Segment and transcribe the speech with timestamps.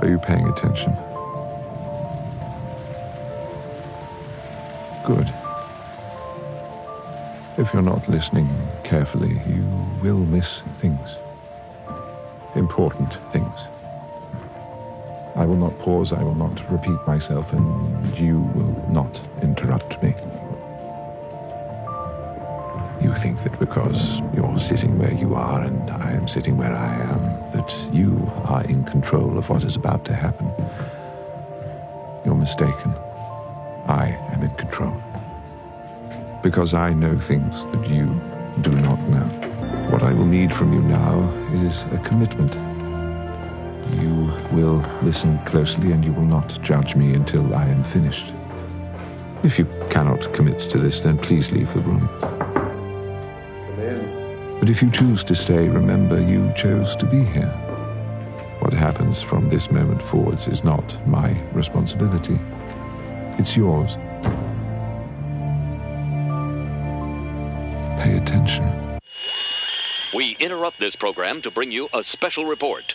[0.00, 0.96] Are you paying attention?
[5.04, 5.34] Good.
[7.58, 8.48] If you're not listening
[8.84, 9.64] carefully, you
[10.00, 11.16] will miss things.
[12.54, 13.60] Important things.
[15.34, 20.14] I will not pause, I will not repeat myself, and you will not interrupt me.
[23.02, 26.94] You think that because you're sitting where you are and I am sitting where I
[26.94, 30.50] am, that you are in control of what is about to happen.
[32.24, 32.94] You're mistaken.
[33.86, 34.94] I am in control.
[36.42, 38.06] Because I know things that you
[38.60, 39.26] do not know.
[39.90, 41.30] What I will need from you now
[41.66, 42.54] is a commitment.
[44.02, 48.32] You will listen closely and you will not judge me until I am finished.
[49.42, 52.37] If you cannot commit to this, then please leave the room.
[54.68, 57.48] But if you choose to stay, remember you chose to be here.
[58.60, 62.38] What happens from this moment forwards is not my responsibility.
[63.38, 63.94] It's yours.
[67.98, 69.00] Pay attention.
[70.14, 72.94] We interrupt this program to bring you a special report.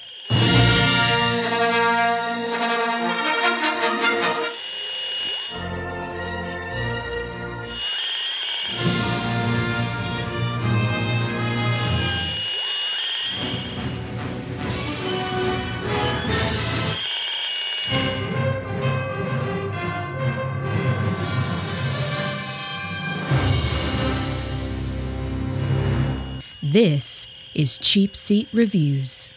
[26.73, 29.29] This is Cheap Seat Reviews.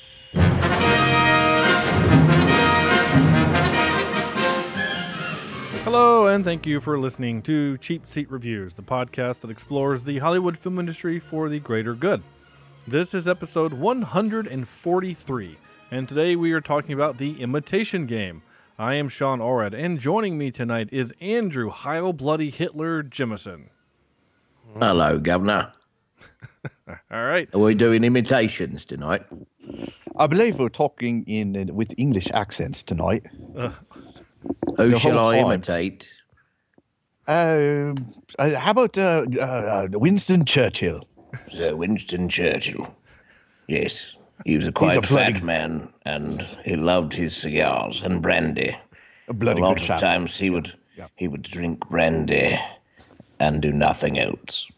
[5.84, 10.16] Hello, and thank you for listening to Cheap Seat Reviews, the podcast that explores the
[10.16, 12.22] Hollywood film industry for the greater good.
[12.88, 15.58] This is episode 143,
[15.90, 18.40] and today we are talking about the Imitation Game.
[18.78, 23.64] I am Sean Orad, and joining me tonight is Andrew Heil Bloody Hitler Jimison.
[24.78, 25.74] Hello, Governor.
[27.10, 27.48] All right.
[27.54, 29.22] Are we doing imitations tonight?
[30.16, 33.24] I believe we're talking in uh, with English accents tonight.
[34.76, 35.46] Who The shall I time.
[35.46, 36.08] imitate?
[37.28, 41.06] Um, uh, how about uh, uh, uh, Winston Churchill?
[41.52, 42.94] Sir Winston Churchill.
[43.66, 44.12] Yes,
[44.44, 48.76] he was a quite bloody- fat man, and he loved his cigars and brandy.
[49.28, 50.00] A bloody a lot good of chap.
[50.00, 50.72] times he would
[51.16, 52.58] he would drink brandy
[53.40, 54.68] and do nothing else.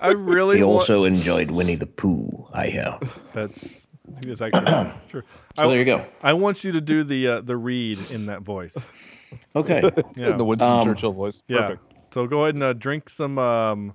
[0.00, 2.46] I really He want- also enjoyed Winnie the Pooh.
[2.52, 2.98] I hear.
[3.34, 5.22] That's I think that's actually true.
[5.56, 6.04] So there you go.
[6.22, 8.76] I want you to do the uh, the read in that voice.
[9.54, 9.82] Okay.
[10.16, 10.36] Yeah.
[10.36, 11.42] the Winston Um, Churchill voice.
[11.48, 11.60] Yeah.
[11.60, 11.82] Perfect.
[12.14, 13.94] So go ahead and uh, drink some um,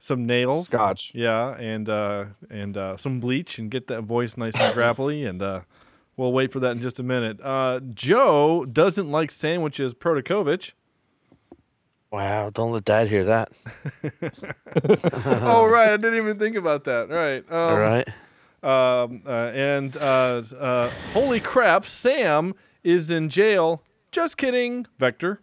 [0.00, 0.66] some nails.
[0.68, 1.12] Scotch.
[1.14, 5.24] Yeah, and uh, and uh, some bleach and get that voice nice and gravelly.
[5.24, 5.60] And uh,
[6.16, 7.40] we'll wait for that in just a minute.
[7.40, 9.94] Uh, Joe doesn't like sandwiches.
[9.94, 10.72] Protakovich.
[12.12, 13.50] Wow, don't let Dad hear that.
[15.42, 17.08] oh right, I didn't even think about that.
[17.08, 17.44] Right.
[17.50, 18.08] Um, All right.
[18.62, 23.82] Um, uh, and uh, uh, holy crap, Sam is in jail.
[24.12, 25.40] Just kidding, Vector.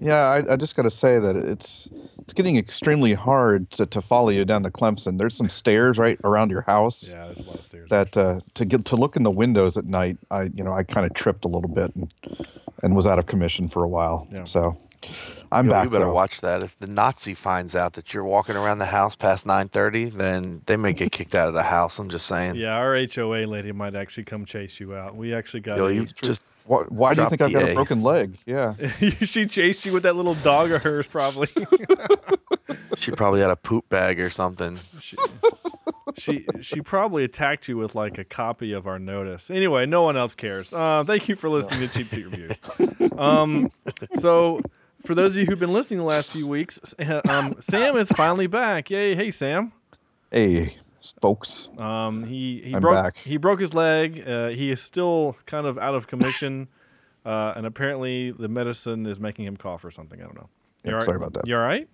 [0.00, 4.02] Yeah, I, I just got to say that it's it's getting extremely hard to, to
[4.02, 5.16] follow you down to Clemson.
[5.18, 7.88] There's some stairs right around your house Yeah, there's a lot of stairs.
[7.90, 10.18] that uh, to get to look in the windows at night.
[10.30, 12.12] I you know I kind of tripped a little bit and
[12.82, 14.28] and was out of commission for a while.
[14.30, 14.44] Yeah.
[14.44, 14.76] So
[15.50, 15.84] I'm Yo, back.
[15.84, 16.12] you better though.
[16.14, 16.62] watch that.
[16.62, 20.76] If the Nazi finds out that you're walking around the house past 9:30, then they
[20.76, 21.98] may get kicked out of the house.
[21.98, 22.54] I'm just saying.
[22.56, 25.14] Yeah, our HOA lady might actually come chase you out.
[25.16, 25.76] We actually got.
[25.78, 27.74] Yo, you just Why, why do you think I've got a A.
[27.74, 28.38] broken leg?
[28.46, 28.74] Yeah.
[29.22, 31.48] she chased you with that little dog of hers, probably.
[32.98, 34.78] she probably had a poop bag or something.
[35.00, 35.16] she
[36.16, 39.50] she she probably attacked you with like a copy of our notice.
[39.50, 40.72] Anyway, no one else cares.
[40.72, 42.56] Uh, thank you for listening to Cheap Seat Reviews.
[43.18, 43.70] Um,
[44.20, 44.62] so,
[45.04, 46.78] for those of you who've been listening the last few weeks,
[47.28, 48.90] um, Sam is finally back.
[48.90, 49.14] Yay!
[49.14, 49.72] Hey, Sam.
[50.30, 50.76] Hey,
[51.20, 51.68] folks.
[51.78, 53.16] Um, he he I'm broke back.
[53.18, 54.22] he broke his leg.
[54.26, 56.68] Uh, he is still kind of out of commission,
[57.26, 60.20] uh, and apparently the medicine is making him cough or something.
[60.20, 60.48] I don't know.
[60.86, 61.04] All right?
[61.04, 61.46] sorry about that.
[61.46, 61.88] You all right?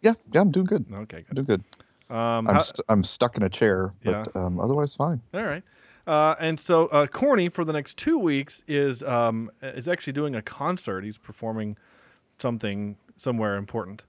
[0.00, 0.86] Yeah, yeah, I'm doing good.
[0.92, 1.46] Okay, I'm good.
[1.46, 2.14] doing good.
[2.14, 4.42] Um, I'm how- st- I'm stuck in a chair, but Yeah.
[4.46, 5.20] um, otherwise fine.
[5.32, 5.62] All right.
[6.06, 10.34] Uh, and so uh, Corny for the next two weeks is um, is actually doing
[10.34, 11.04] a concert.
[11.04, 11.76] He's performing
[12.42, 14.02] something somewhere important.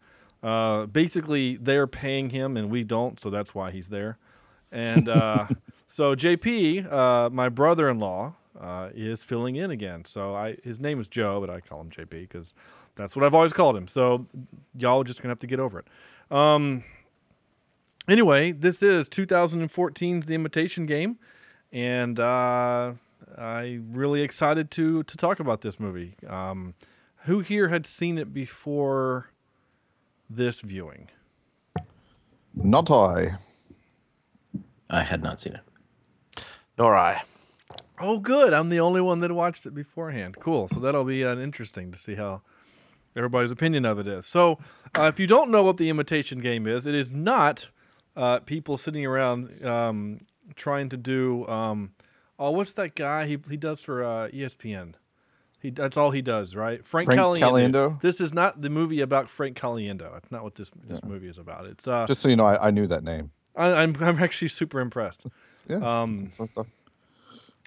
[0.44, 4.18] Uh, basically, they're paying him and we don't, so that's why he's there.
[4.74, 5.48] And uh,
[5.88, 10.06] so JP, uh, my brother-in-law, uh, is filling in again.
[10.06, 12.54] So I his name is Joe, but I call him JP because
[12.96, 13.88] that's what I've always called him.
[13.88, 14.28] So
[14.78, 15.88] y'all just gonna have to get over it.
[16.36, 16.84] Um,
[18.08, 21.18] anyway, this is 2014's The Imitation Game,
[21.72, 22.94] and uh,
[23.38, 26.16] I really excited to to talk about this movie.
[26.28, 26.76] Um,
[27.26, 29.32] who here had seen it before
[30.30, 31.10] this viewing?
[32.56, 33.38] Not I.
[34.90, 36.44] I had not seen it.
[36.78, 37.24] Nor I.
[38.00, 38.54] Oh, good.
[38.54, 40.38] I'm the only one that watched it beforehand.
[40.40, 40.68] Cool.
[40.68, 42.42] So that'll be uh, interesting to see how
[43.16, 44.28] everybody's opinion of it is.
[44.28, 44.60] So,
[44.98, 47.68] uh, if you don't know what the imitation game is, it is not
[48.16, 50.22] uh, people sitting around um,
[50.56, 51.48] trying to do.
[51.48, 51.94] Um,
[52.38, 53.26] oh, what's that guy?
[53.28, 54.94] He he does for uh, ESPN.
[55.64, 56.86] He that's all he does, right?
[56.86, 57.40] Frank, Frank Caliendo.
[57.42, 58.02] Caliendo?
[58.02, 60.12] This is not the movie about Frank Caliendo.
[60.12, 61.66] That's not what this this movie is about.
[61.66, 63.32] It's uh, Just so you know, I, I knew that name.
[63.56, 65.26] I, I'm I'm actually super impressed.
[65.70, 65.78] Yeah.
[65.78, 66.68] Um, So- so-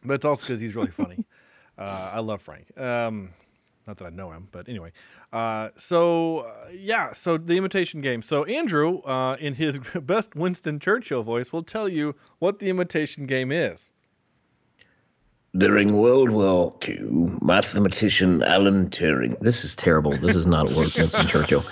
[0.04, 1.24] but it's also because he's really funny.
[1.78, 2.66] uh, I love Frank.
[2.78, 3.30] Um,
[3.86, 4.92] not that I know him, but anyway.
[5.32, 8.20] Uh, so uh, yeah, so the imitation game.
[8.20, 13.26] So Andrew, uh, in his best Winston Churchill voice, will tell you what the imitation
[13.26, 13.92] game is.
[15.56, 19.38] During World War II, mathematician Alan Turing.
[19.40, 20.10] This is terrible.
[20.12, 21.64] This is not what Winston Churchill.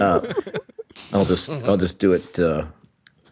[0.00, 0.20] Uh,
[1.12, 2.64] I'll just I'll just do it uh,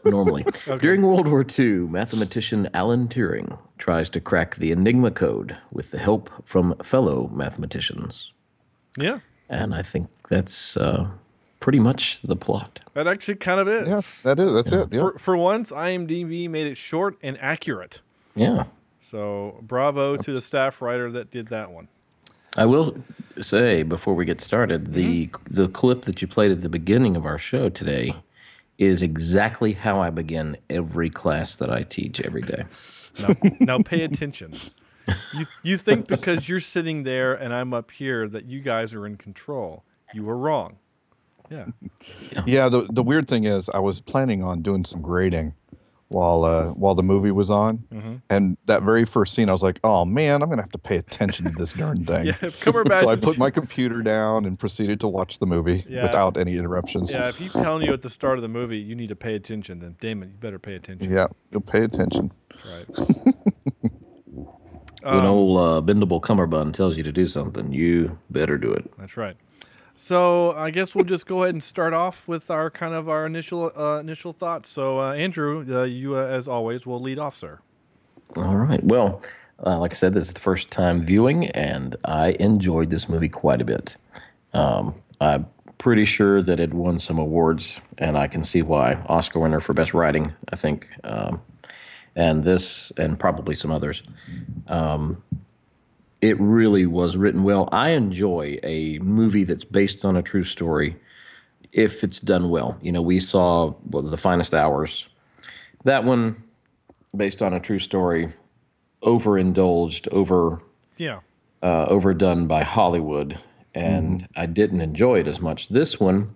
[0.04, 0.44] normally.
[0.80, 5.98] During World War II, mathematician Alan Turing tries to crack the Enigma code with the
[5.98, 8.32] help from fellow mathematicians,
[8.96, 9.18] Yeah,
[9.48, 11.08] and I think that's uh,
[11.58, 12.78] pretty much the plot.
[12.94, 13.88] that actually kind of is.
[13.88, 14.54] yeah, that is.
[14.54, 14.88] That's it.
[14.92, 15.00] Yeah.
[15.00, 18.00] For, for once, IMDb made it short and accurate.
[18.36, 18.64] Yeah.
[19.10, 21.88] So bravo to the staff writer that did that one.
[22.56, 22.96] I will
[23.40, 25.54] say before we get started, the mm-hmm.
[25.54, 28.14] the clip that you played at the beginning of our show today
[28.76, 32.64] is exactly how I begin every class that I teach every day.
[33.18, 34.58] Now, now pay attention.
[35.34, 39.06] You you think because you're sitting there and I'm up here that you guys are
[39.06, 39.84] in control.
[40.12, 40.76] You were wrong.
[41.50, 41.66] Yeah.
[42.46, 45.54] Yeah, the the weird thing is, I was planning on doing some grading
[46.08, 48.14] while uh, while the movie was on, Mm-hmm.
[48.30, 50.96] and that very first scene, I was like, "Oh man, I'm gonna have to pay
[50.96, 54.58] attention to this darn thing." Yeah, if Cumberbatch so I put my computer down and
[54.58, 56.04] proceeded to watch the movie Yeah.
[56.04, 57.10] without any interruptions.
[57.10, 59.34] Yeah, if he's telling you at the start of the movie you need to pay
[59.34, 61.10] attention, then damn it, you better pay attention.
[61.12, 62.32] Yeah, you'll pay attention.
[62.66, 62.86] Right.
[65.02, 68.90] when old uh, bendable cummerbund tells you to do something, you better do it.
[68.98, 69.36] That's right.
[70.00, 73.26] So I guess we'll just go ahead and start off with our kind of our
[73.26, 74.70] initial uh, initial thoughts.
[74.70, 77.58] So uh, Andrew, uh, you uh, as always will lead off, sir.
[78.36, 78.82] All right.
[78.84, 79.20] Well,
[79.66, 83.28] uh, like I said, this is the first time viewing, and I enjoyed this movie
[83.28, 83.96] quite a bit.
[84.54, 85.46] Um, I'm
[85.78, 89.02] pretty sure that it won some awards, and I can see why.
[89.08, 91.42] Oscar winner for best writing, I think, um,
[92.14, 94.04] and this, and probably some others.
[94.68, 95.24] Um,
[96.20, 97.68] it really was written well.
[97.72, 100.96] I enjoy a movie that's based on a true story
[101.72, 102.78] if it's done well.
[102.82, 105.06] You know, we saw well, The Finest Hours.
[105.84, 106.42] That one,
[107.16, 108.32] based on a true story,
[109.02, 110.60] overindulged, over
[110.96, 111.20] Yeah.
[111.62, 113.38] uh, overdone by Hollywood,
[113.74, 115.68] and I didn't enjoy it as much.
[115.68, 116.34] This one,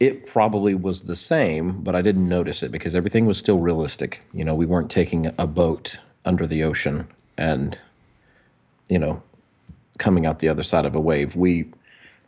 [0.00, 4.22] it probably was the same, but I didn't notice it because everything was still realistic.
[4.32, 7.06] You know, we weren't taking a boat under the ocean
[7.38, 7.78] and,
[8.88, 9.22] you know,
[9.98, 11.36] coming out the other side of a wave.
[11.36, 11.70] We,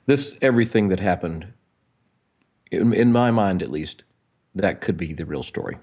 [0.06, 1.52] this, everything that happened,
[2.70, 4.02] in, in my mind at least,
[4.54, 5.78] that could be the real story.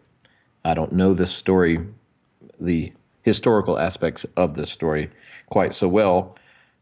[0.63, 1.79] I don't know this story,
[2.59, 2.91] the
[3.21, 5.11] historical aspects of this story
[5.47, 6.35] quite so well.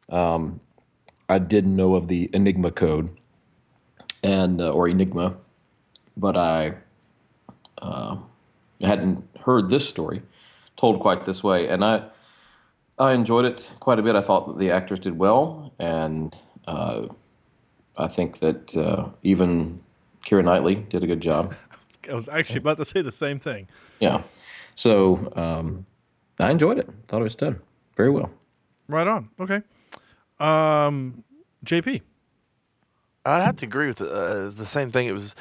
[0.10, 0.60] Um,
[1.30, 3.10] I did know of the Enigma code
[4.22, 5.36] and uh, or Enigma,
[6.16, 6.76] but I
[7.82, 8.18] uh,
[8.82, 10.22] hadn't heard this story
[10.78, 12.04] told quite this way, and I
[13.00, 14.16] I enjoyed it quite a bit.
[14.16, 16.36] I thought that the actors did well, and
[16.68, 17.08] uh,
[17.98, 19.82] I think that uh, even
[20.26, 21.56] Keira Knightley did a good job.
[22.10, 23.68] I was actually about to say the same thing.
[24.00, 24.24] Yeah,
[24.76, 25.86] so um,
[26.40, 26.90] I enjoyed it.
[27.08, 27.60] Thought it was done
[27.96, 28.30] very well.
[28.88, 29.30] Right on.
[29.40, 29.62] Okay.
[30.40, 31.24] Um,
[31.66, 32.02] JP.
[33.26, 35.08] I'd have to agree with uh, the same thing.
[35.08, 35.34] It was,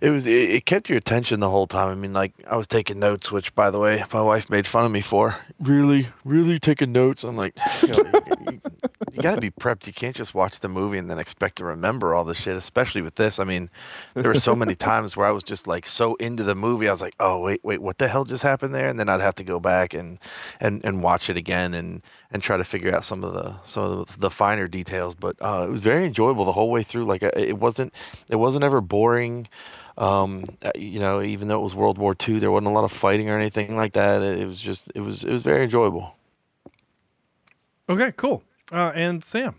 [0.00, 1.88] it was, it, it kept your attention the whole time.
[1.88, 4.84] I mean, like I was taking notes, which, by the way, my wife made fun
[4.84, 5.36] of me for.
[5.60, 7.24] Really, really taking notes.
[7.24, 8.60] I'm like, you, know, you,
[9.12, 9.86] you got to be prepped.
[9.86, 12.56] You can't just watch the movie and then expect to remember all the shit.
[12.56, 13.38] Especially with this.
[13.38, 13.68] I mean,
[14.14, 16.88] there were so many times where I was just like so into the movie.
[16.88, 18.88] I was like, oh wait, wait, what the hell just happened there?
[18.88, 20.18] And then I'd have to go back and
[20.60, 23.82] and and watch it again and and try to figure out some of the some
[23.82, 25.14] of the finer details.
[25.14, 27.06] But uh, it was very enjoyable the whole way through.
[27.06, 27.92] Like uh, it wasn't
[28.28, 29.48] it wasn't ever boring.
[29.98, 32.84] Um, uh, you know, even though it was World War II, there wasn't a lot
[32.84, 34.22] of fighting or anything like that.
[34.22, 36.14] It, it was just it was it was very enjoyable.
[37.88, 38.42] Okay, cool.
[38.72, 39.54] Uh, and Sam.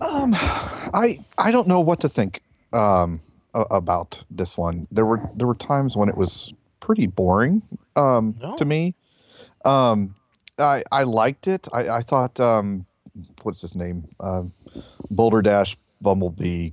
[0.00, 2.40] Um, I I don't know what to think
[2.72, 3.20] um,
[3.54, 4.86] about this one.
[4.90, 7.62] There were there were times when it was pretty boring
[7.96, 8.56] um, No.
[8.56, 8.94] to me.
[9.64, 10.14] Um,
[10.58, 11.68] I I liked it.
[11.72, 12.86] I I thought um,
[13.42, 14.08] what's his name?
[14.20, 14.52] Um,
[15.10, 16.70] Boulder Dash, Bumblebee,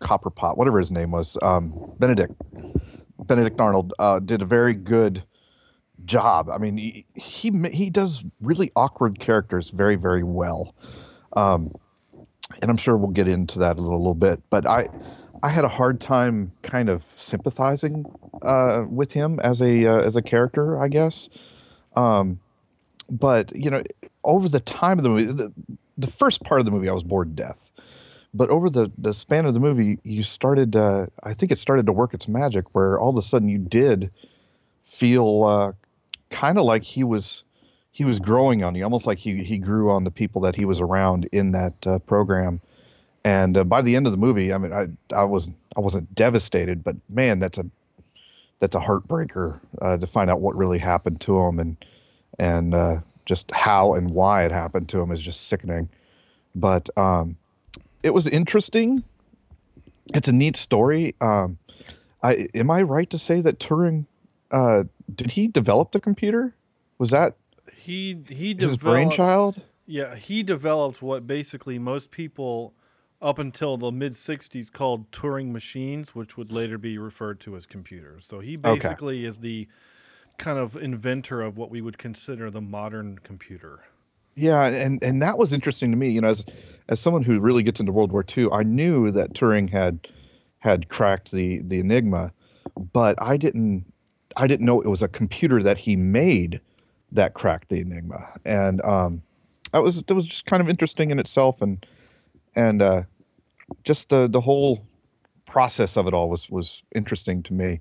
[0.00, 1.36] Copperpot, whatever his name was.
[1.42, 2.34] Um, Benedict
[3.26, 5.24] Benedict Arnold uh, did a very good
[6.04, 6.48] job.
[6.48, 10.74] I mean, he, he he does really awkward characters very very well.
[11.34, 11.74] Um,
[12.60, 14.42] and I'm sure we'll get into that a little, little bit.
[14.50, 14.88] But I,
[15.42, 18.04] I had a hard time kind of sympathizing
[18.42, 21.28] uh, with him as a uh, as a character, I guess.
[21.96, 22.40] Um,
[23.08, 23.82] but you know,
[24.24, 25.52] over the time of the movie, the,
[25.96, 27.69] the first part of the movie, I was bored to death.
[28.32, 30.76] But over the, the span of the movie, you started.
[30.76, 33.58] Uh, I think it started to work its magic, where all of a sudden you
[33.58, 34.10] did
[34.84, 35.72] feel uh,
[36.30, 37.42] kind of like he was
[37.90, 40.64] he was growing on you, almost like he he grew on the people that he
[40.64, 42.60] was around in that uh, program.
[43.24, 46.14] And uh, by the end of the movie, I mean, I I was I wasn't
[46.14, 47.66] devastated, but man, that's a
[48.60, 51.76] that's a heartbreaker uh, to find out what really happened to him, and
[52.38, 55.88] and uh, just how and why it happened to him is just sickening.
[56.54, 57.36] But um,
[58.02, 59.04] it was interesting.
[60.14, 61.14] It's a neat story.
[61.20, 61.58] Um,
[62.22, 64.06] I am I right to say that Turing
[64.50, 66.54] uh, did he develop the computer?
[66.98, 67.36] Was that
[67.72, 69.62] He he his developed brainchild?
[69.86, 72.74] Yeah, he developed what basically most people
[73.22, 77.66] up until the mid 60s called Turing machines, which would later be referred to as
[77.66, 78.26] computers.
[78.26, 78.88] So he Okay.
[78.88, 79.68] basically is the
[80.38, 83.84] kind of inventor of what we would consider the modern computer.
[84.34, 86.10] Yeah, and and that was interesting to me.
[86.10, 86.44] You know, as
[86.88, 90.06] as someone who really gets into World War II, I knew that Turing had
[90.58, 92.32] had cracked the the Enigma,
[92.92, 93.84] but I didn't
[94.36, 96.60] I didn't know it was a computer that he made
[97.12, 99.22] that cracked the Enigma, and um,
[99.72, 101.84] that was that was just kind of interesting in itself, and
[102.54, 103.02] and uh,
[103.84, 104.86] just the the whole
[105.46, 107.80] process of it all was was interesting to me.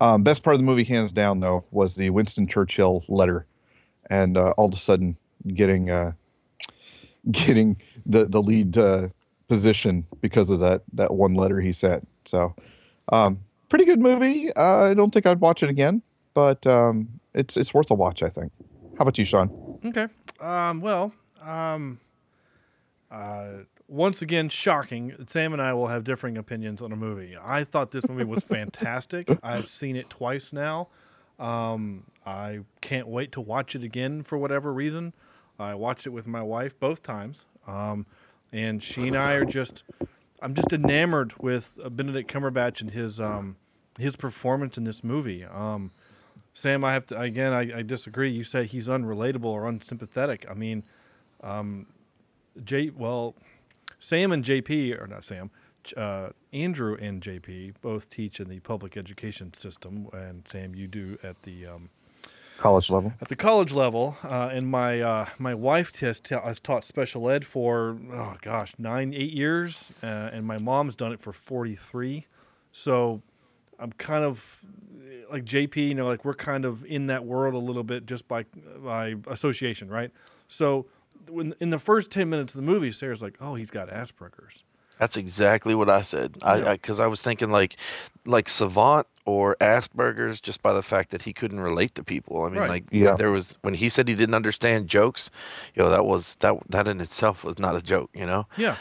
[0.00, 3.46] Um, best part of the movie, hands down, though, was the Winston Churchill letter,
[4.08, 5.16] and uh, all of a sudden
[5.46, 6.12] getting uh,
[7.30, 9.08] getting the the lead uh,
[9.48, 12.06] position because of that that one letter he sent.
[12.24, 12.54] So,
[13.12, 14.52] um, pretty good movie.
[14.54, 16.02] Uh, I don't think I'd watch it again,
[16.34, 18.22] but um, it's it's worth a watch.
[18.22, 18.52] I think.
[18.96, 19.78] How about you, Sean?
[19.84, 20.08] Okay.
[20.40, 21.98] Um, well, um,
[23.10, 23.48] uh,
[23.88, 25.14] once again, shocking.
[25.26, 27.36] Sam and I will have differing opinions on a movie.
[27.42, 29.28] I thought this movie was fantastic.
[29.42, 30.88] I've seen it twice now.
[31.38, 35.12] Um, I can't wait to watch it again for whatever reason.
[35.60, 38.06] I watched it with my wife both times, um,
[38.52, 39.82] and she and I are just.
[40.42, 43.56] I'm just enamored with uh, Benedict Cumberbatch and his um,
[43.98, 45.44] his performance in this movie.
[45.44, 45.90] Um,
[46.54, 47.52] Sam, I have to again.
[47.52, 48.30] I, I disagree.
[48.30, 50.46] You say he's unrelatable or unsympathetic.
[50.50, 50.82] I mean,
[51.42, 51.86] um,
[52.64, 52.90] J.
[52.90, 53.34] Well,
[53.98, 55.50] Sam and JP or not Sam,
[55.96, 61.18] uh, Andrew and JP both teach in the public education system, and Sam, you do
[61.22, 61.90] at the um,
[62.60, 63.10] College level.
[63.22, 64.18] at the college level.
[64.22, 68.74] Uh, and my uh, my wife has, ta- has taught special ed for oh gosh
[68.78, 72.26] nine eight years, uh, and my mom's done it for forty three.
[72.72, 73.22] So
[73.78, 74.44] I'm kind of
[75.32, 78.28] like JP, you know, like we're kind of in that world a little bit just
[78.28, 78.44] by
[78.84, 80.10] by association, right?
[80.46, 80.84] So
[81.28, 84.64] when in the first ten minutes of the movie, Sarah's like, "Oh, he's got Asperger's."
[85.00, 86.36] That's exactly what I said.
[86.42, 86.72] I Yeah.
[86.72, 87.76] because I, was thinking like
[88.26, 92.42] like savant or Asperger's just by the fact that he couldn't relate to people.
[92.42, 92.68] I mean, Right.
[92.70, 93.14] like Yeah.
[93.16, 95.30] there was when he said he didn't understand jokes,
[95.74, 98.46] you know, that was that that in itself was not a joke, you know.
[98.58, 98.76] Yeah.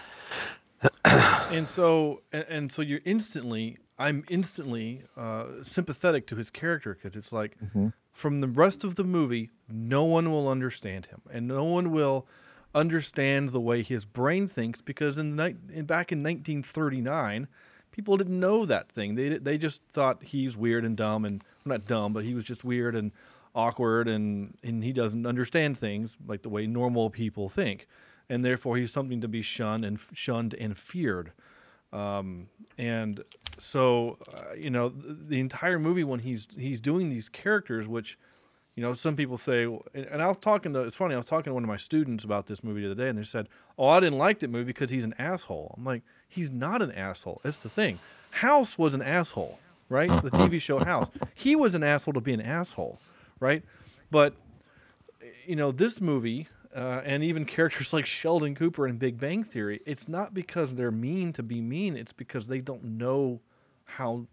[1.05, 7.15] and so and, and so you're instantly I'm instantly uh, sympathetic to his character because
[7.17, 7.57] it's like
[8.11, 12.25] from the rest of the movie, no one will understand him, and no one will
[12.73, 17.47] understand the way his brain thinks because in, in back in 1939,
[17.91, 19.15] people didn't know that thing.
[19.15, 22.63] They they just thought he's weird and dumb and not dumb, but he was just
[22.63, 23.11] weird and
[23.55, 27.87] awkward and and he doesn't understand things like the way normal people think,
[28.29, 31.31] and therefore he's something to be shunned and shunned and feared.
[31.91, 32.47] Um,
[32.77, 33.23] and
[33.57, 38.17] so, uh, you know, the, the entire movie when he's he's doing these characters, which,
[38.79, 41.49] you know, some people say, and, I was talking to, it's funny, I was talking
[41.49, 43.89] to one of my students about this movie the other day, and they said, "Oh,
[43.89, 47.41] I didn't like that movie because he's an asshole." I'm like, he's not an asshole.
[47.43, 47.99] That's the thing.
[48.29, 49.59] House was an asshole,
[49.89, 50.07] right?
[50.23, 51.09] The TV show House.
[51.35, 53.01] He was an asshole to be an asshole,
[53.41, 53.63] right?
[54.11, 54.35] But
[55.45, 59.81] you know, this movie, uh, and even characters like Sheldon Cooper in Big Bang Theory,
[59.85, 61.97] it's not because they're mean to be mean.
[61.97, 63.41] It's because they don't know
[63.83, 64.25] how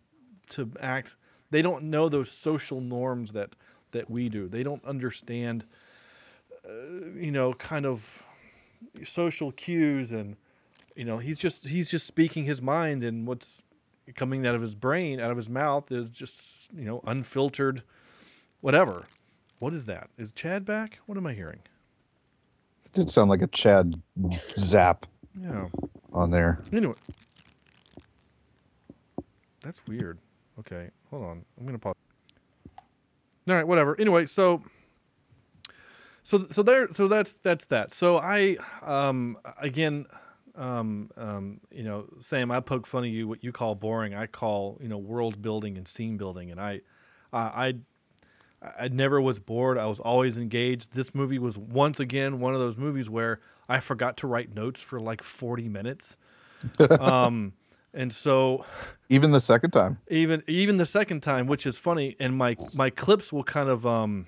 [0.51, 1.17] to act.
[1.51, 3.51] They don't know those social norms that
[3.97, 4.47] that we do.
[4.49, 5.65] They don't understand,
[6.65, 6.71] uh,
[7.19, 8.05] you know, kind of
[9.05, 10.37] social cues and
[10.95, 13.63] you know he's just he's just speaking his mind and what's
[14.15, 17.83] coming out of his brain out of his mouth is just you know unfiltered
[18.61, 19.05] whatever
[19.59, 20.09] What is that?
[20.19, 20.99] Is Chad back?
[21.07, 21.61] What am I hearing?
[22.85, 24.01] It did sound like a Chad
[24.61, 25.07] zap
[25.41, 25.69] Yeah.
[26.13, 26.61] on there.
[26.73, 26.95] Anyway,
[29.63, 30.19] that's weird.
[30.61, 31.45] Okay, hold on.
[31.59, 31.95] I'm gonna pause.
[33.49, 33.99] All right, whatever.
[34.01, 34.63] Anyway, so
[36.23, 37.93] so so there so that's that's that.
[37.93, 40.07] So I um again
[40.57, 44.15] um um you know Sam, I poke fun of you what you call boring.
[44.15, 46.81] I call you know world building and scene building, and I
[47.33, 47.41] I.
[47.41, 47.75] I
[48.63, 49.79] I never was bored.
[49.79, 50.95] I was always engaged.
[50.95, 54.81] This movie was once again one of those movies where I forgot to write notes
[54.81, 56.17] for like 40 minutes.
[57.01, 57.53] um,
[57.97, 58.65] and so
[59.09, 59.99] Even the second time.
[60.09, 63.87] even even the second time, which is funny, and my my clips will kind of
[63.87, 64.27] um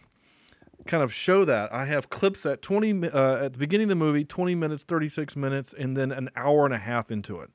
[0.87, 1.73] kind of show that.
[1.73, 5.37] I have clips at 20 uh, at the beginning of the movie, 20 minutes, 36
[5.37, 7.51] minutes, and then an hour and a half into it.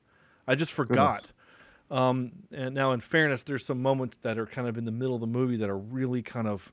[0.46, 1.30] I just forgot.
[1.90, 5.14] Um, and now, in fairness, there's some moments that are kind of in the middle
[5.14, 6.72] of the movie that are really kind of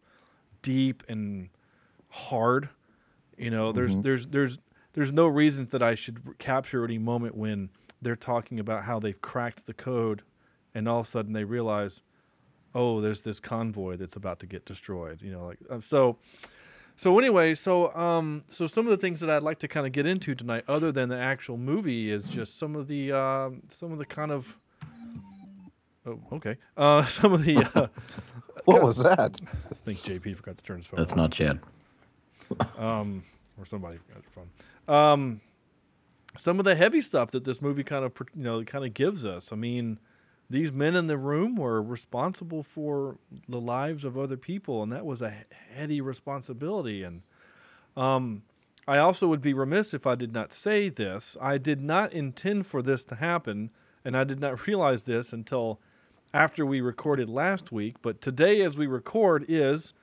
[0.61, 1.49] deep and
[2.09, 2.69] hard.
[3.37, 4.57] You know, there's there's there's
[4.93, 7.69] there's no reason that I should capture any moment when
[8.01, 10.21] they're talking about how they've cracked the code,
[10.73, 12.01] and all of a sudden they realize,
[12.73, 15.21] oh, there's this convoy that's about to get destroyed.
[15.21, 16.17] You know, like uh, so.
[16.97, 19.91] So anyway, so um, so some of the things that I'd like to kind of
[19.91, 23.91] get into tonight, other than the actual movie, is just some of the um, some
[23.91, 24.55] of the kind of
[26.05, 27.87] oh okay uh, some of the uh,
[28.65, 29.39] What was that?
[29.71, 30.99] I think JP forgot to turn his phone.
[30.99, 31.59] That's on not Chad.
[32.77, 33.23] um,
[33.57, 34.45] or somebody got their
[34.87, 34.95] phone.
[34.95, 35.41] Um,
[36.37, 39.25] some of the heavy stuff that this movie kind of you know kind of gives
[39.25, 39.49] us.
[39.51, 39.99] I mean,
[40.49, 45.05] these men in the room were responsible for the lives of other people, and that
[45.05, 47.03] was a he- heady responsibility.
[47.03, 47.21] And
[47.95, 48.43] um,
[48.87, 51.37] I also would be remiss if I did not say this.
[51.41, 53.69] I did not intend for this to happen,
[54.03, 55.79] and I did not realize this until
[56.33, 57.95] after we recorded last week.
[58.01, 59.93] But today, as we record, is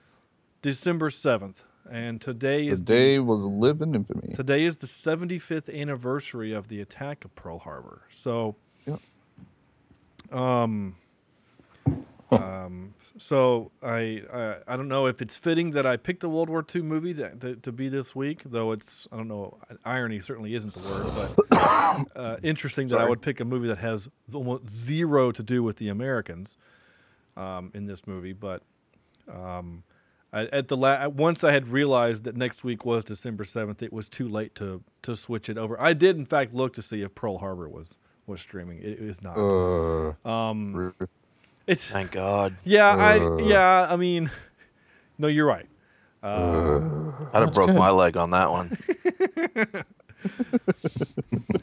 [0.63, 4.35] December seventh, and today The is day will live in infamy.
[4.35, 8.03] Today is the 75th anniversary of the attack of Pearl Harbor.
[8.15, 9.01] So, Yep.
[10.33, 10.97] um,
[12.31, 16.49] um, so I, I I don't know if it's fitting that I picked a World
[16.49, 20.21] War II movie that, to, to be this week, though it's I don't know irony
[20.21, 21.07] certainly isn't the word,
[21.49, 25.63] but uh, interesting that I would pick a movie that has almost zero to do
[25.63, 26.57] with the Americans
[27.37, 28.63] um, in this movie, but
[29.29, 29.83] um,
[30.33, 33.93] I, at the la- once I had realized that next week was December seventh, it
[33.93, 35.81] was too late to to switch it over.
[35.81, 38.79] I did in fact look to see if Pearl Harbor was was streaming.
[38.79, 39.37] It, is not.
[39.39, 40.95] Uh, um,
[41.67, 42.57] it's Thank God.
[42.65, 43.37] yeah, I Uh.
[43.39, 43.87] yeah.
[43.91, 44.31] I mean,
[45.19, 45.67] no, you're right.
[46.23, 46.81] Uh,
[47.33, 48.77] I'd have broke my leg on that one.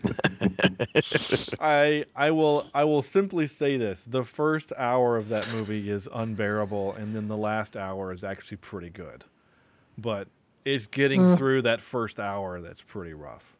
[1.59, 6.07] I I will I will simply say this: the first hour of that movie is
[6.13, 9.23] unbearable, and then the last hour is actually pretty good.
[9.97, 10.27] But
[10.65, 13.55] it's getting through that first hour that's pretty rough.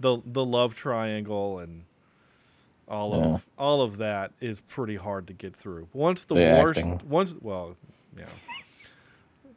[0.00, 1.84] the The love triangle and
[2.88, 3.24] all Yeah.
[3.34, 5.88] of all of that is pretty hard to get through.
[5.92, 7.00] Once the, The worst, acting.
[7.08, 7.76] once well,
[8.16, 8.24] yeah.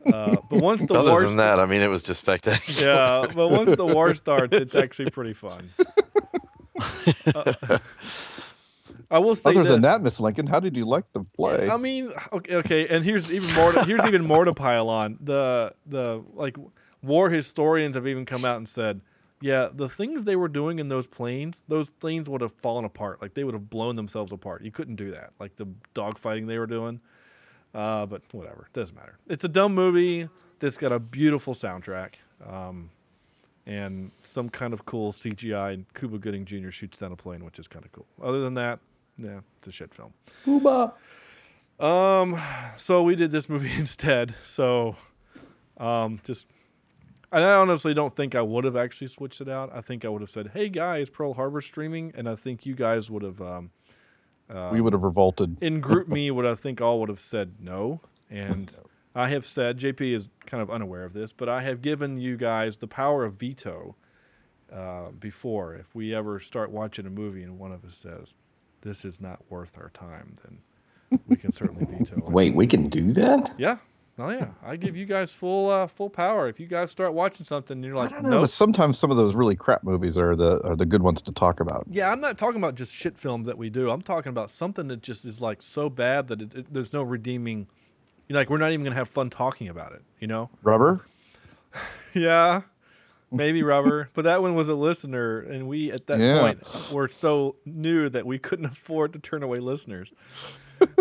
[0.06, 2.82] Uh, but once the Other war than that, I mean, it was just spectacular.
[2.82, 5.70] yeah, but once the war starts, it's actually pretty fun.
[7.34, 7.78] Uh,
[9.10, 9.72] I will say Other this.
[9.72, 11.70] than that, Miss Lincoln, how did you like the play?
[11.70, 13.74] I mean, okay, okay, and here's even more.
[13.74, 15.18] To, here's even more to pile on.
[15.22, 16.56] The the like
[17.04, 19.02] war historians have even come out and said,
[19.42, 23.22] yeah, the things they were doing in those planes, those planes would have fallen apart.
[23.22, 24.64] Like they would have blown themselves apart.
[24.64, 25.32] You couldn't do that.
[25.40, 27.02] Like the dogfighting they were doing.
[27.74, 29.18] Uh, but whatever, doesn't matter.
[29.28, 32.14] It's a dumb movie that's got a beautiful soundtrack.
[32.46, 32.92] Um,
[33.66, 36.72] and some kind of cool CGI, and Cuba Gooding Jr.
[36.72, 38.06] shoots down a plane, which is kind of cool.
[38.22, 38.80] Other than that,
[39.18, 40.14] yeah, it's a shit film.
[40.44, 40.94] Cuba.
[41.80, 42.42] Um,
[42.78, 44.36] so we did this movie instead.
[44.46, 44.96] So,
[45.78, 46.48] um, just,
[47.32, 49.72] and I honestly don't think I would have actually switched it out.
[49.74, 52.76] I think I would have said, "Hey guys, Pearl Harbor streaming," and I think you
[52.76, 53.72] guys would have, um,
[54.72, 55.58] we would have revolted.
[55.62, 58.02] in GroupMe, would I think all would have said no.
[58.30, 58.72] And
[59.14, 62.38] I have said, JP is kind of unaware of this, but I have given you
[62.38, 63.96] guys the power of veto
[64.72, 65.76] uh, before.
[65.76, 68.34] If we ever start watching a movie and one of us says,
[68.82, 72.24] "This is not worth our time," then we can certainly veto it.
[72.24, 73.54] Wait, we can do that?
[73.58, 73.78] Yeah.
[74.18, 74.50] Oh yeah.
[74.64, 76.48] I give you guys full uh, full power.
[76.48, 78.30] If you guys start watching something and you're like, no.
[78.30, 78.50] nope.
[78.50, 81.60] Sometimes some of those really crap movies are the are the good ones to talk
[81.60, 81.86] about.
[81.90, 83.90] Yeah, I'm not talking about just shit films that we do.
[83.90, 87.04] I'm talking about something that just is like so bad that it, it, there's no
[87.04, 87.68] redeeming.
[88.32, 90.04] You like we're not even gonna have fun talking about it.
[90.22, 90.50] You know?
[90.64, 91.02] Rubber.
[92.14, 92.62] Yeah,
[93.30, 94.10] maybe rubber.
[94.14, 96.40] but that one was a listener, and we at that Yeah.
[96.40, 100.14] point were so new that we couldn't afford to turn away listeners.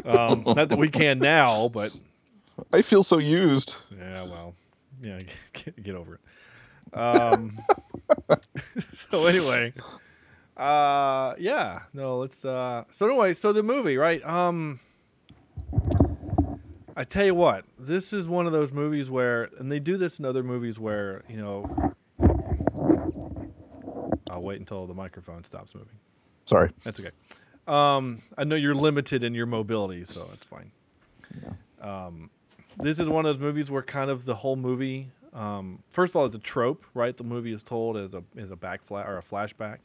[0.05, 1.93] Um, not that we can now, but
[2.73, 3.77] I feel so used.
[3.97, 4.57] yeah, well,
[5.01, 6.15] yeah, get, get over
[6.93, 6.99] it.
[6.99, 7.59] Um,
[8.93, 9.73] so anyway,
[10.57, 12.45] uh, yeah, no, let's.
[12.45, 14.25] Uh, so anyway, so the movie, right?
[14.25, 14.81] Um,
[17.01, 20.19] I tell you what, this is one of those movies where, and they do this
[20.19, 21.95] in other movies where, you know,
[24.29, 25.97] I'll wait until the microphone stops moving.
[26.45, 26.71] Sorry.
[26.85, 27.09] That's okay.
[27.67, 30.71] Um, I know you're limited in your mobility, so it's fine.
[31.81, 32.29] Um,
[32.77, 36.17] this is one of those movies where kind of the whole movie, um, first of
[36.17, 37.17] all, it's a trope, right?
[37.17, 39.79] The movie is told as a as a back fla- or a flashback.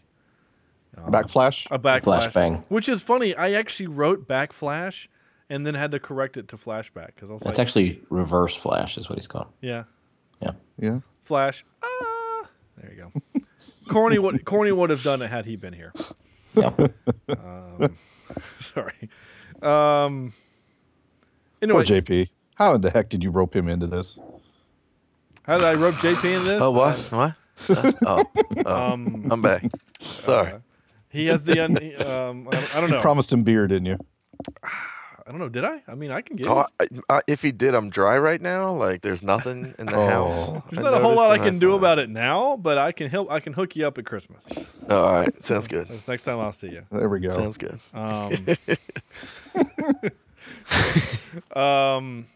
[0.97, 1.65] Um, Backflash.
[1.71, 2.65] a backflash, Flashbang.
[2.67, 3.33] which is funny.
[3.35, 5.07] I actually wrote backflash
[5.49, 8.55] and then had to correct it to flashback because I was That's like, actually reverse
[8.55, 9.47] flash, is what he's called.
[9.61, 9.83] yeah,
[10.41, 10.51] Yeah.
[10.79, 10.99] Yeah.
[11.23, 11.63] flash.
[11.83, 13.41] Ah, there you go.
[13.89, 15.93] Corny would Corny would have done it had he been here.
[16.55, 16.71] Yeah.
[17.29, 17.97] Um,
[18.59, 19.09] sorry.
[19.61, 20.33] Um.
[21.61, 22.29] Poor Anyway, JP.
[22.55, 24.17] How in the heck did you rope him into this?
[25.43, 26.61] how did I rope JP in this?
[26.61, 26.97] Oh what?
[27.11, 27.35] What?
[27.69, 28.25] Uh, oh,
[28.65, 29.65] oh, Um, I'm back.
[30.23, 30.53] Sorry.
[30.53, 30.59] uh,
[31.09, 32.47] he has the un- he- um.
[32.51, 33.01] I, I don't know.
[33.01, 33.97] Promised him beer, didn't you?
[35.27, 35.49] I don't know.
[35.49, 35.81] Did I?
[35.87, 36.45] I mean, I can get.
[36.45, 38.75] Oh, his- I, I, if he did, I'm dry right now.
[38.75, 40.05] Like there's nothing in the Oh.
[40.07, 40.63] house.
[40.69, 43.09] There's not a whole lot I and can do about it now, but I can
[43.09, 43.31] help.
[43.31, 44.45] I can hook you up at Christmas.
[44.87, 45.87] Oh, all right, sounds good.
[45.87, 46.83] That's next time I'll see you.
[46.91, 47.31] There we go.
[47.31, 47.79] Sounds good.
[47.93, 48.45] Um,
[51.59, 52.27] um,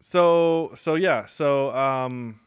[0.00, 2.40] so so yeah, so um,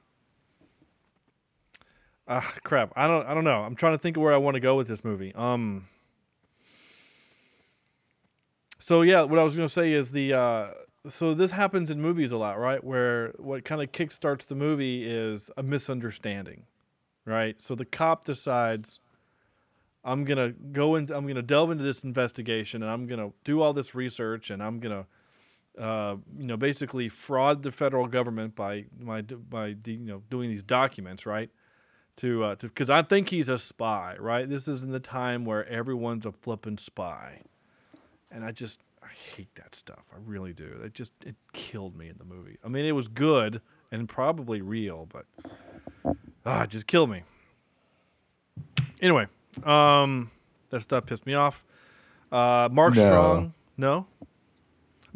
[2.28, 2.91] ah, crap.
[2.97, 3.62] I don't I don't know.
[3.62, 5.34] I'm trying to think of where I want to go with this movie.
[5.36, 5.88] Um,
[8.84, 10.67] so yeah, what I was gonna say is the uh,
[11.10, 12.84] so this happens in movies a lot, right?
[12.84, 16.65] Where what kind of kickstarts the movie is a misunderstanding,
[17.24, 17.56] right?
[17.62, 19.00] So the cop decides.
[20.04, 23.72] I'm gonna go into I'm gonna delve into this investigation and I'm gonna do all
[23.72, 25.06] this research and I'm gonna
[25.80, 30.62] uh, you know basically fraud the federal government by by by you know doing these
[30.62, 31.50] documents right
[32.17, 35.46] to uh, to because I think he's a spy right this is in the time
[35.46, 37.43] where everyone's a flippin' spy
[38.34, 42.10] and I just I hate that stuff I really do it just it killed me
[42.10, 45.26] in the movie I mean it was good and probably real but
[46.46, 47.24] ah it just killed me
[49.02, 49.28] anyway
[49.63, 50.32] um,
[50.69, 51.63] that stuff pissed me off.
[52.32, 53.06] Uh, Mark No.
[53.06, 54.08] Strong, no.
[54.22, 54.26] I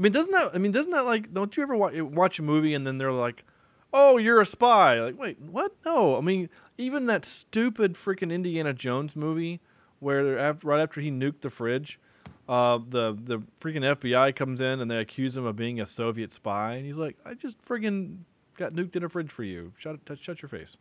[0.01, 0.51] mean, doesn't that?
[0.53, 1.33] I mean, doesn't that like?
[1.33, 3.43] Don't you ever watch, watch a movie and then they're like,
[3.91, 5.73] "Oh, you're a spy." Like, wait, what?
[5.85, 6.17] No.
[6.17, 9.59] I mean, even that stupid freaking Indiana Jones movie
[9.99, 11.99] where they're right after he nuked the fridge,
[12.47, 16.31] uh, the the freaking FBI comes in and they accuse him of being a Soviet
[16.31, 18.19] spy, and he's like, "I just freaking
[18.57, 19.73] got nuked in a fridge for you.
[19.77, 20.77] Shut it, shut your face."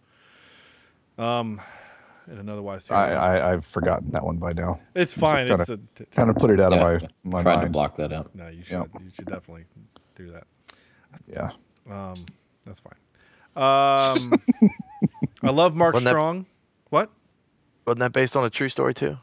[1.18, 1.60] Um,
[2.28, 2.90] and another wise.
[2.90, 4.80] I, I I've forgotten that one by now.
[4.94, 5.48] It's fine.
[5.48, 6.86] Kinda- It's a t- Kind of put it out Yeah.
[6.88, 7.72] of my my Tried to mind.
[7.72, 8.34] block that out.
[8.34, 8.48] no.
[8.48, 8.72] You should.
[8.72, 8.88] Yep.
[9.02, 9.64] You should definitely
[10.16, 10.44] do that.
[11.26, 11.50] Yeah.
[11.90, 12.26] Um,
[12.64, 12.92] that's fine.
[13.56, 14.32] Um,
[15.42, 16.46] I love Mark Wasn't that- Strong.
[16.90, 17.10] What?
[17.86, 19.16] Wasn't that based on a true story too?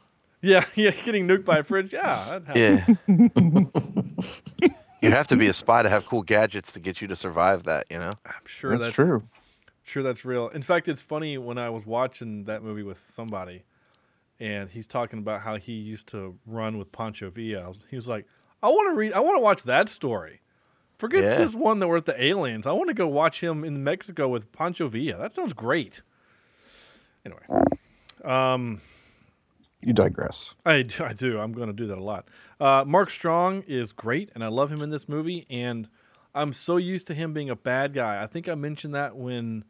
[0.44, 0.90] Yeah, yeah.
[1.04, 1.92] Getting nuked by a fridge.
[1.92, 2.40] Yeah.
[2.54, 2.86] Yeah.
[5.00, 7.64] you have to be a spy to have cool gadgets to get you to survive
[7.64, 7.86] that.
[7.90, 8.10] You know.
[8.26, 9.22] I'm sure That's, that's, true.
[9.84, 10.48] Sure, that's real.
[10.48, 13.64] In fact, it's funny when I was watching that movie with somebody,
[14.40, 17.68] and he's talking about how he used to run with Pancho Villa.
[17.68, 18.26] Was- He was like,
[18.62, 19.12] "I want to read.
[19.12, 20.40] I want to watch that story.
[20.98, 21.38] Forget Yeah.
[21.38, 22.66] this one that were at the aliens.
[22.66, 25.18] I want to go watch him in Mexico with Pancho Villa.
[25.18, 26.00] That sounds great."
[27.26, 27.42] Anyway,
[28.24, 28.80] um,
[29.84, 30.54] You digress.
[30.64, 31.38] I, do- I do.
[31.38, 32.26] I'm going to do that a lot.
[32.58, 35.46] Uh, Mark Strong is great, and I love him in this movie.
[35.50, 35.88] And
[36.34, 38.22] I'm so used to him being a bad guy.
[38.22, 39.64] I think I mentioned that when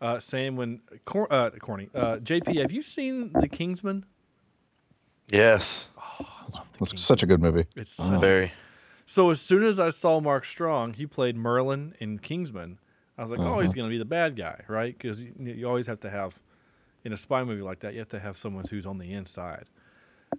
[0.00, 2.60] uh, saying when Cor- uh, corny uh, JP.
[2.60, 4.04] Have you seen The Kingsman?
[5.28, 5.88] Yes.
[5.96, 7.66] Oh, I love It's such a good movie.
[7.76, 8.52] It's such a- Very.
[9.06, 9.30] so.
[9.30, 12.78] As soon as I saw Mark Strong, he played Merlin in Kingsman.
[13.18, 14.96] I was like, oh, he's going to be the bad guy, right?
[14.96, 16.32] Because you, you always have to have
[17.04, 19.64] in a spy movie like that, you have to have someone who's on the inside.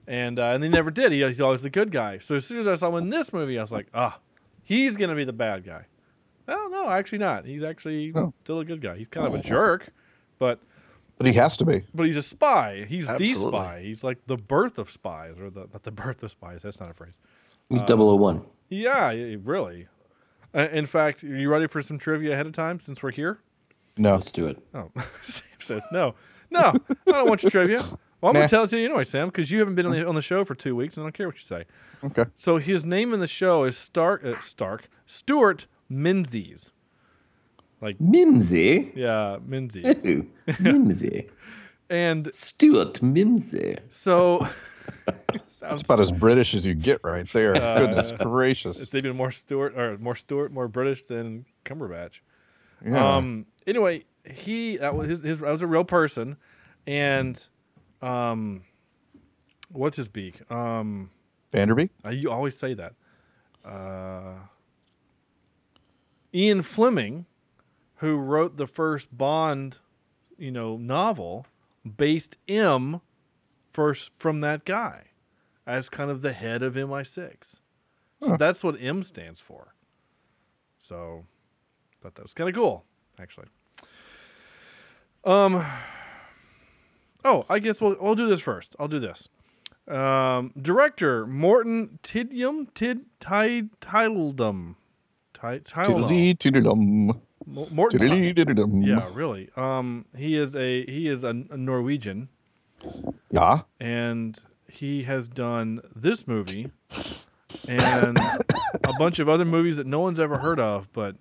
[0.07, 1.11] And uh, and they never did.
[1.11, 2.17] He, he's always the good guy.
[2.17, 4.19] So as soon as I saw him in this movie, I was like, ah,
[4.63, 5.85] he's gonna be the bad guy.
[6.47, 7.45] Well, no, actually not.
[7.45, 8.33] He's actually Oh.
[8.43, 8.97] still a good guy.
[8.97, 9.89] He's kind of a jerk,
[10.39, 10.59] but
[11.17, 11.83] But he has to be.
[11.93, 12.85] but he's a spy.
[12.89, 13.81] He's the spy.
[13.81, 16.61] He's like the birth of spies, or the not the birth of spies.
[16.63, 17.13] That's not a phrase.
[17.69, 18.41] He's Uh, 001.
[18.69, 19.11] Yeah,
[19.43, 19.87] really.
[20.55, 23.39] Uh, in fact, are you ready for some trivia ahead of time since we're here?
[23.95, 24.15] No.
[24.15, 24.57] Let's do it.
[24.73, 24.89] Oh,
[25.23, 26.15] Sam says no.
[26.53, 26.73] No,
[27.07, 27.79] I don't want your trivia.
[28.21, 28.39] Well, I'm Nah.
[28.39, 30.15] going to tell it to you anyway, Sam, because you haven't been on the, on
[30.15, 31.65] the show for two weeks, and I don't care what you say.
[32.05, 32.25] Okay.
[32.35, 36.71] So his name in the show is Stark, uh, Stark Stewart Menzies.
[37.81, 38.93] Like Mimsy.
[38.95, 40.05] Yeah, Menzies.
[40.05, 40.25] Ooh,
[40.61, 41.29] Mimsy.
[41.89, 43.77] and Stuart Mimsy.
[43.89, 44.47] so
[45.05, 47.55] That's sounds about as British as you get right there.
[47.61, 48.79] Uh, Goodness gracious.
[48.79, 52.19] it's even more Stuart or more Stuart, more British than Cumberbatch.
[52.85, 53.15] Yeah.
[53.17, 56.37] Um, anyway, he that was his, his that was a real person,
[56.87, 57.41] and
[58.01, 58.63] um,
[59.69, 60.49] what's his beak?
[60.51, 61.09] Um,
[61.51, 61.89] Vanderbeek.
[62.05, 62.93] uh, you always say that.
[63.63, 64.35] Uh,
[66.33, 67.25] Ian Fleming,
[67.97, 69.77] who wrote the first Bond,
[70.37, 71.45] you know, novel,
[71.97, 73.01] based M
[73.71, 75.05] first from that guy
[75.65, 77.55] as kind of the head of MI6.
[78.21, 79.75] So that's what M stands for.
[80.77, 81.25] So
[82.01, 82.83] thought that was kind of cool,
[83.19, 83.47] actually.
[85.25, 85.65] Um.
[87.25, 88.75] Oh, I guess we'll we'll do this first.
[88.79, 89.29] I'll do this.
[89.87, 93.69] Um, director Morten Tidium Tid Tide
[95.89, 97.19] Tiddly tiddledum.
[97.45, 97.99] Morton.
[98.83, 99.49] Yeah, really.
[99.57, 102.29] Um, he is a he is a, a Norwegian,
[103.31, 103.61] Yeah.
[103.81, 106.71] and he has done this movie
[107.67, 110.87] and a bunch of other movies that no one's ever heard of.
[110.93, 111.15] But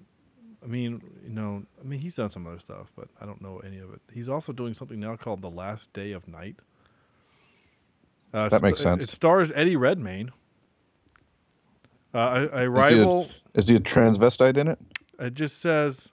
[0.63, 3.61] I mean, you know, I mean, he's done some other stuff, but I don't know
[3.65, 4.01] any of it.
[4.13, 6.57] He's also doing something now called The Last Day of Night.
[8.35, 9.03] Uh, That makes it- sense.
[9.05, 10.33] It stars Eddie Redmayne.
[12.15, 13.29] Uh, a, a Is he a- rival.
[13.55, 14.79] Is he a transvestite in it?
[15.19, 16.09] It just says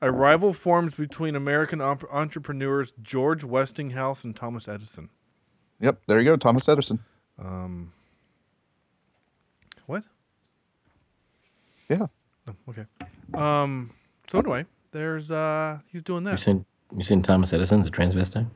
[0.00, 5.10] a rival forms between American op- entrepreneurs George Westinghouse and Thomas Edison.
[5.80, 6.00] Yep.
[6.06, 6.36] There you go.
[6.36, 7.00] Thomas Edison.
[7.38, 7.92] Um,
[9.86, 10.04] what?
[11.88, 12.06] Yeah.
[12.48, 12.84] Oh, okay.
[13.34, 13.90] Um,
[14.30, 16.32] so anyway, there's uh, he's doing that.
[16.32, 16.42] You that.
[16.42, 16.64] seen
[16.96, 18.48] you seen Thomas Edison's a transvestite?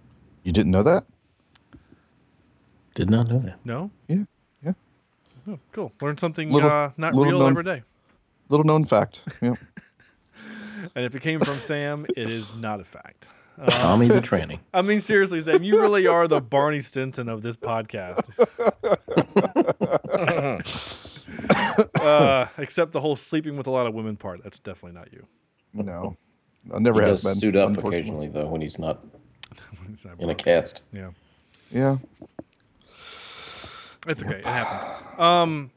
[0.44, 1.04] You didn't know that?
[2.94, 3.64] Did not know that.
[3.64, 3.90] No.
[4.09, 4.24] Yeah.
[4.64, 4.72] Yeah.
[5.48, 5.92] Oh, cool.
[6.00, 7.83] Learn something Little- uh, not real known- every day.
[8.48, 9.20] Little known fact.
[9.40, 9.54] Yeah.
[10.94, 13.26] And if it came from Sam, it is not a fact.
[13.68, 14.61] Tommy the tranny.
[14.74, 18.26] I mean, seriously, Sam, you really are the Barney Stinson of this podcast.
[22.00, 24.42] uh, except the whole sleeping with a lot of women part.
[24.42, 25.26] That's definitely not you.
[25.72, 26.16] No.
[26.74, 27.40] I never He has does been.
[27.40, 29.04] suit up occasionally though when he's not
[29.92, 30.83] It's not in a cast.
[30.92, 31.11] Yeah.
[31.70, 31.98] Yeah.
[34.06, 34.38] It's okay.
[34.38, 35.04] It happens.
[35.18, 35.70] Um,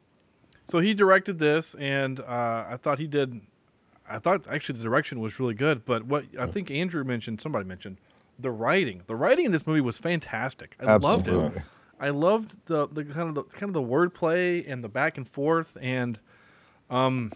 [0.70, 3.42] so he directed this, and uh, I thought he did.
[4.10, 7.66] I thought actually the direction was really good, but what I think Andrew mentioned, somebody
[7.66, 7.98] mentioned,
[8.40, 9.04] the writing.
[9.08, 10.76] The writing in this movie was fantastic.
[10.80, 11.62] I loved it.
[12.00, 15.28] I loved the, the kind of the kind of the wordplay and the back and
[15.28, 16.20] forth, and
[16.90, 17.32] um,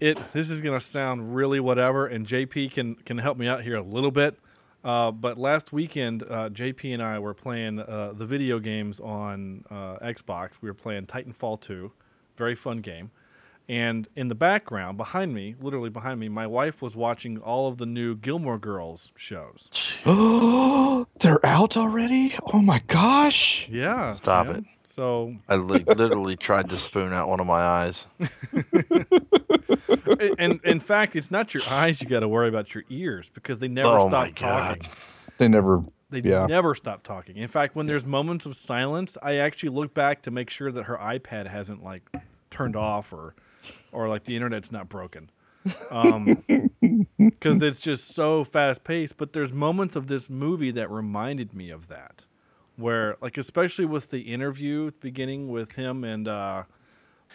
[0.00, 0.18] it.
[0.32, 3.82] This is gonna sound really whatever, and JP can can help me out here a
[3.82, 4.38] little bit.
[4.84, 9.64] Uh, but last weekend, uh, JP and I were playing uh, the video games on
[9.70, 10.50] uh, Xbox.
[10.60, 11.90] We were playing Titanfall 2,
[12.36, 13.10] very fun game.
[13.66, 17.78] And in the background, behind me, literally behind me, my wife was watching all of
[17.78, 19.70] the new Gilmore Girls shows.
[20.04, 22.36] Oh, they're out already?
[22.52, 23.66] Oh my gosh.
[23.70, 24.56] Yeah, Stop Sam.
[24.56, 24.64] it.
[24.82, 28.04] So, I li- literally tried to spoon out one of my eyes.
[30.38, 33.58] and in fact, it's not your eyes you got to worry about, your ears, because
[33.58, 34.86] they never Oh stop talking.
[35.38, 35.84] They never.
[36.10, 36.46] They Yeah.
[36.46, 37.36] never stop talking.
[37.36, 40.84] In fact, when there's moments of silence, I actually look back to make sure that
[40.84, 42.08] her iPad hasn't like
[42.50, 43.34] turned off or
[43.92, 45.30] or like the internet's not broken.
[45.90, 46.42] Um,
[47.18, 49.16] because it's just so fast paced.
[49.16, 52.24] But there's moments of this movie that reminded me of that,
[52.76, 56.62] where like especially with the interview beginning with him and uh,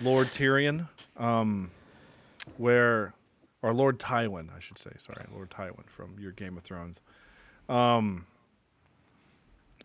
[0.02, 1.72] Lord Tyrion, um,
[2.58, 3.14] where
[3.62, 4.92] or Lord Tywin, I should say.
[5.00, 7.00] Sorry, Lord Tywin from your Game of Thrones.
[7.68, 8.26] Um,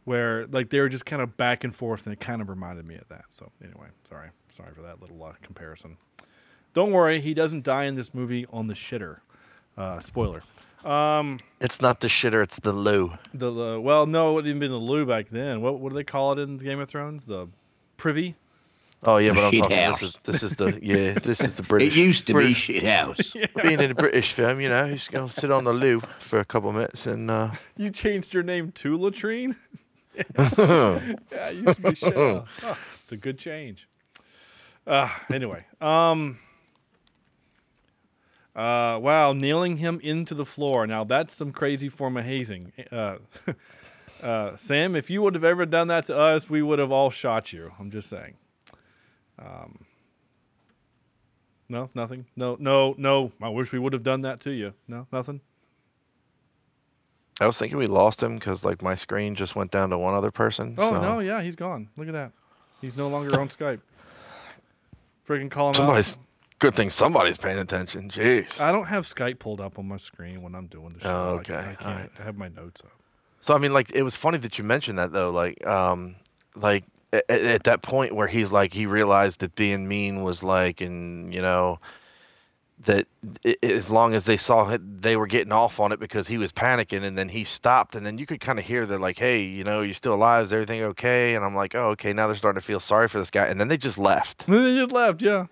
[0.05, 2.87] where like they were just kind of back and forth, and it kind of reminded
[2.87, 3.25] me of that.
[3.31, 5.97] So anyway, sorry, sorry for that little uh, comparison.
[6.75, 9.19] Don't worry, he doesn't die in this movie on the shitter.
[9.77, 10.43] Uh, spoiler.
[10.85, 13.13] Um, It's not the shitter, it's the loo.
[13.33, 15.63] the uh, well, no, it wouldn't even been the loo back then.
[15.63, 17.25] What what do they call it in Game of Thrones?
[17.27, 17.49] The
[17.97, 18.35] privy.
[19.07, 19.77] Oh yeah, but I'm shit talking.
[19.79, 20.01] house.
[20.01, 21.13] This is this is the yeah.
[21.15, 21.95] This is the British.
[21.97, 23.19] It used to be British- shit house.
[23.63, 26.45] Being in a British film, you know, he's gonna sit on the loo for a
[26.45, 29.57] couple of minutes and uh, You changed your name to latrine.
[30.17, 31.01] yeah,
[31.33, 32.17] it used to be shit.
[32.17, 32.47] house.
[32.63, 33.89] Oh, it's a good change.
[34.87, 36.39] Uh, anyway, um,
[38.55, 40.87] uh, wow, nailing him into the floor.
[40.87, 42.73] Now that's some crazy form of hazing.
[42.93, 43.17] Uh,
[44.23, 47.11] uh, Sam, if you would have ever done that to us, we would have all
[47.11, 47.73] shot you.
[47.81, 48.35] I'm just saying.
[49.39, 49.85] Um,
[51.69, 52.27] no, nothing.
[52.37, 53.33] No, no, no.
[53.43, 54.75] I wish we would have done that to you.
[54.87, 55.41] No, nothing.
[57.41, 60.15] I was thinking we lost him because like my screen just went down to one
[60.15, 60.77] other person.
[60.79, 61.89] Oh so no, yeah, he's gone.
[61.97, 62.33] Look at that.
[62.81, 63.81] He's no longer on Skype.
[65.29, 66.23] Freaking call him somebody's out.
[66.59, 68.11] good thing somebody's paying attention.
[68.11, 68.61] Jeez.
[68.61, 71.09] I don't have Skype pulled up on my screen when I'm doing the show.
[71.09, 72.11] Oh, I- okay, I, can't.
[72.21, 72.93] I have my notes up.
[73.41, 75.31] So I mean, like, it was funny that you mentioned that though.
[75.31, 76.17] Like, um,
[76.55, 76.85] like
[77.29, 81.33] at, at that point where he's like, he realized that being mean was like, and
[81.33, 81.79] you know,
[82.87, 83.07] that
[83.47, 86.27] i- i- as long as they saw it, they were getting off on it because
[86.29, 88.99] he was panicking, and then he stopped, and then you could kind of hear they're
[88.99, 90.45] like, "Hey, you know, you're still alive?
[90.45, 93.19] Is everything okay?" And I'm like, "Oh, okay." Now they're starting to feel sorry for
[93.19, 94.45] this guy, and then they just left.
[94.49, 95.23] And they just left.
[95.23, 95.47] Yeah.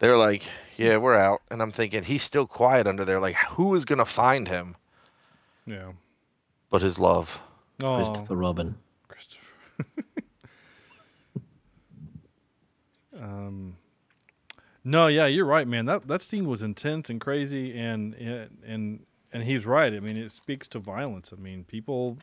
[0.00, 0.42] They're like,
[0.76, 3.20] "Yeah, we're out," and I'm thinking he's still quiet under there.
[3.20, 4.76] Like, who is gonna find him?
[5.66, 5.92] Yeah.
[6.68, 7.38] But his love.
[7.82, 8.74] Oh, Christopher Robin.
[9.08, 9.44] Christopher.
[13.26, 13.76] Um,
[14.84, 15.86] no, yeah, you're right, man.
[15.86, 19.92] That that scene was intense and crazy, and and and he's right.
[19.92, 21.30] I mean, it speaks to violence.
[21.32, 22.18] I mean, people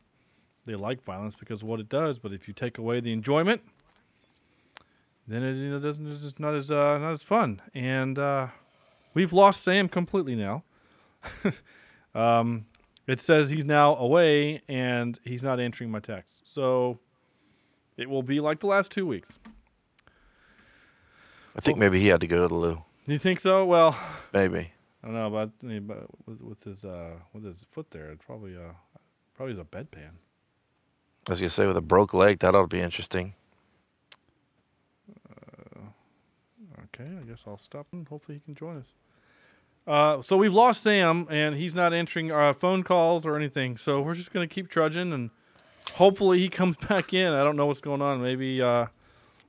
[0.65, 3.61] they like violence because of what it does, but if you take away the enjoyment,
[5.27, 7.61] then it you know, doesn't it's just not as uh, not as fun.
[7.73, 8.47] And uh,
[9.13, 10.63] we've lost Sam completely now.
[12.15, 12.65] um,
[13.07, 16.53] it says he's now away and he's not answering my text.
[16.53, 16.99] So
[17.97, 19.39] it will be like the last two weeks.
[21.55, 22.83] I think maybe he had to go to the loo.
[23.05, 23.65] Do you think so?
[23.65, 23.97] Well,
[24.33, 24.71] Maybe.
[25.03, 28.71] I don't know about but with, his uh with his foot there, it probably uh
[29.35, 30.11] probably is a bedpan.
[31.27, 33.33] I was gonna say with a broke leg, that ought to be interesting.
[36.95, 38.93] Okay, I guess I'll stop and hopefully he can join us.
[39.85, 43.75] Uh, so we've lost Sam, and he's not answering our phone calls or anything.
[43.77, 45.29] So we're just gonna keep trudging, and
[45.93, 47.33] hopefully he comes back in.
[47.33, 48.21] I don't know what's going on.
[48.21, 48.85] Maybe uh,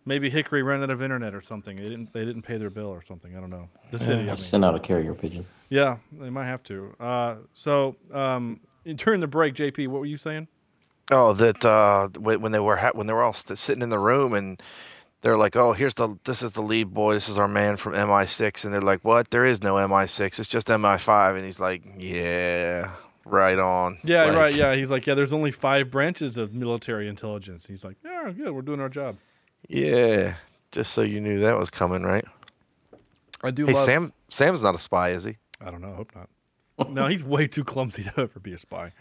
[0.04, 1.76] maybe Hickory ran out of internet or something.
[1.76, 3.36] They didn't they didn't pay their bill or something.
[3.36, 3.68] I don't know.
[3.90, 4.22] The city.
[4.22, 4.36] I mean.
[4.36, 5.46] Send out a carrier pigeon.
[5.70, 6.94] Yeah, they might have to.
[7.00, 10.46] Uh, so um, during the break, JP, what were you saying?
[11.10, 13.90] Oh, that uh, when when they were ha- when they were all st- sitting in
[13.90, 14.62] the room and
[15.20, 17.14] they're like, "Oh, here's the this is the lead boy.
[17.14, 19.30] This is our man from MI6," and they're like, "What?
[19.30, 20.38] There is no MI6.
[20.38, 22.90] It's just MI5." And he's like, "Yeah,
[23.26, 24.54] right on." Yeah, Like, right.
[24.54, 25.14] Yeah, he's like, yeah.
[25.14, 27.66] There's only five branches of military intelligence.
[27.66, 28.52] He's like, yeah, good.
[28.52, 29.16] We're doing our job.
[29.68, 30.34] Yeah,
[30.72, 32.24] just so you knew that was coming, right?
[33.42, 33.84] I do Hey, love.
[33.84, 34.12] Sam.
[34.28, 35.36] Sam's not a spy, is he?
[35.60, 35.92] I don't know.
[35.92, 36.90] I hope not.
[36.90, 38.92] no, he's way too clumsy to ever be a spy.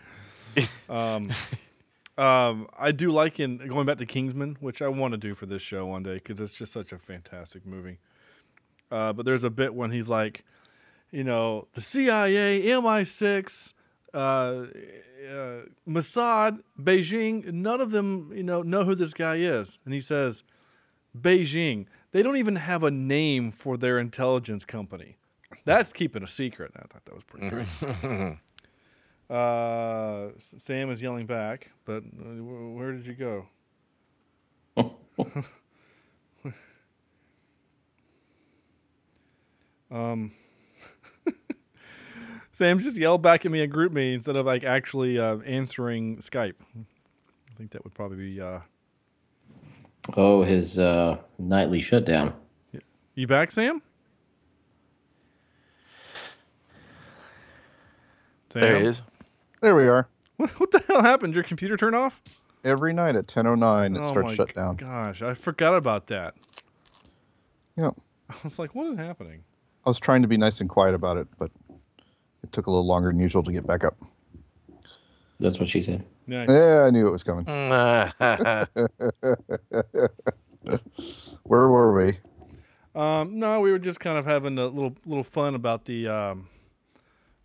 [0.90, 1.32] Um,
[2.18, 5.46] um, I do like in going back to Kingsman, which I want to do for
[5.46, 7.98] this show one day because it's just such a fantastic movie.
[8.92, 10.44] Uh, but there's a bit when he's like,
[11.12, 13.74] you know, the CIA, MI6,
[14.14, 14.66] uh, uh,
[15.88, 19.80] Mossad, Beijing, none of them, you know, know who this guy is.
[19.86, 20.44] And he says,
[21.18, 25.18] Beijing, they don't even have a name for their intelligence company.
[25.66, 26.72] That's keeping a secret.
[26.76, 27.68] I thought that was pretty great.
[29.36, 33.48] uh, Sam is yelling back, but uh, where did you go?
[39.92, 40.32] um,
[42.52, 46.56] Sam just yelled back at me in GroupMe instead of like actually uh, answering Skype.
[46.76, 48.42] I think that would probably be.
[48.42, 48.60] Uh,
[50.16, 52.34] Oh, his uh, nightly shutdown.
[53.16, 53.82] you back, Sam?
[58.52, 58.62] Sam?
[58.62, 59.02] There he is.
[59.62, 60.08] There we are.
[60.38, 61.36] What, what the hell happened?
[61.36, 62.20] Your computer turned off?
[62.64, 64.78] Every night at 10:09 it oh starts my shut down.
[64.78, 66.34] Gosh, I forgot about that.
[67.78, 67.92] Yeah.
[68.30, 69.44] I was like, what is happening?
[69.86, 71.52] I was trying to be nice and quiet about it, but
[72.42, 73.96] it took a little longer than usual to get back up.
[75.40, 76.04] That's what she said.
[76.28, 77.46] Yeah, Yeah, I knew it was coming.
[81.44, 82.20] Where were we?
[82.96, 86.48] Um, no, we were just kind of having a little little fun about the um,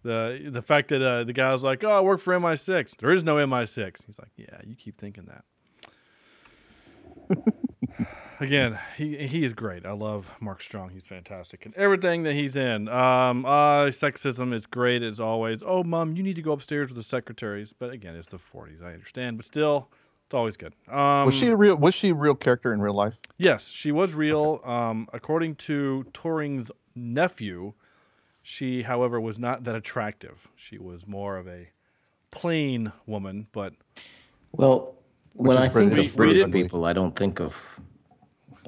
[0.02, 3.10] the the fact that uh, the guy was like, "Oh, I work for MI6." There
[3.10, 4.06] is no MI6.
[4.06, 5.44] He's like, "Yeah, you keep thinking that."
[8.40, 9.84] Again, he he is great.
[9.84, 10.90] I love Mark Strong.
[10.90, 12.88] He's fantastic and everything that he's in.
[12.88, 15.60] Um, uh, sexism is great as always.
[15.66, 17.74] Oh, mom, you need to go upstairs with the secretaries.
[17.76, 18.82] But again, it's the 40s.
[18.82, 19.88] I understand, but still,
[20.26, 20.72] it's always good.
[20.88, 21.74] Um, Was she a real?
[21.76, 23.14] Was she a real character in real life?
[23.38, 24.60] Yes, she was real.
[24.64, 27.72] Um, according to Turing's nephew,
[28.42, 30.46] she, however, was not that attractive.
[30.54, 31.70] She was more of a
[32.30, 33.72] plain woman, but
[34.52, 34.94] Well,
[35.32, 36.10] When I think British.
[36.10, 37.56] of British people, I don't think of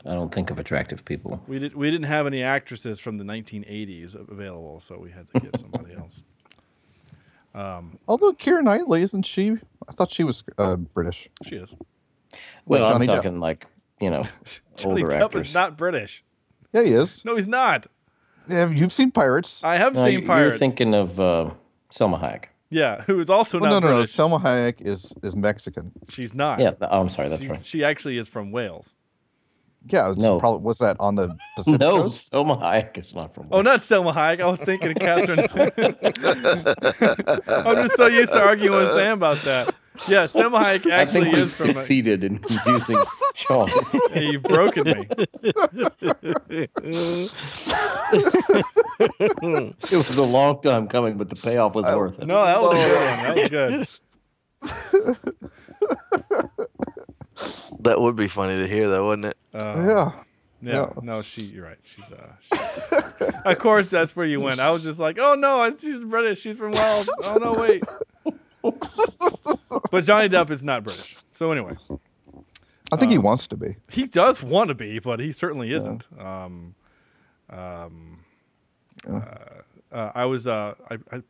[0.07, 1.43] I don't think of attractive people.
[1.47, 5.41] we did we didn't have any actresses from the 1980s available, so we had to
[5.41, 6.15] get somebody else.
[8.09, 9.57] Although Keira Knightley isn't she?
[9.89, 11.29] I thought she was uh, British.
[11.47, 11.75] She is.
[12.65, 13.17] Well, I'm Johnny Depp.
[13.17, 13.67] talking like
[14.01, 14.27] you know
[14.77, 15.49] Johnny older Depp actors.
[15.49, 16.23] is not British.
[16.73, 17.25] Yeah, he is.
[17.25, 17.87] No, he's not.
[18.49, 19.61] Yeah, you've seen Pirates.
[19.63, 20.53] I have No, seen Pirates.
[20.53, 21.51] you're thinking of uh,
[21.91, 22.45] Salma Hayek.
[22.71, 24.05] yeah, who is also Well, not no, no, no.
[24.05, 25.93] Salma Hayek is is Mexican.
[26.09, 26.61] She's not.
[26.61, 27.67] Yeah, oh, I'm sorry, that's She's- right.
[27.67, 28.95] She actually is from Wales.
[29.87, 30.39] Yeah, it's No.
[30.39, 32.31] Probably was that on the Pacific No, Coast?
[32.33, 33.49] Salma Hayek is not from.
[33.51, 34.41] Oh, not Salma Hayek.
[34.43, 35.41] I was thinking of Catherine.
[37.49, 39.75] I'm just so used to arguing with Sam about that.
[40.07, 41.67] Yeah, Salma Hayek I actually think is we've from.
[41.75, 42.97] succeeded in confusing
[43.35, 43.69] Sean.
[44.13, 45.07] Hey, you've broken me.
[49.91, 52.27] it was a long time coming, but the payoff was worth it.
[52.27, 53.25] No, that was a good one.
[53.25, 53.37] That
[54.63, 54.79] was
[55.11, 55.39] good.
[57.81, 59.37] That would be funny to hear, though, wouldn't it?
[59.55, 60.13] Uh, yeah.
[60.63, 60.89] Yeah, Yeah.
[61.03, 61.43] no, she.
[61.43, 61.79] You're right.
[61.83, 62.33] She's uh.
[62.43, 64.61] She, of course, that's where you went.
[64.61, 66.41] I was just like, oh no, she's British.
[66.43, 67.09] She's from Wales.
[67.25, 67.83] Oh no, wait.
[69.91, 71.17] but Johnny Depp is not British.
[71.33, 71.77] So anyway,
[72.93, 73.77] I think he Um, wants to be.
[73.91, 76.07] he does want to be, but he certainly isn't.
[76.19, 76.75] Um,
[77.49, 78.19] um,
[79.11, 79.21] uh,
[79.93, 81.23] uh, I was uh, I, I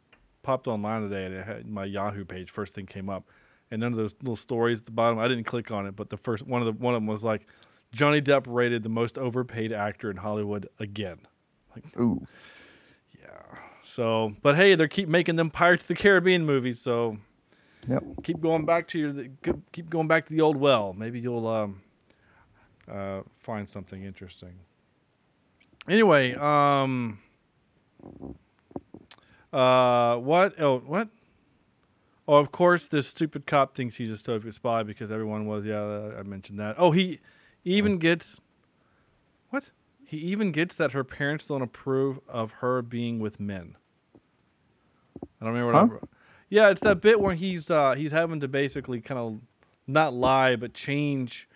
[0.42, 2.50] popped online today and it had my Yahoo page.
[2.50, 3.24] First thing came up,
[3.70, 5.18] and none of those little stories at the bottom.
[5.18, 7.22] I didn't click on it, but the first one of the one of them was
[7.22, 7.46] like,
[7.92, 11.18] Johnny Depp rated the most overpaid actor in Hollywood again.
[11.74, 12.26] Like, ooh.
[13.20, 13.58] Yeah.
[13.84, 17.18] So, but hey, they keep making them Pirates of the Caribbean movies, so
[17.88, 18.02] Yep.
[18.24, 20.92] keep going back to your keep going back to the old well.
[20.92, 21.80] Maybe you'll um,
[22.90, 24.52] uh, find something interesting.
[25.88, 27.18] Anyway, um,
[29.52, 30.60] uh, what?
[30.60, 31.08] Oh, what?
[32.30, 35.64] Oh, of course, this stupid cop thinks he's a Soviet spy because everyone was.
[35.64, 36.76] Yeah, I mentioned that.
[36.78, 37.18] Oh, he
[37.64, 38.40] even gets
[39.48, 39.64] what?
[40.06, 43.74] He even gets that her parents don't approve of her being with men.
[45.40, 45.86] I don't remember what I Huh?
[45.86, 46.08] wrote.
[46.48, 49.40] Yeah, it's that bit where he's uh, he's having to basically kind of
[49.88, 51.48] not lie but change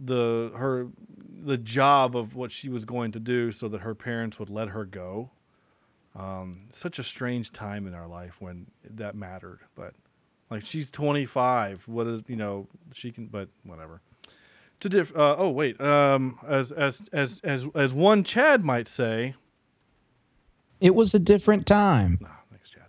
[0.00, 0.88] the her
[1.44, 4.70] the job of what she was going to do so that her parents would let
[4.70, 5.30] her go.
[6.16, 9.94] Um, such a strange time in our life when that mattered, but
[10.50, 11.82] like she's 25.
[11.86, 14.00] What is you know she can, but whatever.
[14.80, 15.14] To diff.
[15.16, 15.80] Uh, oh wait.
[15.80, 19.34] Um, as as as as as one Chad might say.
[20.80, 22.18] It was a different time.
[22.24, 22.88] Ah, thanks, Chad.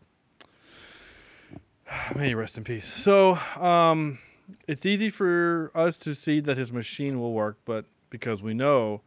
[2.18, 2.86] May you rest in peace.
[2.86, 4.20] So, um,
[4.68, 9.02] it's easy for us to see that his machine will work, but because we know,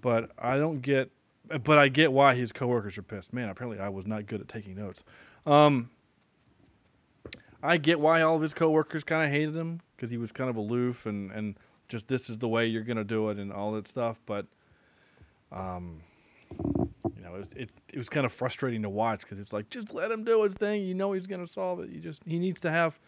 [0.00, 1.10] but I don't get,
[1.48, 3.32] but I get why his coworkers are pissed.
[3.32, 5.02] Man, apparently I was not good at taking notes.
[5.44, 5.90] Um,
[7.62, 10.50] I get why all of his coworkers kind of hated him because he was kind
[10.50, 11.56] of aloof and and
[11.88, 14.20] just this is the way you're gonna do it and all that stuff.
[14.26, 14.46] But,
[15.52, 16.00] um,
[16.50, 19.70] you know, it was, it, it was kind of frustrating to watch because it's like
[19.70, 20.82] just let him do his thing.
[20.82, 21.90] You know he's gonna solve it.
[21.90, 22.98] You just he needs to have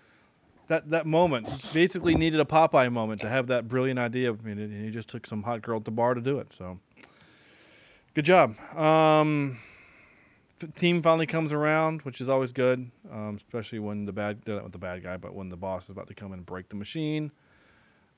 [0.68, 1.48] that that moment.
[1.48, 4.32] He basically needed a Popeye moment to have that brilliant idea.
[4.32, 6.54] I mean, and he just took some hot girl at the bar to do it.
[6.56, 6.78] So,
[8.14, 8.58] good job.
[8.76, 9.58] Um,
[10.74, 14.78] team finally comes around, which is always good, um, especially when the bad not the
[14.78, 17.30] bad guy, but when the boss is about to come and break the machine.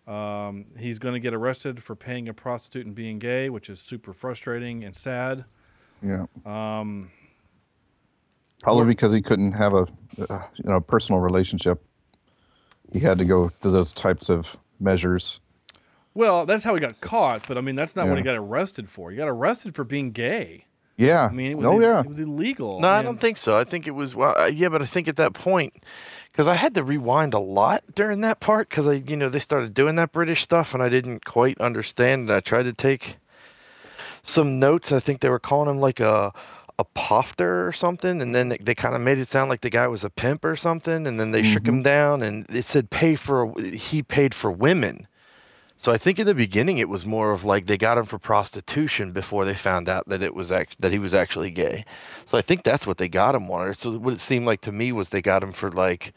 [0.06, 3.80] Um, he's going to get arrested for paying a prostitute and being gay, which is
[3.80, 5.44] super frustrating and sad.
[6.02, 6.26] Yeah.
[6.44, 7.10] Um,
[8.62, 9.86] Probably because he couldn't have a
[10.28, 11.82] uh, you know personal relationship.
[12.92, 14.46] He had to go to those types of
[14.80, 15.40] measures.
[16.20, 18.90] Well, that's how he got caught, but I mean, that's not what he got arrested
[18.90, 19.10] for.
[19.10, 20.66] He got arrested for being gay.
[20.98, 21.24] Yeah.
[21.24, 22.00] I mean, it was, oh ill- yeah.
[22.00, 22.78] it was illegal.
[22.78, 23.58] No, I mean, don't think so.
[23.58, 25.82] I think it was well, uh, yeah, but I think at that point,
[26.30, 29.40] because I had to rewind a lot during that part, because I, you know, they
[29.40, 32.28] started doing that British stuff, and I didn't quite understand.
[32.28, 33.16] And I tried to take
[34.22, 34.92] some notes.
[34.92, 36.34] I think they were calling him like a
[36.78, 39.70] a poofter or something, and then they, they kind of made it sound like the
[39.70, 42.90] guy was a pimp or something, and then they shook him down, and it said
[42.90, 45.06] pay for he paid for women.
[45.80, 48.18] So I think in the beginning it was more of like they got him for
[48.18, 51.86] prostitution before they found out that it was act- that he was actually gay.
[52.26, 53.74] So I think that's what they got him on.
[53.74, 56.12] So what it seemed like to me was they got him for like,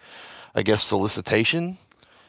[0.54, 1.78] I guess solicitation.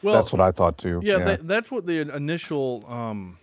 [0.01, 1.01] Well, That's what I thought too.
[1.03, 3.37] Yeah, That, that's what the initial um,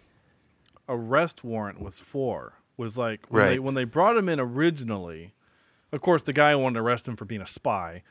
[0.88, 2.54] arrest warrant was for.
[2.78, 5.34] Was like when they when they brought him in originally.
[5.92, 8.04] Of course, the guy wanted to arrest him for being a spy,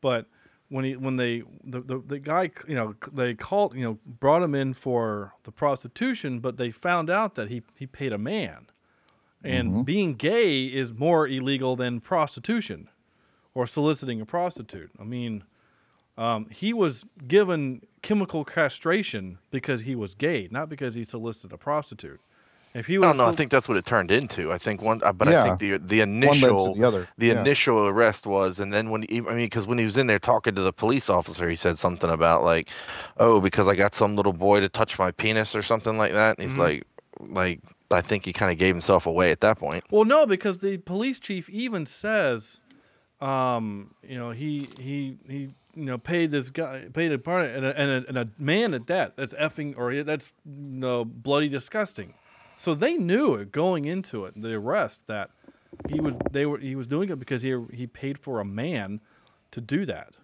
[0.00, 0.26] but
[0.74, 4.42] when he when they the, the, the guy you know they called you know brought
[4.42, 8.66] him in for the prostitution, but they found out that he he paid a man,
[9.44, 12.88] and being gay is more illegal than prostitution,
[13.54, 14.90] or soliciting a prostitute.
[15.00, 15.44] I mean.
[16.16, 21.58] Um, he was given chemical castration because he was gay, not because he solicited a
[21.58, 22.20] prostitute.
[22.74, 23.28] If he I don't know.
[23.28, 24.52] I think that's what it turned into.
[24.52, 27.28] I think one, uh, but I think the the led to initial the other, the
[27.28, 27.40] yeah.
[27.40, 30.18] initial arrest was, and then when he, I mean, because when he was in there
[30.18, 32.68] talking to the police officer, he said something about like,
[33.18, 36.36] oh, because I got some little boy to touch my penis or something like that.
[36.36, 36.58] And he's Mhm.
[36.58, 36.86] like,
[37.20, 37.60] like
[37.92, 39.84] I think he kind of gave himself away at that point.
[39.92, 42.60] well, no, because the police chief even says,
[43.20, 45.38] um, you know, he he he,
[45.76, 48.74] you know, paid this guy, paid a part, and a, and a, and a man
[48.74, 49.16] at that.
[49.16, 52.14] That's effing or that's you know, bloody disgusting.
[52.56, 55.30] So they knew it going into it, the arrest, that
[55.88, 59.00] he was they were he was doing it because he he paid for a man
[59.50, 60.14] to do that.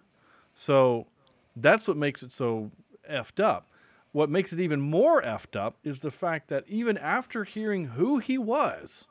[0.55, 1.07] So
[1.55, 2.71] that's what makes it so
[3.09, 3.67] effed up.
[4.13, 8.19] what makes it even more effed up is the fact that even after hearing who
[8.19, 9.05] he was,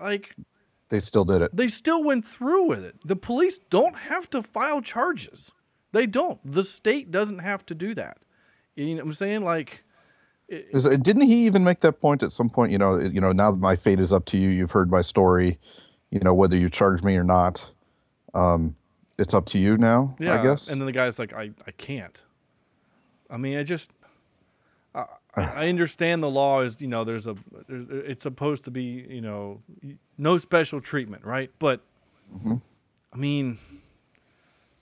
[0.00, 0.34] like
[0.88, 1.54] They still did it.
[1.56, 2.96] they still went through with it.
[3.04, 5.52] The police don't have to file charges.
[5.92, 6.40] They don't.
[6.44, 8.18] The state doesn't have to do that.
[8.74, 9.44] You know what I'm saying?
[9.44, 9.83] Like,
[10.48, 12.70] Is- uh, Didn't he even make that point at some point?
[12.72, 13.32] You know, you know.
[13.32, 14.48] Now that my fate is up to you.
[14.50, 15.58] You've heard my story.
[16.10, 17.64] You know whether you charge me or not.
[18.34, 18.76] Um,
[19.18, 20.16] it's up to you now.
[20.18, 20.40] yeah.
[20.40, 20.68] I guess.
[20.68, 22.20] And then the guy's like, I, I can't.
[23.30, 23.90] I mean, I just,
[24.94, 25.04] I,
[25.36, 27.36] I I understand the law is, you know, there's a,
[27.68, 29.60] there's, it's supposed to be, you know,
[30.18, 31.50] no special treatment, right?
[31.58, 31.80] But,
[32.34, 32.54] Mm-hmm.
[33.12, 33.58] I mean,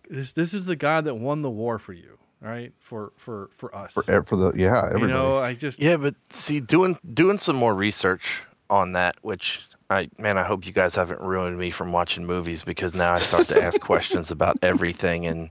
[0.09, 2.73] this this is the guy that won the war for you, right?
[2.81, 3.93] For for for us.
[3.93, 5.03] for, for the yeah, everybody.
[5.03, 9.61] you know, I just Yeah, but see, doing doing some more research on that, which
[9.91, 13.19] I man, I hope you guys haven't ruined me from watching movies because now I
[13.21, 15.51] start to ask questions about everything and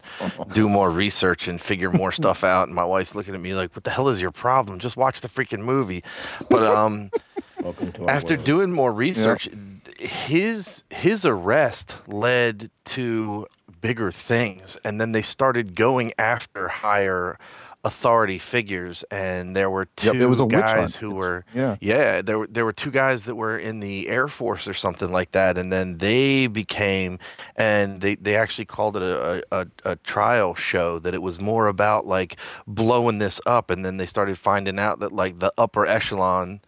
[0.54, 2.68] do more research and figure more stuff out.
[2.68, 4.80] And my wife's looking at me like, "What the hell is your problem?
[4.80, 6.04] Just watch the freaking movie."
[6.50, 7.12] But um,
[7.62, 8.46] Welcome to after world.
[8.46, 9.48] doing more research,
[10.00, 13.46] his his arrest led to
[13.82, 17.38] bigger things, and then they started going after higher
[17.84, 21.78] authority figures, and there were two Yep, it was a guys who were Yeah.
[21.80, 25.12] yeah there were there were two guys that were in the Air Force or something
[25.12, 27.20] like that, and then they became
[27.56, 31.68] and they they actually called it a a, a trial show that it was more
[31.68, 35.86] about like blowing this up, and then they started finding out that like the upper
[35.86, 36.62] echelon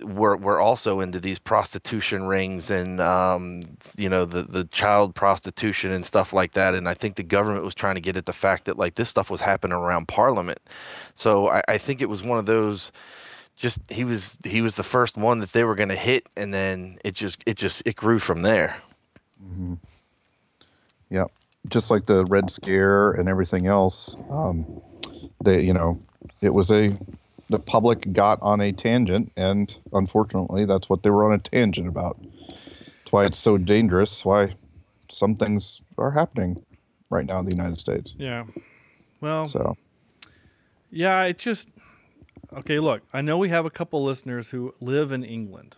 [0.00, 3.62] were were also into these prostitution rings and um,
[3.96, 6.74] you know the the child prostitution and stuff like that.
[6.74, 9.08] And I think the government was trying to get at the fact that like this
[9.08, 10.58] stuff was happening around Parliament.
[11.14, 12.92] So I, I think it was one of those.
[13.56, 16.54] Just he was he was the first one that they were going to hit, and
[16.54, 18.76] then it just it just it grew from there.
[19.44, 19.74] Mm-hmm.
[21.10, 21.26] Yeah,
[21.68, 24.16] just like the Red Scare and everything else.
[24.30, 24.80] Um,
[25.44, 26.00] they, you know,
[26.40, 26.96] it was a
[27.52, 31.86] the public got on a tangent, and unfortunately, that's what they were on a tangent
[31.86, 32.18] about.
[32.48, 34.24] That's why it's so dangerous.
[34.24, 34.56] Why
[35.10, 36.64] some things are happening
[37.10, 38.14] right now in the United States.
[38.18, 38.44] yeah.
[39.20, 39.76] Well, So
[40.90, 41.68] Yeah, it just
[42.56, 42.80] okay.
[42.80, 45.76] Look, I know we have a couple listeners who live in England,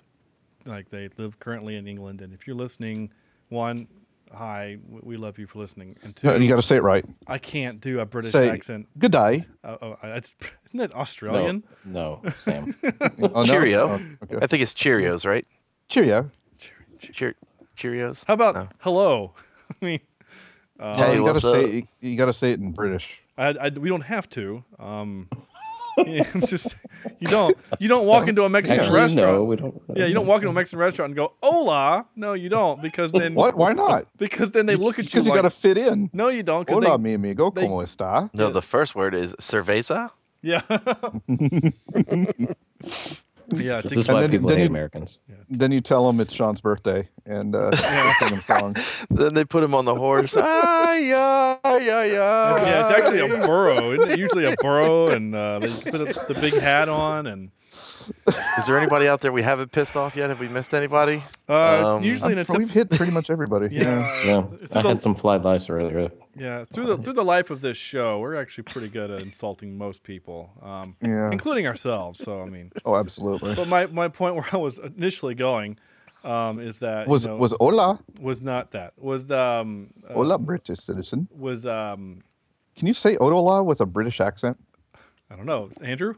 [0.64, 2.22] like they live currently in England.
[2.22, 3.10] And if you're listening,
[3.50, 3.86] one,
[4.34, 7.04] hi, we love you for listening, and two, Yeah, you got to say it right.
[7.26, 8.88] I can't do a British Say accent.
[8.98, 9.44] good day.
[9.62, 10.34] Uh, oh, it's
[10.66, 11.64] isn't it Australian?
[11.84, 12.74] No, no, Sam.
[12.82, 13.44] Oh, no?
[13.44, 13.88] Cheerio.
[13.88, 14.38] Oh, okay.
[14.42, 15.46] I think it's Cheerios, right?
[15.88, 16.30] Cheerio.
[16.98, 17.34] Cheer,
[17.76, 18.24] Cheerios.
[18.26, 18.68] How about No.
[18.78, 19.34] hello?
[19.70, 20.00] I mean,
[20.80, 21.54] uh, Hey, you gotta up?
[21.54, 23.18] say you got to say it in British.
[23.36, 24.64] I, I, we don't have to.
[24.78, 25.40] Um, it's
[26.46, 26.74] just
[27.20, 29.36] you don't you don't walk into a Mexican Actually, restaurant.
[29.36, 29.80] no, we don't.
[29.94, 33.12] Yeah, you don't walk into a Mexican restaurant and go "Hola." No, you don't, because
[33.12, 33.56] then What?
[33.56, 34.06] Why not?
[34.18, 36.10] Because then they look at you Because you like, got to fit in.
[36.12, 38.30] "No, you don't." 'cause Hola, they, mi amigo, they- cómo está?
[38.34, 40.10] No, the first word is cerveza.
[40.42, 40.60] yeah,
[43.54, 43.80] yeah.
[43.80, 45.18] This is why then- people then hate you- Americans.
[45.50, 47.70] Then you tell them it's Sean's birthday and uh,
[48.18, 48.76] sing him song.
[49.10, 50.34] Then they put him on the horse.
[50.36, 52.04] ah, yeah, yeah, yeah.
[52.04, 53.92] yeah, it's actually a burro.
[53.92, 57.50] Isn't it usually a burro, and uh, they put a, the big hat on, and
[58.26, 60.30] Is there anybody out there we haven't pissed off yet?
[60.30, 61.22] Have we missed anybody?
[61.48, 63.68] uh, Um, usually in a We've hit pretty much everybody.
[63.74, 66.10] yeah, Yeah, through I had some fly lice earlier.
[66.36, 66.64] Yeah.
[66.66, 70.02] Through the through the life of this show, we're actually pretty good at insulting most
[70.02, 71.30] people, um, Yeah.
[71.30, 72.18] including ourselves.
[72.22, 73.54] So I mean, Oh, absolutely.
[73.54, 75.78] but my, my point where I was initially going
[76.24, 80.14] um, is that Was you know, was hola was not that was the um, uh,
[80.14, 81.28] hola British citizen?
[81.30, 82.22] was um,
[82.76, 84.56] Can you say hola with a British accent?
[85.30, 86.14] I don't know Andrew.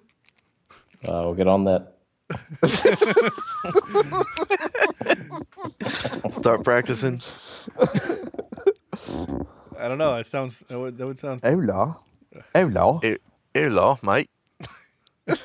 [1.04, 1.92] Uh, we'll get on that.
[6.32, 7.22] Start practicing.
[9.78, 10.14] I don't know.
[10.16, 11.96] It sounds that would, that would sound Hola,
[12.54, 13.00] hola.
[13.02, 13.16] Hey,
[13.54, 14.30] hello, mate.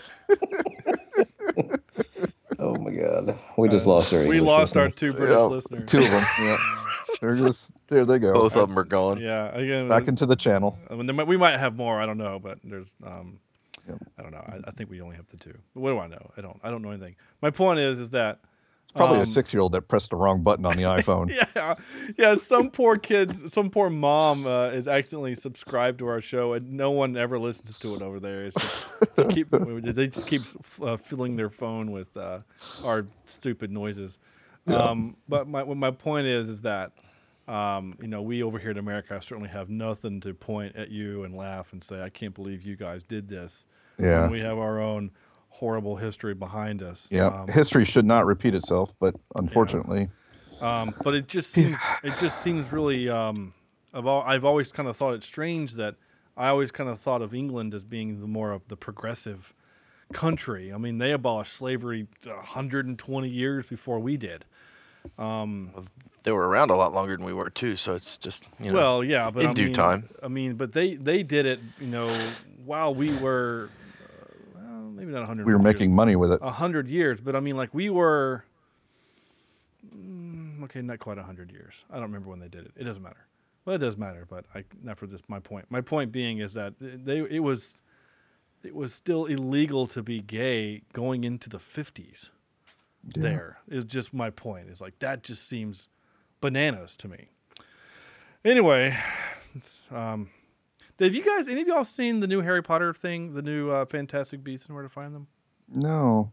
[2.59, 4.19] Oh my God, we just lost our.
[4.19, 5.89] Uh, we English lost our two British Yeah, listeners.
[5.89, 6.23] Two of them.
[6.39, 6.57] Yeah,
[7.19, 8.05] they're just there.
[8.05, 8.33] They go.
[8.33, 9.19] Both of them are gone.
[9.19, 10.77] Yeah, again, Back into the channel.
[10.89, 11.99] I mean, might, we might have more.
[11.99, 13.39] I don't know, but there's um,
[13.87, 13.97] Yep.
[14.19, 14.43] I don't know.
[14.47, 15.57] I, I think we only have the two.
[15.73, 16.31] But what do I know?
[16.37, 16.59] I don't.
[16.63, 17.15] I don't know anything.
[17.41, 18.50] My point is, is that It's
[18.95, 21.29] probably um, a six-year-old that pressed the wrong button on the iPhone.
[21.29, 21.75] yeah,
[22.17, 22.35] yeah.
[22.47, 26.91] Some poor kid, some poor mom uh, is accidentally subscribed to our show, and no
[26.91, 28.45] one ever listens to it over there.
[28.45, 29.49] It's just they keep
[29.83, 30.43] they just keep
[30.81, 32.39] uh, filling their phone with uh,
[32.83, 34.17] our stupid noises.
[34.67, 36.91] Um, but my my point is, is that
[37.47, 41.23] um, you know we over here in America certainly have nothing to point at you
[41.23, 43.65] and laugh and say, I can't believe you guys did this.
[43.99, 44.21] Yeah.
[44.21, 45.11] When we have our own
[45.61, 47.07] horrible history behind us.
[47.11, 50.09] Yeah, Um, history should not repeat itself, but unfortunately,
[50.59, 53.53] Um, but it just seems it just seems really um,
[53.93, 55.95] I've al- I've always kind of thought it strange that
[56.35, 59.53] I always kind of thought of England as being the more of the progressive
[60.13, 60.73] country.
[60.73, 64.43] I mean, they abolished slavery 120 years before we did.
[65.19, 65.71] Um,
[66.23, 68.75] They were around a lot longer than we were too, so it's just you know.
[68.77, 70.09] well, yeah, but in I due mean, time.
[70.23, 72.09] I mean, but they they did it, you know,
[72.65, 73.80] while we were, well,
[75.01, 75.45] maybe not 100.
[75.45, 76.39] We were making money with it.
[76.41, 78.45] a hundred years, but I mean, like we were.
[79.93, 81.73] mm, Okay, not quite a hundred years.
[81.89, 82.71] I don't remember when they did it.
[82.77, 83.25] It doesn't matter.
[83.65, 85.21] Well, it does matter, but I not for this.
[85.27, 85.65] My point.
[85.69, 87.75] My point being is that they it was,
[88.63, 92.29] it was still illegal to be gay going into the fifties.
[93.15, 93.21] Yeah.
[93.23, 94.69] There is just my point.
[94.69, 95.87] Is like that just seems
[96.41, 97.29] bananas to me.
[98.45, 98.97] Anyway,
[99.91, 100.29] um,
[101.05, 103.85] have you guys any of y'all seen the new Harry Potter thing, the new uh,
[103.85, 105.27] Fantastic Beasts and Where to Find Them?
[105.73, 106.31] No.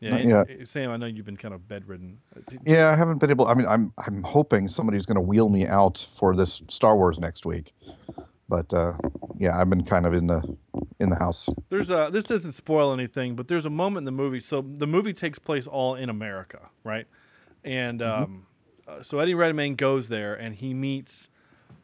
[0.00, 0.60] Yeah, Not and- yet.
[0.62, 2.18] uh, Sam, I know you've been kind of bedridden.
[2.36, 3.46] Uh, d- Yeah, I haven't been able.
[3.46, 7.18] I mean, I'm I'm hoping somebody's going to wheel me out for this Star Wars
[7.18, 7.72] next week,
[8.48, 8.92] but uh,
[9.38, 10.42] yeah, I've been kind of in the
[11.00, 11.48] in the house.
[11.70, 14.40] There's a this doesn't spoil anything, but there's a moment in the movie.
[14.40, 17.06] So the movie takes place all in America, right?
[17.64, 18.46] And um,
[18.86, 21.28] uh, so Eddie Redmayne goes there, and he meets.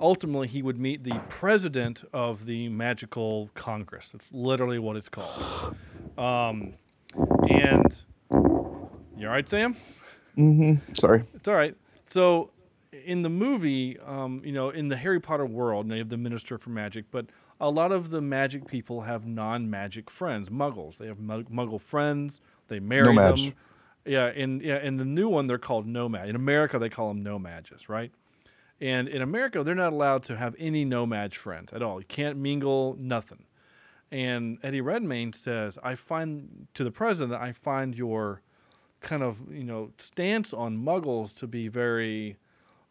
[0.03, 4.11] Ultimately, he would meet the president of the Magical Congress.
[4.13, 5.77] That's literally what it's called.
[6.19, 6.75] Um,
[7.49, 7.97] and
[9.17, 9.77] you all right, Sam?
[10.37, 10.95] Mm-hmm.
[10.95, 11.23] Sorry.
[11.35, 11.77] It's all right.
[12.07, 12.51] So,
[13.05, 16.59] in the movie, um, you know, in the Harry Potter world, they have the Minister
[16.59, 17.27] for Magic, but
[17.61, 20.99] a lot of the magic people have non-magic friends, Muggles.
[20.99, 22.41] They have Muggle friends.
[22.67, 23.45] They marry No-Maj.
[23.45, 23.55] them.
[24.05, 26.29] Yeah, in yeah, in the new one, they're called nomad.
[26.29, 28.11] In America, they call them nomads, right?
[28.81, 32.01] And in America, they're not allowed to have any nomad friends at all.
[32.01, 33.45] You can't mingle, nothing.
[34.11, 38.43] And Eddie Redmayne says, "I find to the president, I find your
[39.01, 42.37] kind of you know stance on Muggles to be very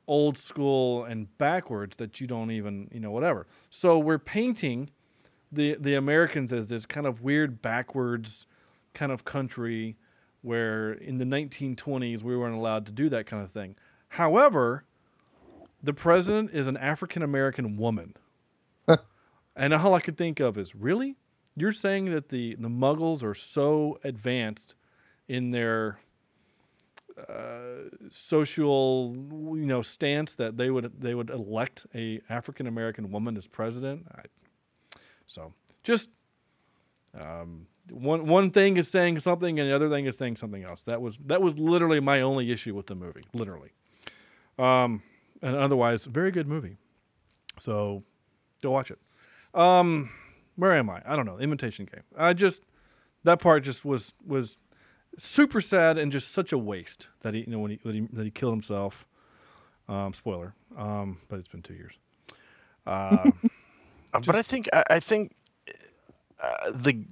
[0.07, 4.89] old school and backwards that you don't even you know whatever." So we're painting
[5.51, 8.47] the the Americans as this kind of weird backwards
[8.93, 9.97] kind of country
[10.41, 13.75] where in the 1920s we weren't allowed to do that kind of thing.
[14.09, 14.85] However,
[15.83, 18.15] the president is an African American woman.
[19.55, 21.15] and all I could think of is, really?
[21.55, 24.75] You're saying that the, the Muggles are so advanced
[25.27, 25.99] in their
[27.17, 33.37] uh, social, you know, stance that they would they would elect a African American woman
[33.37, 34.07] as president?
[34.15, 34.23] I,
[35.27, 35.53] so
[35.83, 36.09] just
[37.19, 40.83] um, one one thing is saying something, and the other thing is saying something else.
[40.83, 43.71] That was that was literally my only issue with the movie, literally.
[44.57, 45.03] Um,
[45.41, 46.77] and otherwise, very good movie.
[47.59, 48.03] So
[48.61, 48.99] go watch it.
[49.53, 50.09] Um,
[50.55, 51.01] where am I?
[51.05, 51.39] I don't know.
[51.39, 52.03] Imitation Game.
[52.17, 52.63] I just
[53.23, 54.57] that part just was was
[55.17, 58.07] super sad and just such a waste that he you know when he that he,
[58.13, 59.05] that he killed himself.
[59.89, 60.53] Um, spoiler.
[60.77, 61.93] Um, but it's been two years.
[62.85, 63.31] Uh,
[64.13, 65.33] Uh, but I think I, I think
[66.41, 67.03] uh, the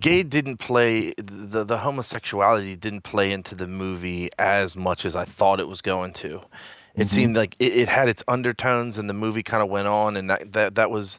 [0.00, 5.24] gay didn't play the the homosexuality didn't play into the movie as much as I
[5.24, 6.42] thought it was going to.
[6.96, 7.10] It Mhm.
[7.10, 10.30] seemed like it, it had its undertones, and the movie kind of went on, and
[10.30, 11.18] that that, that was.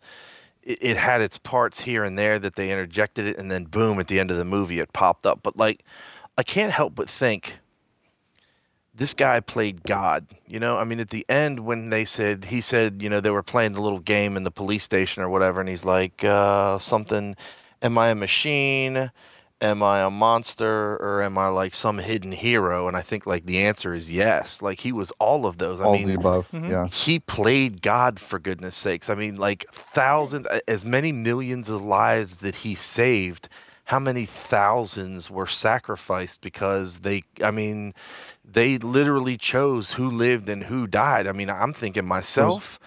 [0.63, 3.99] It, it had its parts here and there that they interjected it, and then boom,
[3.99, 5.39] at the end of the movie, it popped up.
[5.43, 5.84] But like,
[6.38, 7.57] I can't help but think
[8.93, 10.28] this guy played God.
[10.47, 13.30] You know, I mean, at the end when they said he said, you know, they
[13.30, 16.78] were playing the little game in the police station or whatever, and he's like, uh,
[16.80, 17.36] something,
[17.82, 19.12] am I a machine?
[19.62, 22.88] Am I a monster or am I like some hidden hero?
[22.88, 24.62] And I think like the answer is yes.
[24.62, 25.82] Like he was all of those.
[25.82, 26.48] I All mean, the above.
[26.54, 26.70] Mhm.
[26.70, 26.88] Yeah.
[26.92, 29.10] he played God for goodness sakes.
[29.10, 33.50] I mean, like thousands, as many millions of lives that he saved.
[33.86, 37.24] How many thousands were sacrificed because they?
[37.44, 37.94] I mean,
[38.46, 41.28] they literally chose who lived and who died.
[41.28, 42.80] I mean, I'm thinking myself,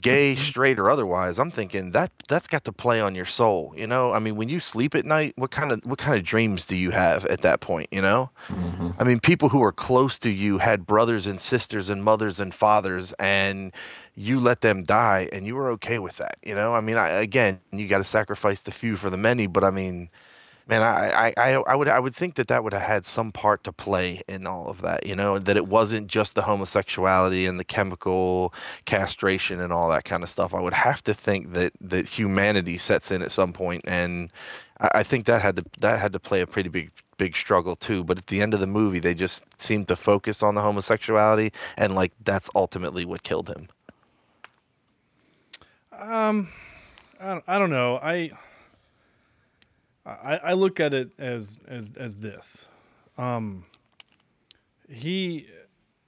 [0.00, 0.42] gay, mm-hmm.
[0.42, 1.38] straight, or otherwise.
[1.38, 3.72] I'm thinking that that's got to play on your soul.
[3.76, 6.24] You know, I mean, when you sleep at night, what kind of what kind of
[6.24, 7.88] dreams do you have at that point?
[7.90, 8.30] You know.
[8.48, 8.90] Mm-hmm.
[8.98, 12.54] I mean, people who are close to you had brothers and sisters and mothers and
[12.54, 13.72] fathers, and
[14.14, 16.38] you let them die, and you were okay with that.
[16.42, 19.46] You know, I mean, I, again, you got to sacrifice the few for the many,
[19.46, 20.08] but I mean,
[20.68, 23.64] man, I, I, I, would, I would think that that would have had some part
[23.64, 25.06] to play in all of that.
[25.06, 28.52] You know, that it wasn't just the homosexuality and the chemical
[28.84, 30.54] castration and all that kind of stuff.
[30.54, 34.30] I would have to think that that humanity sets in at some point, and
[34.80, 37.74] I, I think that had to that had to play a pretty big big struggle
[37.74, 38.04] too.
[38.04, 41.52] But at the end of the movie, they just seemed to focus on the homosexuality,
[41.76, 43.68] and like that's ultimately what killed him.
[45.98, 46.48] Um,
[47.20, 47.96] I don't, I don't know.
[47.96, 48.30] I,
[50.08, 52.66] I I look at it as as as this.
[53.16, 53.64] Um,
[54.88, 55.48] he,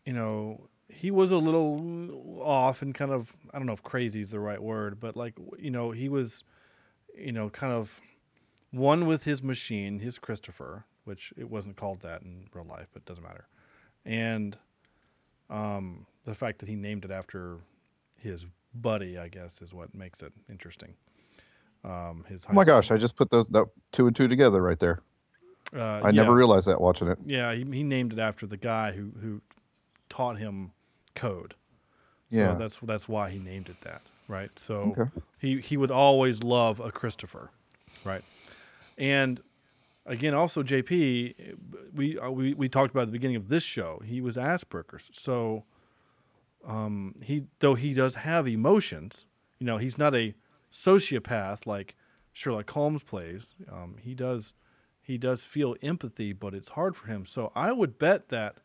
[0.07, 4.21] you know, he was a little off and kind of I don't know if crazy
[4.21, 6.45] is the right word, but like you know he was,
[7.17, 8.01] you know, kind of
[8.71, 13.03] one with his machine, his Christopher, which it wasn't called that in real life, but
[13.03, 13.47] it doesn't matter,
[14.05, 14.57] and
[15.51, 17.59] um, the fact that he named it after
[18.17, 20.95] his buddy, I guess, is what makes it interesting.
[21.85, 24.79] Um, his Oh my gosh, I just put those that two and two together right
[24.79, 25.01] there.
[25.75, 27.19] uh, I never realized that watching it.
[27.25, 29.41] Yeah, he, he named it after the guy who who
[30.09, 30.73] taught him
[31.15, 31.55] code.
[32.29, 32.53] Yeah.
[32.53, 34.51] So that's that's why he named it that, right?
[34.57, 35.11] So Okay.
[35.39, 37.51] he he would always love a Christopher,
[38.05, 38.23] right?
[38.99, 39.41] And
[40.07, 41.57] again, also JP,
[41.95, 44.03] we uh, we we talked about at the beginning of this show.
[44.05, 45.65] He was Asperger's, so
[46.67, 49.25] um, he though he does have emotions,
[49.59, 50.35] you know, he's not a
[50.73, 51.95] sociopath like
[52.33, 53.43] Sherlock Holmes plays.
[53.71, 54.53] Um, he does
[55.03, 57.27] he does feel empathy, but it's hard for him.
[57.27, 58.57] So I would bet that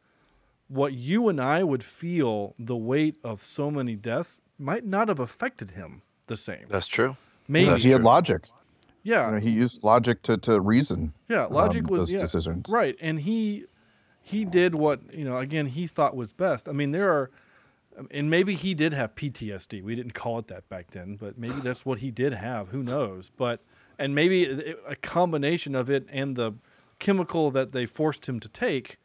[0.67, 5.19] what you and I would feel the weight of so many deaths might not have
[5.19, 6.65] affected him the same.
[6.69, 7.17] That's true.
[7.47, 8.43] Maybe Yeah, he had logic.
[9.03, 9.27] Yeah.
[9.27, 11.13] You know, he used logic to, to reason.
[11.29, 12.65] Yeah, logic um, was those yeah, decisions.
[12.69, 13.65] right, and he
[14.21, 15.37] he did what you know.
[15.37, 16.67] Again, he thought was best.
[16.67, 17.31] I mean, there are, um,
[18.11, 19.81] and maybe he did have PTSD.
[19.83, 22.69] We didn't call it that back then, but maybe that's what he did have.
[22.69, 23.31] Who knows?
[23.35, 23.61] But
[23.97, 26.53] and maybe it- a combination of it and the
[26.99, 28.97] chemical that they forced him to take,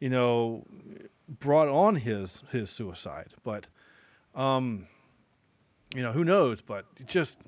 [0.00, 0.66] you know,
[1.28, 3.34] brought on his his suicide.
[3.44, 3.66] But,
[4.34, 4.86] um,
[5.94, 6.60] you know, who knows?
[6.60, 7.38] But it just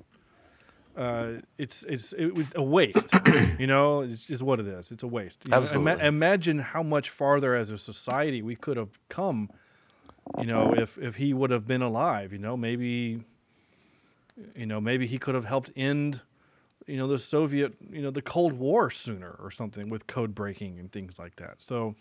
[0.95, 3.09] uh, it's it's it was a waste.
[3.59, 4.91] you know, it's just what it is.
[4.91, 5.39] It's a waste.
[5.45, 6.05] You know, ima- Absolutely.
[6.07, 9.49] imagine how much farther as a society we could have come.
[10.37, 13.23] You know, if if he would have been alive, you know, maybe.
[14.55, 16.21] You know, maybe he could have helped end,
[16.87, 20.79] you know, the Soviet, you know, the Cold War sooner or something with code breaking
[20.79, 21.61] and things like that.
[21.61, 21.95] So,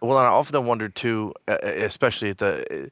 [0.00, 2.90] Well, and I often wonder too, especially at the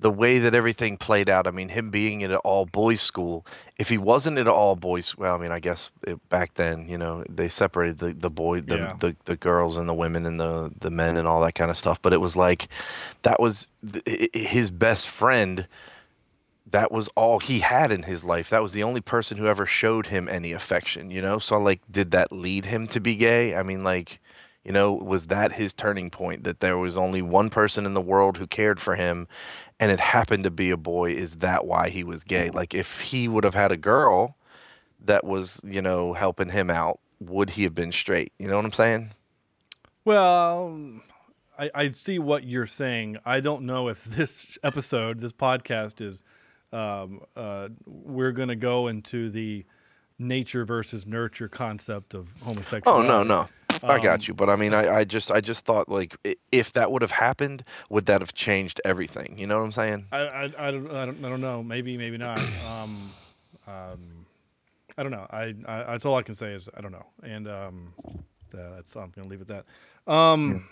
[0.00, 1.46] the way that everything played out.
[1.46, 3.46] I mean, him being in an all boys school.
[3.78, 6.88] If he wasn't at an all boys, well, I mean, I guess it, back then,
[6.88, 8.96] you know, they separated the the boy, the, Yeah.
[8.98, 11.76] the the girls and the women and the the men and all that kind of
[11.76, 12.00] stuff.
[12.00, 12.68] But it was like
[13.22, 15.66] that was th- his best friend.
[16.70, 18.50] That was all he had in his life.
[18.50, 21.38] That was the only person who ever showed him any affection, you know?
[21.40, 23.54] So like did that lead him to be gay?
[23.56, 24.20] I mean like
[24.64, 28.00] you know, was that his turning point that there was only one person in the
[28.00, 29.26] world who cared for him
[29.80, 31.12] and it happened to be a boy?
[31.12, 32.50] Is that why he was gay?
[32.50, 34.36] Like if he would have had a girl
[35.06, 38.32] that was, you know, helping him out, would he have been straight?
[38.38, 39.10] You know what I'm saying?
[40.04, 40.78] Well,
[41.58, 43.16] I, I see what you're saying.
[43.24, 46.22] I don't know if this episode, this podcast is,
[46.72, 49.64] um, uh, we're going to go into the
[50.20, 52.86] nature versus nurture concept of homosexuality.
[52.86, 53.48] Oh no, no.
[53.82, 56.16] I Um, got you, but I mean, I, I just, I just thought like,
[56.52, 59.38] if that would have happened, would that have changed everything?
[59.38, 60.06] You know what I'm saying?
[60.12, 61.62] I, I, I, don't, I, don't, I don't know.
[61.62, 62.38] Maybe, maybe not.
[62.66, 63.12] Um,
[63.66, 64.26] um,
[64.98, 65.26] I don't know.
[65.30, 67.06] I, I, that's all I can say is I don't know.
[67.22, 67.94] And um,
[68.52, 69.64] that's I'm going to leave it at
[70.06, 70.12] that.
[70.12, 70.68] Um,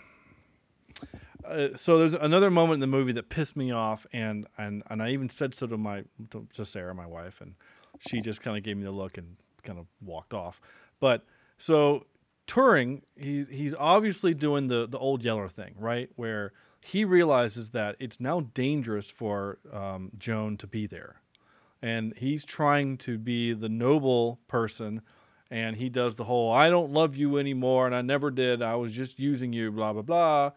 [1.47, 5.01] uh, so there's another moment in the movie that pissed me off, and and, and
[5.01, 7.55] I even said so to my to, to Sarah, my wife, and
[7.99, 10.61] she just kind of gave me the look and kind of walked off.
[10.99, 11.25] But
[11.57, 12.05] so
[12.47, 16.09] Turing, he he's obviously doing the the old Yeller thing, right?
[16.15, 21.21] Where he realizes that it's now dangerous for um, Joan to be there,
[21.81, 25.01] and he's trying to be the noble person,
[25.51, 28.63] and he does the whole "I don't love you anymore, and I never did.
[28.63, 30.51] I was just using you," blah blah blah,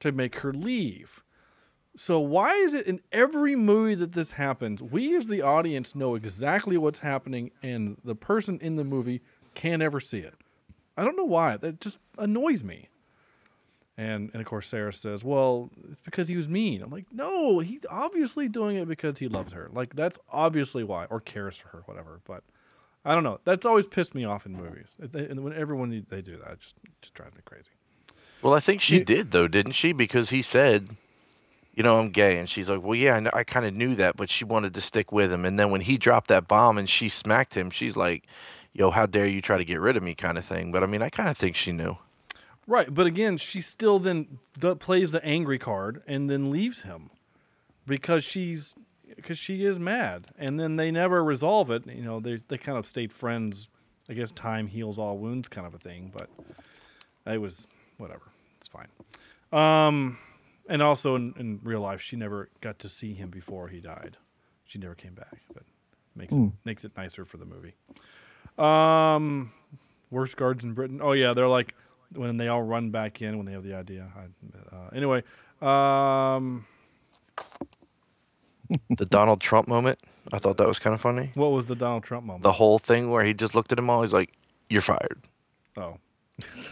[0.00, 1.22] to make her leave.
[1.96, 6.14] So why is it in every movie that this happens, we as the audience know
[6.14, 9.20] exactly what's happening, and the person in the movie
[9.54, 10.34] can't ever see it?
[10.96, 11.56] I don't know why.
[11.56, 12.88] That just annoys me.
[13.96, 17.58] And and of course Sarah says, "Well, it's because he was mean." I'm like, "No,
[17.58, 19.68] he's obviously doing it because he loves her.
[19.72, 22.44] Like that's obviously why, or cares for her, whatever." But
[23.04, 23.40] I don't know.
[23.44, 24.86] That's always pissed me off in movies.
[25.00, 27.70] And when everyone they do that, it just it just drives me crazy.
[28.40, 29.92] Well, I think she did though, didn't she?
[29.92, 30.88] Because he said,
[31.78, 34.16] you know, I'm gay, and she's like, well, yeah, I, I kind of knew that,
[34.16, 35.44] but she wanted to stick with him.
[35.44, 38.26] And then when he dropped that bomb and she smacked him, she's like,
[38.72, 40.72] yo, how dare you try to get rid of me, kind of thing.
[40.72, 41.96] But I mean, I kind of think she knew.
[42.66, 47.10] Right, but again, she still then d- plays the angry card and then leaves him
[47.86, 48.74] because she's
[49.14, 51.86] because she is mad, and then they never resolve it.
[51.86, 53.68] You know, they they kind of stayed friends.
[54.08, 56.10] I guess time heals all wounds, kind of a thing.
[56.12, 56.28] But
[57.24, 57.68] it was
[57.98, 58.22] whatever.
[58.58, 58.88] It's fine.
[59.52, 60.18] Um,
[60.68, 64.16] and also in, in real life, she never got to see him before he died.
[64.64, 65.64] She never came back, but
[66.14, 66.46] makes Hmm.
[66.46, 67.74] it, makes it nicer for the movie.
[68.58, 69.52] Um,
[70.10, 71.00] worst guards in Britain.
[71.02, 71.74] Oh yeah, they're like
[72.14, 74.08] when they all run back in when they have the idea.
[74.16, 75.22] I, uh, anyway,
[75.62, 76.66] um,
[78.96, 79.98] the Donald Trump moment.
[80.32, 81.30] I thought that was kind of funny.
[81.34, 82.42] What was the Donald Trump moment?
[82.42, 84.02] The whole thing where he just looked at them all.
[84.02, 84.32] He's like,
[84.68, 85.22] "You're fired,
[85.78, 85.96] oh,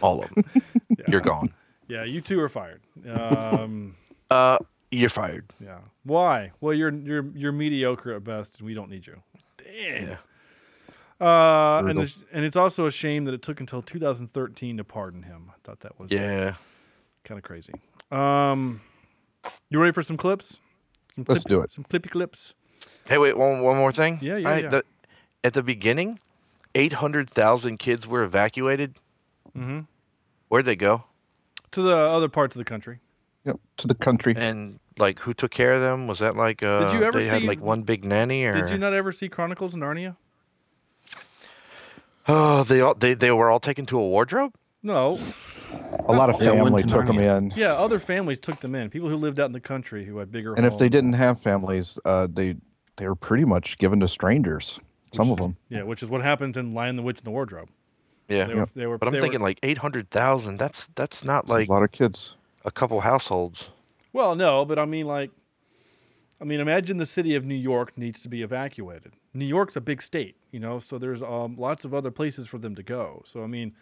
[0.02, 0.44] all of them.
[1.08, 1.52] You're gone.
[1.88, 2.80] Yeah, you two are fired.
[3.08, 3.96] Um,
[4.30, 4.58] Uh,
[4.90, 5.78] you're fired." yeah.
[6.02, 6.50] Why?
[6.60, 9.16] Well, you're you're you're mediocre at best, and we don't need you.
[9.58, 10.08] Dang.
[10.08, 10.16] Yeah.
[11.18, 15.22] Uh, and it's, and it's also a shame that it took until 2013 to pardon
[15.22, 15.50] him.
[15.50, 16.54] I thought that was Yeah.
[17.24, 17.72] kind of crazy.
[18.10, 18.82] Um,
[19.70, 20.58] you ready for some clips?
[21.14, 21.72] Some Let's do it.
[21.72, 22.52] Some clippy clips.
[23.08, 24.18] Hey, wait, one one more thing.
[24.20, 24.68] Yeah, yeah, I- yeah.
[24.68, 24.84] the-
[25.44, 26.18] at the beginning,
[26.74, 28.96] eight hundred thousand kids were evacuated.
[29.56, 29.80] Mm-hmm.
[30.48, 31.04] Where'd they go?
[31.76, 33.00] To the other parts of the country.
[33.44, 34.32] Yep, to the country.
[34.34, 36.06] And like, who took care of them?
[36.06, 38.70] Was that like uh, you ever they had see- like one big nanny, or Did
[38.70, 40.16] you not ever see Chronicles of Narnia?
[42.28, 44.54] oh, they all they, they were all taken to a wardrobe?
[44.82, 45.20] No.
[46.08, 48.60] A lot of They all went family to took them in, Yeah, other families took
[48.60, 48.88] them in.
[48.88, 50.54] People who lived out in the country who had bigger.
[50.54, 52.56] and if they didn't have families, uh, they
[52.96, 54.80] they were pretty much given to strangers.
[55.14, 55.58] Some of them.
[55.68, 57.68] Yeah, which is what happens in Lion the Witch and the Wardrobe.
[58.28, 58.46] Yeah.
[58.46, 60.58] They were, they were But I'm they thinking were, like eight hundred thousand.
[60.58, 62.34] That's that's not It's like a lot of kids.
[62.64, 63.68] a couple households.
[64.12, 65.30] Well, no, but I mean, like,
[66.40, 69.12] I mean, imagine the city of New York needs to be evacuated.
[69.34, 72.58] New York's a big state, you know, so there's um, lots of other places for
[72.58, 73.22] them to go.
[73.26, 73.74] So, I mean,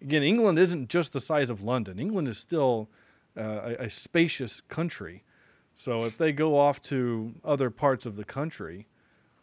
[0.00, 1.98] again, England isn't just the size of London.
[1.98, 2.88] England is still
[3.36, 3.42] uh,
[3.78, 5.24] a, a spacious country.
[5.74, 8.86] So, if they go off to other parts of the country,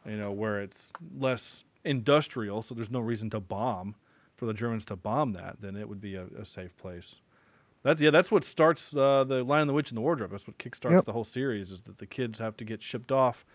[0.05, 3.95] you know, where it's less industrial, so there's no reason to bomb
[4.39, 7.15] for the Germans to bomb that, then it would be a, a safe place.
[7.83, 8.09] That's yeah.
[8.09, 10.31] That's what starts uh, the Lion, of the Witch, and the Wardrobe.
[10.31, 11.05] That's what kickstarts Yep.
[11.05, 11.71] the whole series.
[11.71, 13.45] Is that the kids have to get shipped off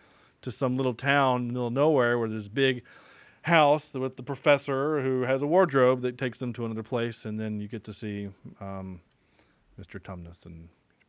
[0.42, 2.82] to some little town in the middle of nowhere where there's a big
[3.42, 7.38] house with the professor who has a wardrobe that takes them to another place, and
[7.38, 8.28] then you get to see
[8.60, 9.00] um,
[9.78, 10.00] Mr.
[10.00, 10.68] Tumnus and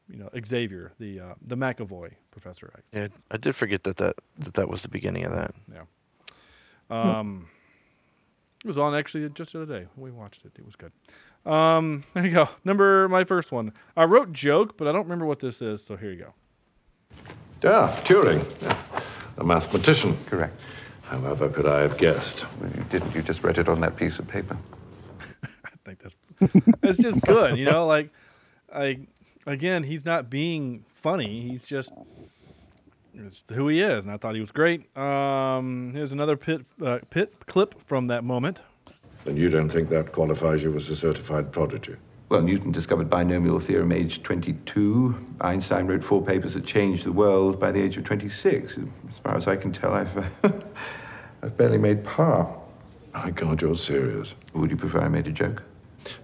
[0.10, 2.90] you know Xavier, the uh, the McAvoy Professor X.
[2.92, 5.56] Yeah, I did forget that that that, that was the beginning of that.
[5.74, 5.84] Yeah.
[6.90, 7.48] Um,
[8.66, 9.88] it was on actually just the other day.
[9.96, 10.52] We watched it.
[10.58, 10.92] It was good.
[11.46, 12.50] Um, there you go.
[12.64, 13.74] Number my first one.
[13.96, 15.86] I wrote joke, but I don't remember what this is.
[15.86, 16.34] So here you go.
[17.64, 18.44] Yeah, Turing.
[19.38, 20.18] A mathematician.
[20.26, 20.60] Correct.
[21.04, 22.48] However could I have guessed?
[22.60, 23.14] Well, You didn't.
[23.14, 24.58] You just read it on that piece of paper.
[25.44, 26.16] I think that's
[26.82, 27.60] it's just good.
[27.60, 28.10] You know, like
[28.74, 29.02] I
[29.46, 31.48] again, he's not being funny.
[31.48, 31.92] He's just
[33.18, 34.96] it's who he is, and I thought he was great.
[34.98, 38.62] Um, here's another pit uh, pit clip from that moment.
[39.24, 41.96] Then you don't think that qualifies you as a certified prodigy?
[42.30, 45.16] Well, Newton discovered binomial theorem age 22.
[45.42, 48.78] Einstein wrote four papers that changed the world by the age of 26.
[48.78, 50.34] As far as I can tell, I've,
[51.44, 52.56] I've barely made par.
[53.14, 54.36] My God, you're serious.
[54.54, 55.64] Would you prefer I made a joke?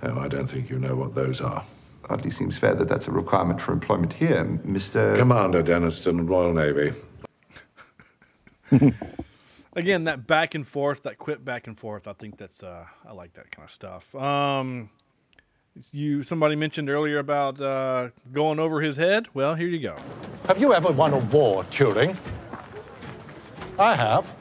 [0.03, 1.63] Oh, I don't think you know what those are.
[2.12, 5.16] Hardly seems fair that that's a requirement for employment here, Mr.
[5.16, 6.91] Commander Denniston, Royal Navy.
[9.78, 13.12] again that back and forth that quit back and forth i think that's uh i
[13.12, 14.89] like that kind of stuff um
[15.91, 19.95] you somebody mentioned earlier about uh going over his head well here you go
[20.47, 22.18] Have you ever won a war, Turing?
[23.80, 24.36] I have.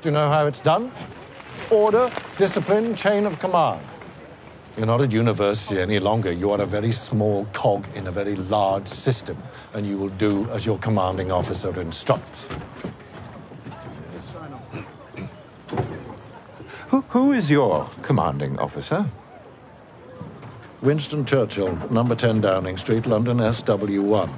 [0.00, 0.90] Do you know how it's done?
[1.70, 3.86] Order, discipline, chain of command.
[4.76, 6.32] You're not at university any longer.
[6.32, 9.36] You are a very small cog in a very large system,
[9.74, 12.48] and you will do as your commanding officer instructs.
[16.88, 19.06] Who, who is your commanding officer?
[20.80, 24.30] Winston Churchill, number 10 Downing Street, London, SW1.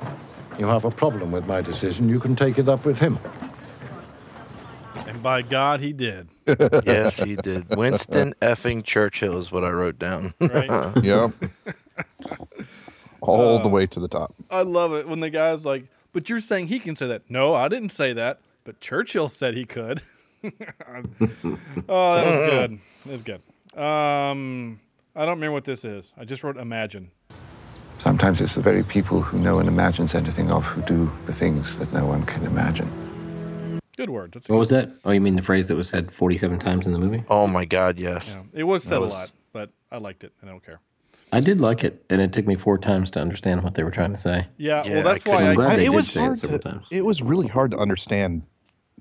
[0.58, 3.18] You have a problem with my decision, you can take it up with him.
[5.26, 6.28] And by god he did
[6.84, 7.74] yes, he did.
[7.74, 10.34] Winston effing Churchill is what I wrote down.
[10.38, 10.92] Right.
[11.02, 11.32] Yep.
[13.22, 14.34] All Uh, the way to the top.
[14.50, 17.54] i love it when the guy's like but you're saying he can say that no
[17.54, 20.02] i didn't say that but churchill said he could
[20.44, 20.50] oh
[22.16, 23.40] that was good that was good
[23.82, 24.78] um
[25.16, 27.10] i don't remember what this is i just wrote imagine
[28.00, 31.78] Sometimes it's the very people who no one imagines anything of who do the things
[31.78, 32.90] that no one can imagine.
[33.96, 34.90] Good word that's What was that?
[35.04, 37.24] Oh, you mean the phrase that was said 47 times in the movie?
[37.28, 38.26] oh my God, yes.
[38.28, 40.80] yeah, it was said was- a lot but i liked it and i don't care
[41.32, 43.90] I did like it, and it took me four times to understand what they were
[43.90, 44.46] trying to say.
[44.56, 46.20] yeah, Yeah, well that's I why i I'm glad I- they it did was say
[46.20, 46.86] it hard several to, times.
[46.92, 48.42] It was really hard to understand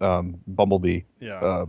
[0.01, 1.65] um, Bumblebee yeah uh,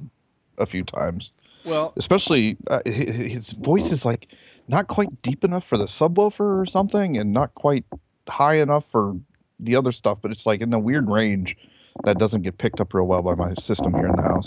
[0.57, 1.33] a few times.
[1.67, 4.29] well Especially uh, hi- hi- his voice is like
[4.67, 7.85] not quite deep enough for the subwoofer or something, and not quite
[8.27, 9.17] high enough for
[9.61, 10.19] the other stuff.
[10.23, 11.57] But it's like in the weird range
[12.03, 14.47] that doesn't get picked up real well by my system here in the house.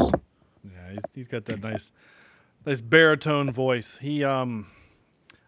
[0.64, 1.92] Yeah, he's, he's got that nice,
[2.66, 3.98] nice baritone voice.
[4.02, 4.68] He um,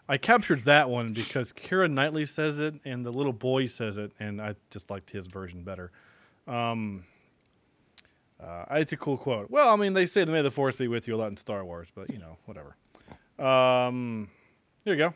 [0.07, 4.11] I captured that one because Keira Knightley says it and the little boy says it,
[4.19, 5.91] and I just liked his version better.
[6.47, 7.03] Um,
[8.41, 9.51] Uh, it's a cool quote.
[9.51, 11.35] Well, I mean, they say the May the Force be with you a lot in
[11.35, 12.77] Star Wars, but you know, whatever.
[13.37, 14.29] Um,
[14.85, 15.13] here you go.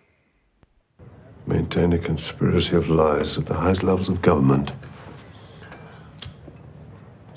[1.47, 4.73] Maintain a conspiracy of lies at the highest levels of government.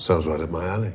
[0.07, 0.93] Sounds right up my alley.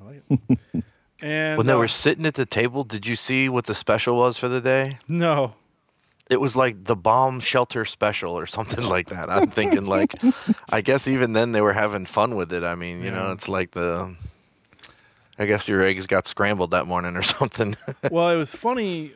[0.00, 0.84] I like it.
[1.20, 4.16] and when they uh, were sitting at the table, did you see what the special
[4.16, 4.96] was for the day?
[5.06, 5.52] no,
[6.30, 9.28] It was like the bomb shelter special or something like that.
[9.28, 10.14] I'm thinking like,
[10.70, 12.64] I guess even then they were having fun with it.
[12.64, 14.14] I mean, you know, it's like the,
[15.38, 17.76] I guess your eggs got scrambled that morning or something.
[18.10, 19.12] well, it was funny,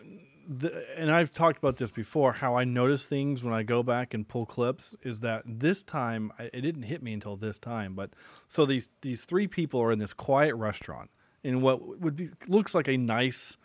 [0.60, 2.32] th- and I've talked about this before.
[2.32, 6.32] How I notice things when I go back and pull clips is that this time
[6.38, 7.94] it didn't hit me until this time.
[7.94, 8.10] But
[8.48, 11.10] so these these three people are in this quiet restaurant
[11.42, 13.56] in what would be looks like a nice,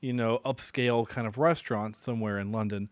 [0.00, 2.88] you know, upscale kind of restaurant somewhere in London.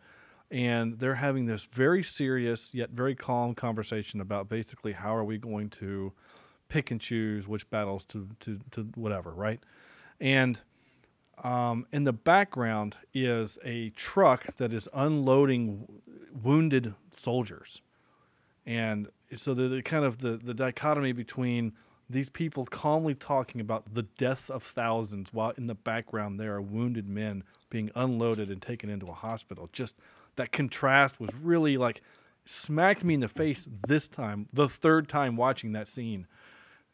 [0.51, 5.39] And they're having this very serious yet very calm conversation about basically how are we
[5.39, 6.13] going to
[6.69, 9.61] pick and choose which battles to, to, to whatever, right?
[10.21, 10.61] And
[11.43, 15.87] um, in the background is a truck that is unloading
[16.43, 17.81] wounded soldiers,
[18.67, 21.73] and so the, the kind of the, the dichotomy between
[22.09, 26.61] these people calmly talking about the death of thousands, while in the background there are
[26.61, 29.69] wounded men being unloaded and taken into a hospital.
[29.73, 29.97] Just
[30.37, 32.03] that contrast was really like
[32.45, 36.27] smacked me in the face this time, the third time watching that scene,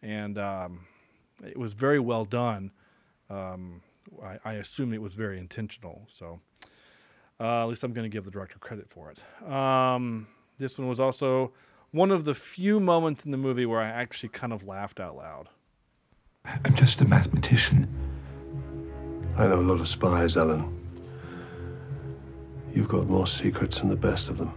[0.01, 0.86] and um,
[1.45, 2.70] it was very well done.
[3.28, 3.82] Um,
[4.22, 6.06] I, I assume it was very intentional.
[6.08, 6.40] So
[7.38, 9.50] uh, at least I'm going to give the director credit for it.
[9.50, 10.26] Um,
[10.58, 11.52] this one was also
[11.92, 15.16] one of the few moments in the movie where I actually kind of laughed out
[15.16, 15.48] loud.
[16.44, 17.88] I'm just a mathematician.
[19.36, 20.76] I know a lot of spies, Alan.
[22.72, 24.52] You've got more secrets than the best of them.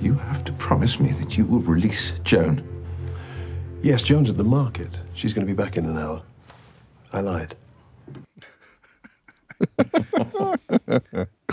[0.00, 2.66] You have to promise me that you will release Joan.
[3.82, 4.90] Yes, Joan's at the market.
[5.14, 6.22] She's going to be back in an hour.
[7.12, 7.56] I lied.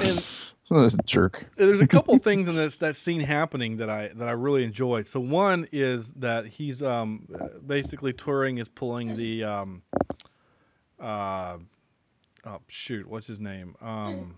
[0.01, 0.23] And
[0.69, 1.45] This jerk.
[1.55, 5.07] there's a couple things in this that scene happening that I that I really enjoyed.
[5.07, 9.82] So one is that he's um, uh, basically Turing is pulling the um,
[10.99, 11.57] uh,
[12.45, 13.75] oh shoot, what's his name?
[13.82, 14.36] Um,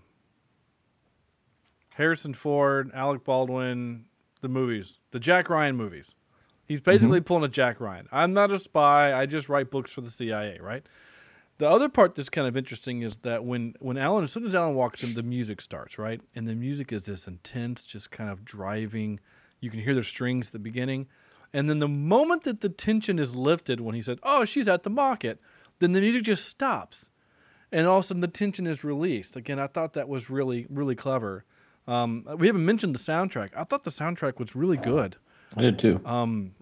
[1.94, 4.04] Harrison Ford, Alec Baldwin,
[4.40, 6.14] the movies, the Jack Ryan movies.
[6.70, 8.06] He's basically pulling a Jack Ryan.
[8.12, 9.12] I'm not a spy.
[9.12, 10.86] I just write books for the CIA, right?
[11.58, 14.54] The other part that's kind of interesting is that when when Alan, as soon as
[14.54, 16.20] Alan walks in, the music starts, right?
[16.36, 19.18] And the music is this intense, just kind of driving.
[19.58, 21.08] You can hear the strings at the beginning,
[21.52, 24.84] and then the moment that the tension is lifted, when he said, "Oh, she's at
[24.84, 25.40] the market,"
[25.80, 27.08] then the music just stops,
[27.72, 29.34] and all of a sudden the tension is released.
[29.34, 31.44] Again, I thought that was really really clever.
[31.88, 33.50] Um, we haven't mentioned the soundtrack.
[33.56, 35.16] I thought the soundtrack was really good.
[35.56, 36.00] I did too.
[36.04, 36.52] Um,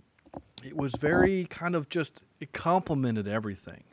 [0.64, 3.84] it was very kind of just it complemented everything.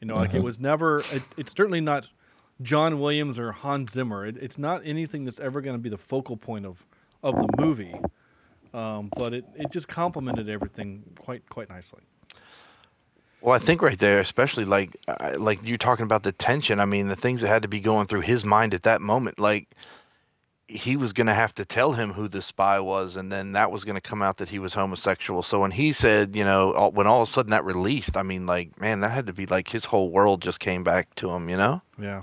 [0.00, 0.44] You know, like it Mhm.
[0.44, 1.00] was never.
[1.12, 2.08] It, it's certainly not
[2.60, 4.26] John Williams or Hans Zimmer.
[4.26, 6.84] It, it's not anything that's ever going to be the focal point of
[7.22, 7.94] of the movie.
[8.74, 12.00] Um, but it, it just complemented everything quite quite nicely.
[13.40, 14.96] Well, I think right there, especially like
[15.36, 16.80] like you talking about the tension.
[16.80, 19.38] I mean, the things that had to be going through his mind at that moment.
[19.38, 19.68] Like
[20.72, 23.70] he was going to have to tell him who the spy was, and then that
[23.70, 25.42] was going to come out that he was homosexual.
[25.42, 28.22] So when he said, you know, all, when all of a sudden that released, I
[28.22, 31.30] mean, like man, that had to be like his whole world just came back to
[31.30, 31.48] him.
[31.48, 31.82] You know?
[32.00, 32.22] Yeah.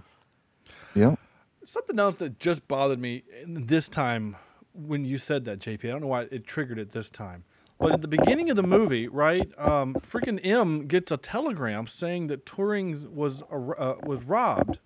[0.96, 1.16] Yeah.
[1.64, 4.36] Something else that just bothered me this time
[4.74, 5.86] when you said that, JP.
[5.86, 7.44] I don't know why it triggered it this time.
[7.80, 12.28] But at the beginning of the movie, right, um, freaking M gets a telegram saying
[12.28, 14.80] that Turing was uh, was robbed.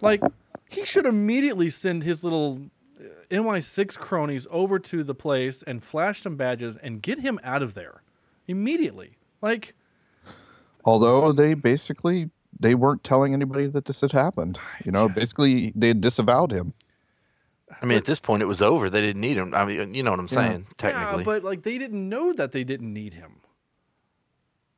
[0.00, 0.20] Like
[0.74, 2.60] he should immediately send his little
[2.98, 7.62] uh, MI6 cronies over to the place and flash some badges and get him out
[7.62, 8.02] of there
[8.46, 9.16] immediately.
[9.40, 9.74] Like
[10.84, 14.58] Although they basically they weren't telling anybody that this had happened.
[14.84, 16.74] You know, basically they had disavowed him.
[17.80, 18.90] I mean, at this point, it was over.
[18.90, 19.54] They didn't need him.
[19.54, 20.34] I mean, you know what I'm Yeah.
[20.34, 20.66] saying?
[20.76, 21.18] Technically.
[21.18, 23.40] Yeah, but like they didn't know that they didn't need him.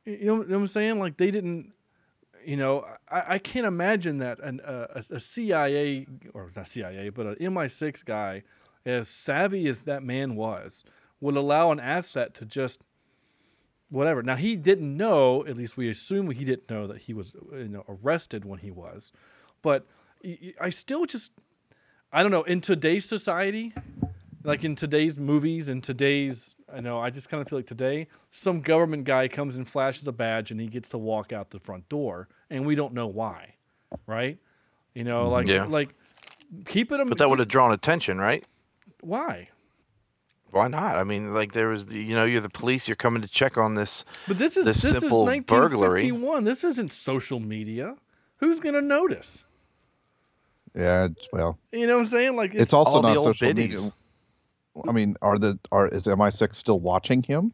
[0.05, 0.99] You know, what I'm saying?
[0.99, 1.73] Like they didn't.
[2.45, 7.09] You know, I, I can't imagine that an, uh, a, a CIA or not CIA,
[7.09, 8.43] but an MI6 guy,
[8.85, 10.83] as savvy as that man was,
[11.21, 12.81] would allow an asset to just
[13.89, 14.21] whatever.
[14.21, 15.45] Now he didn't know.
[15.45, 18.71] At least we assume he didn't know that he was you know arrested when he
[18.71, 19.11] was,
[19.61, 19.87] but
[20.59, 21.31] I still just
[22.11, 22.43] I don't know.
[22.43, 23.73] In today's society,
[24.45, 28.07] like in today's movies, in today's, I know, I just kind of feel like today,
[28.31, 31.59] some government guy comes and flashes a badge and he gets to walk out the
[31.59, 33.55] front door, and we don't know why,
[34.07, 34.37] right?
[34.93, 35.65] You know, mm, like, Yeah.
[35.65, 35.89] like
[36.67, 37.07] keep it.
[37.09, 38.43] but that would have drawn attention, right?
[39.01, 39.49] Why?
[40.51, 40.95] Why not?
[40.95, 42.87] I mean, like there was, the, you know, you're the police.
[42.87, 44.05] You're coming to check on this.
[44.27, 46.09] But this is this, this is simple burglary.
[46.11, 46.43] 1951.
[46.45, 47.95] This isn't social media.
[48.37, 49.43] Who's gonna notice?
[50.73, 52.35] Yeah, it's, well, You know what I'm saying?
[52.35, 53.81] Like it's, also all the not old social biddies.
[53.81, 53.93] media.
[54.87, 57.53] I mean, are the are is MI6 still watching him?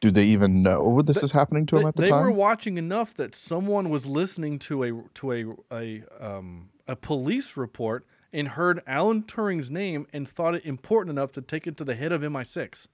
[0.00, 2.22] Do they even know this is happening to him they, at the they time?
[2.22, 5.44] were watching enough that someone was listening to a to a
[5.74, 11.32] a um a police report and heard Alan Turing's name and thought it important enough
[11.32, 12.86] to take it to the head of MI6.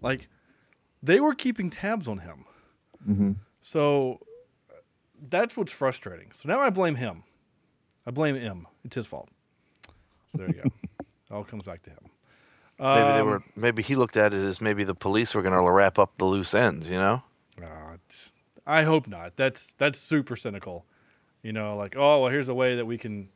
[0.00, 0.28] Like
[1.02, 2.44] they were keeping tabs on him.
[3.04, 4.20] hmm So
[5.28, 6.32] that's what's frustrating.
[6.32, 7.24] So now I blame him.
[8.06, 8.66] I blame him.
[8.84, 9.28] It's his fault.
[10.32, 10.70] So there you go.
[11.00, 11.98] it all comes back to him.
[12.80, 13.42] Maybe they Um, were.
[13.56, 16.24] Maybe he looked at it as maybe the police were going to wrap up the
[16.24, 16.88] loose ends.
[16.88, 17.22] You know.
[17.62, 17.96] Uh,
[18.66, 19.36] I hope not.
[19.36, 20.86] That's that's super cynical.
[21.42, 23.28] You know, like oh well, here's a way that we can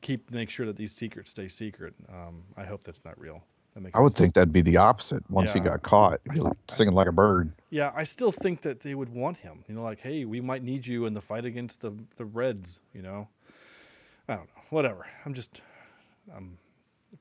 [0.00, 1.94] keep make sure that these secrets stay secret.
[2.08, 3.42] Um, I hope that's not real.
[3.74, 4.18] That makes I would sense.
[4.18, 5.22] think that'd be the opposite.
[5.30, 7.52] Once he got caught, he'd be singing like a bird.
[7.70, 9.64] Yeah, I still think that they would want him.
[9.68, 12.78] You know, like hey, we might need you in the fight against the the Reds.
[12.94, 13.28] You know,
[14.28, 14.62] I don't know.
[14.70, 15.06] Whatever.
[15.24, 15.60] I'm just
[16.34, 16.58] I'm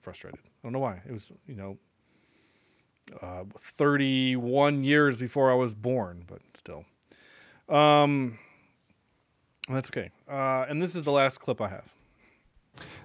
[0.01, 0.39] frustrated.
[0.43, 1.01] I don't know why.
[1.07, 1.77] It was you know.
[3.21, 6.85] Uh, 31 years before I was born, but still.
[7.67, 8.39] Um,
[9.67, 10.11] that's okay.
[10.29, 11.89] Uh, and this is the last clip I have.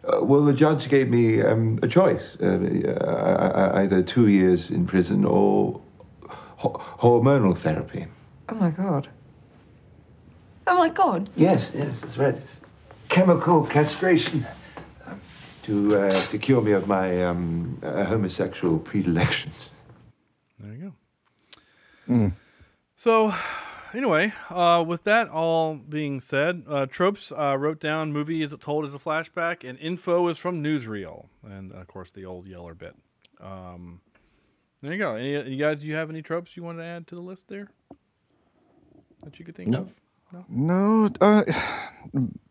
[0.05, 4.86] Uh, well, the judge gave me um, a choice uh, uh, either two years in
[4.86, 5.80] prison or
[6.28, 8.07] ho- hormonal therapy.
[8.49, 9.09] Oh my god.
[10.68, 11.30] Oh my god.
[11.36, 12.38] Yes, yes, that's right.
[13.09, 14.47] Chemical castration
[15.67, 19.71] to, uh, to cure me of my um, uh, homosexual predilections.
[20.59, 20.93] There you
[22.09, 22.33] go.
[22.97, 23.35] So,
[23.93, 28.85] anyway, uh, with that all being said, uh, Tropes uh, wrote down movie is told
[28.85, 32.95] as a flashback, and info is from newsreel, and of course the old Yeller bit.
[33.41, 34.01] Um,
[34.83, 35.17] there you go.
[35.17, 37.49] Any, you guys, do you have any tropes you want to add to the list
[37.49, 37.69] there
[39.25, 39.81] that you could think No.
[39.81, 39.93] of?
[40.49, 41.43] No, uh,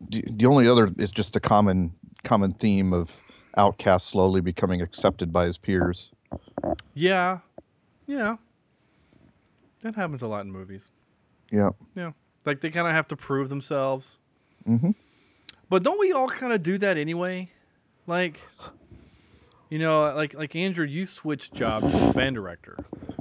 [0.08, 1.92] the, the only other is just a common
[2.24, 3.10] common theme of
[3.56, 6.10] outcast slowly becoming accepted by his peers.
[6.94, 7.40] Yeah,
[8.06, 8.36] yeah,
[9.82, 10.90] that happens a lot in movies.
[11.50, 11.70] Yeah.
[11.94, 12.12] Yeah,
[12.44, 14.16] like they kind of have to prove themselves.
[14.68, 14.90] Mm-hmm.
[15.68, 17.50] But don't we all kind of do that anyway?
[18.06, 18.40] Like,
[19.68, 22.78] you know, like like Andrew, you switched jobs as band director.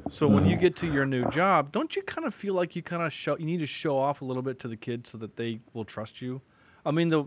[0.10, 0.62] So when you mm-hmm.
[0.62, 3.38] get to your new job, don't you kind of feel like you kind of show
[3.38, 5.86] you need to show off a little bit to the kids so that they will
[5.86, 6.42] trust you?
[6.86, 7.24] I mean the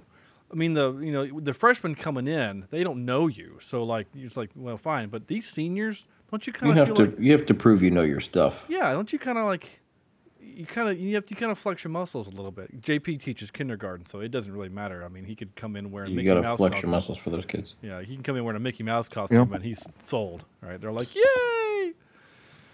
[0.51, 3.59] I mean the you know the freshmen coming in, they don't know you.
[3.61, 6.87] So like it's like, well, fine, but these seniors, don't you You kind of have
[6.89, 8.67] feel to like you have to prove you know your stuff.
[8.69, 9.81] yeah, don't you kind of like
[10.41, 12.81] you kind of you have to kind of flex your muscles a little bit.
[12.81, 15.05] JP teaches kindergarten, so it doesn't really matter.
[15.05, 16.91] I mean, he could come in wearing You Mickey got to Mouse flex costume.
[16.91, 17.75] your muscles for those kids.
[17.83, 20.45] Yeah, he can come in wearing a Mickey Mouse costume, and he's sold.
[20.61, 20.81] Right?
[20.81, 21.68] They're like, yay!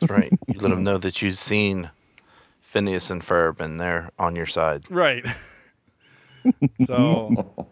[0.00, 0.32] That's right.
[0.48, 1.90] You let them know that you've seen
[2.60, 4.84] Phineas and Ferb, and they're on your side.
[4.90, 5.24] Right.
[6.86, 7.66] so,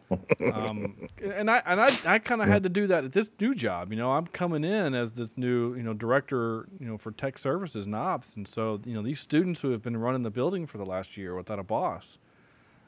[0.52, 3.54] um, and I and I, I kind of had to do that at this new
[3.54, 3.92] job.
[3.92, 7.36] You know, I'm coming in as this new you know director you know for tech
[7.38, 10.66] services and ops, and so you know these students who have been running the building
[10.66, 12.16] for the last year without a boss,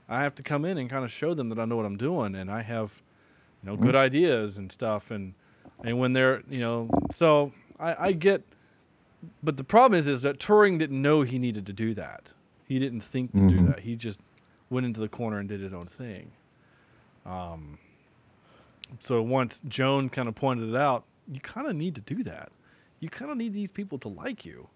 [0.09, 1.99] I have to come in and kind of show them that I know what I'm
[1.99, 2.91] doing, and I have
[3.62, 5.35] you know good ideas and stuff, and
[5.82, 8.42] and when they're you know so I, I get,
[9.42, 12.33] but the problem is is that Turing didn't know he needed to do that.
[12.67, 13.67] He didn't think to do Mhm.
[13.68, 13.80] that.
[13.80, 14.21] He just
[14.71, 16.33] went into the corner and did his own thing.
[17.26, 17.79] Um,
[19.01, 22.51] so once Joan kind of pointed it out, you kind of need to do that.
[23.01, 24.68] You kind of need these people to like you.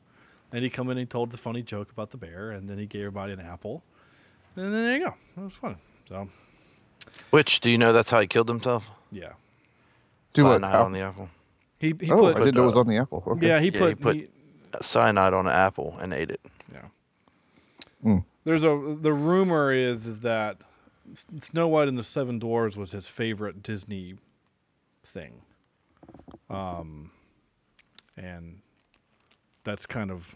[0.53, 2.87] And he come in and told the funny joke about the bear, and then he
[2.87, 3.83] gave everybody an apple,
[4.57, 5.15] and then there you go.
[5.37, 5.77] It was fun.
[6.09, 6.29] So
[7.31, 7.93] Which do you know?
[7.93, 8.89] That's how he killed himself.
[9.13, 9.33] yeah,
[10.33, 10.61] Do what?
[10.63, 11.29] Cyanide on the apple.
[11.79, 13.23] he he oh, put I didn't know it was on the apple.
[13.27, 13.47] Okay.
[13.47, 14.29] yeah he Yeah, put, he put he-
[14.83, 16.41] cyanide on an apple and ate it.
[16.73, 16.83] Yeah.
[18.45, 20.59] There's a the rumor is is that
[21.41, 24.15] Snow White and the Seven Dwarfs was his favorite Disney
[25.05, 25.43] thing,
[26.51, 27.11] um,
[28.17, 28.61] and
[29.65, 30.35] that's kind of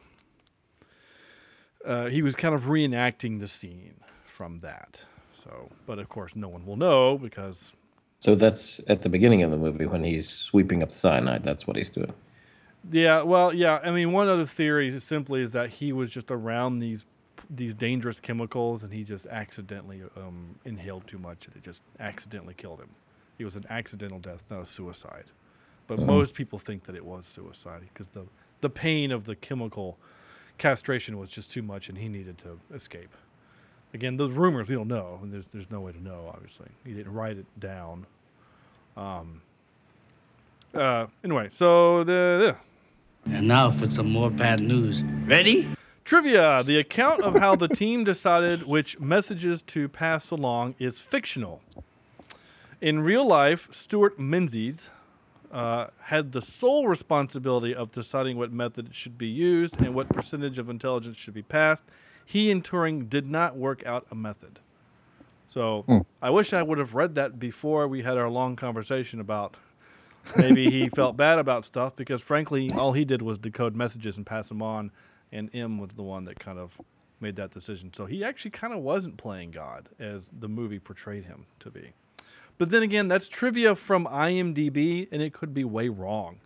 [1.86, 3.94] uh, he was kind of reenacting the scene
[4.26, 4.98] from that.
[5.44, 7.74] So, but of course, no one will know because
[8.20, 11.42] So that's at the beginning of the movie when he's sweeping up the cyanide.
[11.44, 12.12] That's what he's doing.
[12.90, 13.78] Yeah, well, yeah.
[13.82, 17.04] I mean, one other theory is simply is that he was just around these
[17.54, 22.54] these dangerous chemicals, and he just accidentally um, inhaled too much, and it just accidentally
[22.54, 22.88] killed him.
[23.36, 25.24] He was an accidental death, not a suicide.
[25.86, 26.06] But Mhm.
[26.06, 28.24] most people think that it was suicide because the
[28.60, 29.98] the pain of the chemical
[30.58, 33.10] castration was just too much, and he needed to escape.
[33.92, 36.30] Again, those rumors we don't know, and there's there's no way to know.
[36.34, 38.06] Obviously, he didn't write it down.
[38.96, 39.42] Um,
[40.74, 42.56] Uh, anyway, so the, the
[43.26, 45.02] And now for some more bad news.
[45.26, 45.68] Ready?
[46.04, 51.62] Trivia The account of how the team decided which messages to pass along is fictional.
[52.80, 54.90] In real life, Stewart Menzies
[55.52, 60.58] uh, had the sole responsibility of deciding what method should be used and what percentage
[60.58, 61.84] of intelligence should be passed.
[62.24, 64.58] He and Turing did not work out a method.
[65.46, 65.98] So Hmm.
[66.20, 69.56] I wish I would have read that before we had our long conversation about
[70.36, 74.26] maybe he felt bad about stuff because frankly all he did was decode messages and
[74.26, 74.90] pass them on
[75.32, 76.78] and M was the one that kind of
[77.20, 77.92] made that decision.
[77.94, 81.92] So he actually kind of wasn't playing God as the movie portrayed him to be.
[82.58, 86.40] But then again, that's trivia from IMDb and it could be way wrong.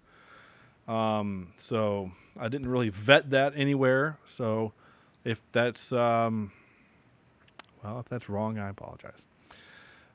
[0.86, 4.18] Um, so I didn't really vet that anywhere.
[4.26, 4.72] So
[5.24, 6.52] if that's um,
[7.82, 9.18] well, if that's wrong, I apologize.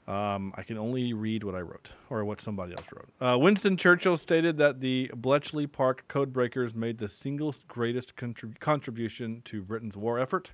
[0.08, 3.10] Um, I can only read what I wrote or what somebody else wrote.
[3.22, 9.42] Uh, Winston Churchill stated that the Bletchley Park Codebreakers made the single greatest contrib- contribution
[9.46, 10.52] to Britain's war effort.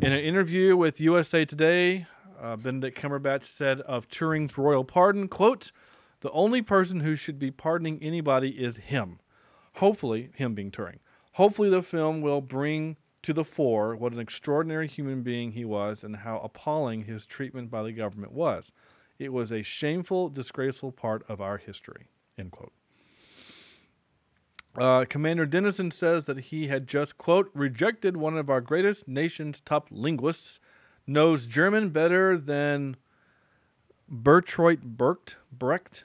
[0.00, 2.06] In an interview with USA Today,
[2.40, 5.70] uh, Benedict Cumberbatch said of Turing's royal pardon, quote,
[6.20, 9.20] the only person who should be pardoning anybody is him.
[9.76, 10.98] Hopefully, him being Turing.
[11.32, 16.02] Hopefully, the film will bring to the fore what an extraordinary human being he was
[16.02, 18.72] and how appalling his treatment by the government was.
[19.18, 22.06] It was a shameful, disgraceful part of our history.
[22.38, 22.72] End quote.
[24.78, 29.60] Uh, Commander Dennison says that he had just, quote, rejected one of our greatest nation's
[29.60, 30.60] top linguists,
[31.06, 32.96] knows German better than
[34.10, 35.36] Bertolt Brecht.
[35.52, 36.04] Brecht.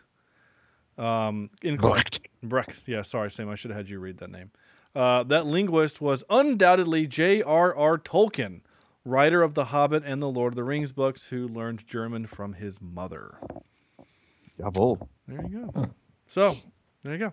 [0.97, 2.19] Um, in Brecht.
[2.41, 2.87] Brecht.
[2.87, 3.49] Yeah, sorry, Sam.
[3.49, 4.51] I should have had you read that name.
[4.95, 7.97] Uh, that linguist was undoubtedly J.R.R.
[7.97, 8.61] Tolkien,
[9.03, 12.53] writer of The Hobbit and the Lord of the Rings books, who learned German from
[12.53, 13.37] his mother.
[14.59, 15.07] Jawohl.
[15.27, 15.89] There you go.
[16.27, 16.57] So,
[17.03, 17.31] there you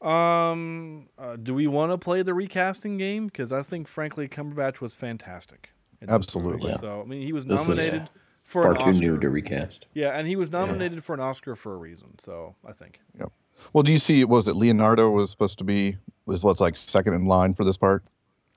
[0.00, 0.06] go.
[0.08, 3.26] Um, uh, do we want to play the recasting game?
[3.26, 5.70] Because I think, frankly, Cumberbatch was fantastic.
[6.06, 6.70] Absolutely.
[6.70, 6.80] Yeah.
[6.80, 8.10] So, I mean, he was This is nominated
[8.42, 9.86] for far an too new to recast.
[9.94, 12.18] Yeah, and he was nominated for an Oscar for a reason.
[12.24, 13.00] So, I think.
[13.18, 13.32] Yep.
[13.72, 14.24] Well, do you see?
[14.24, 15.96] Was it Leonardo was supposed to be
[16.26, 18.04] was what's like second in line for this part?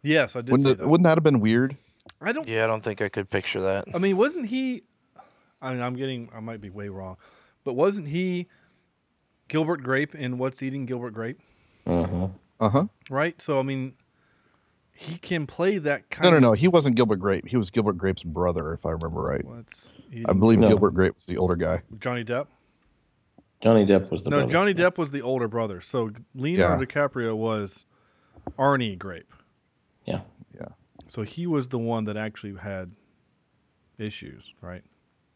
[0.04, 0.88] Yes, I did Wouldn't see it, that.
[0.88, 1.76] Wouldn't that have been weird?
[2.22, 2.48] I don't.
[2.48, 3.86] Yeah, I don't think I could picture that.
[3.94, 4.84] I mean, wasn't he?
[5.62, 6.30] I mean, I'm getting.
[6.34, 7.18] I might be way wrong,
[7.64, 8.48] but wasn't he
[9.48, 11.40] Gilbert Grape in What's Eating Gilbert Grape?
[11.86, 12.28] Uh-huh.
[12.60, 12.86] Uh huh.
[13.10, 13.42] Right.
[13.42, 13.94] So I mean,
[14.94, 16.24] he can play that kind.
[16.24, 16.52] No, no, of, no.
[16.54, 17.48] He wasn't Gilbert Grape.
[17.48, 19.44] He was Gilbert Grape's brother, if I remember right.
[19.44, 19.88] What's
[20.26, 20.70] I believe No.
[20.70, 21.82] Gilbert Grape was the older guy.
[22.00, 22.48] Johnny Depp.
[23.62, 24.52] Johnny Depp was the no, brother.
[24.52, 25.82] Johnny Depp was the older brother.
[25.82, 26.86] So Leonardo Yeah.
[26.86, 27.86] DiCaprio was
[28.58, 29.34] Arnie Grape.
[30.06, 30.22] Yeah.
[30.54, 30.68] Yeah.
[31.08, 32.92] So he was the one that actually had
[33.98, 34.84] issues, right?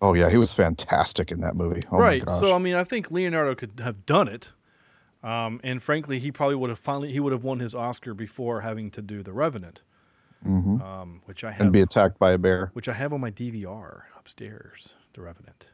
[0.02, 1.84] Oh yeah, he was fantastic in that movie.
[1.92, 2.26] Oh, my right.
[2.26, 2.40] gosh.
[2.40, 4.50] So I mean, I think Leonardo could have done it,
[5.24, 8.62] um, and frankly, he probably would have finally he would have won his Oscar before
[8.62, 9.82] having to do The Revenant,
[10.48, 10.82] Mhm.
[10.82, 12.72] um, which I have, and be attacked by a bear.
[12.74, 14.94] which I have on my DVR upstairs.
[15.14, 15.68] The Revenant,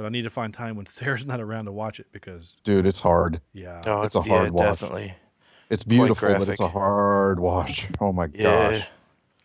[0.00, 2.86] but I need to find time when Sarah's not around to watch it because Dude,
[2.86, 3.42] it's hard.
[3.52, 4.80] yeah, Oh, It's a yeah, hard watch.
[4.80, 5.14] definitely.
[5.68, 7.86] It's beautiful, but it's a hard watch.
[8.00, 8.70] Oh my Yeah.
[8.70, 8.86] gosh.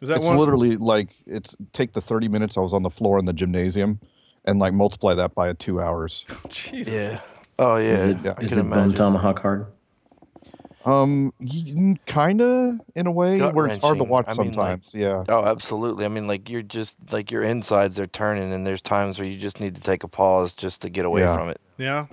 [0.02, 0.38] is that It's one?
[0.38, 4.00] literally like it's take the 30 minutes I was on the floor in the gymnasium
[4.46, 6.24] and like multiply that by 2 hours.
[6.48, 6.94] Jesus.
[6.94, 7.20] Yeah.
[7.60, 7.90] Oh yeah.
[7.96, 8.94] Is it, Yeah, is it Bone.
[8.94, 9.66] Tomahawk hard?
[10.86, 11.34] Um
[12.06, 14.92] kind of in a way where it's hard to watch I mean, like- sometimes.
[14.94, 15.24] yeah.
[15.30, 16.06] Oh, absolutely.
[16.06, 19.40] I mean, like you're just like your insides are turning, and there's times where you
[19.40, 21.36] just need to take a pause just to get away Yeah.
[21.38, 21.62] from it.
[21.78, 22.06] Yeah,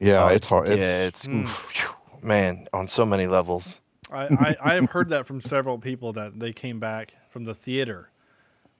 [0.00, 0.68] Yeah, Oh, it's hard.
[0.68, 1.42] It's, yeah, it's Mm.
[1.42, 1.88] oof,
[2.22, 3.80] man on so many levels.
[4.10, 7.54] I, I I have heard that from several people that they came back from the
[7.54, 8.10] theater.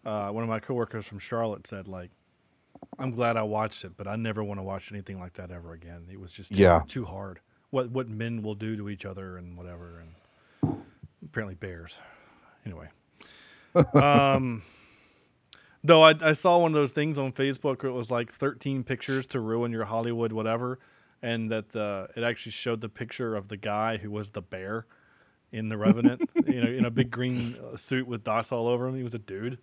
[0.07, 2.11] Uh, one of my coworkers from Charlotte said like.
[3.01, 5.73] I'm glad I watched it, but I never want to watch anything like that ever
[5.73, 6.07] again.
[6.13, 6.83] It was just too, Yeah.
[6.87, 7.41] too hard.
[7.71, 10.03] What what men will do to each other and whatever,
[10.63, 10.79] and
[11.25, 11.93] apparently bears.
[12.65, 12.89] Anyway,
[13.95, 14.63] um,
[15.85, 18.85] though I, I saw one of those things on Facebook where it was like 13
[18.85, 20.79] pictures to ruin your Hollywood whatever,
[21.23, 24.87] and that uh, it actually showed the picture of the guy who was the bear
[25.53, 28.89] in the Revenant, you know, in a big green uh, suit with dots all over
[28.89, 28.97] him.
[28.97, 29.59] He was a dude.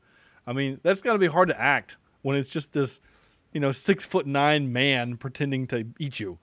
[0.48, 3.00] I mean, that's got to be hard to act when it's just this,
[3.54, 6.38] you know, six foot nine man pretending to eat you.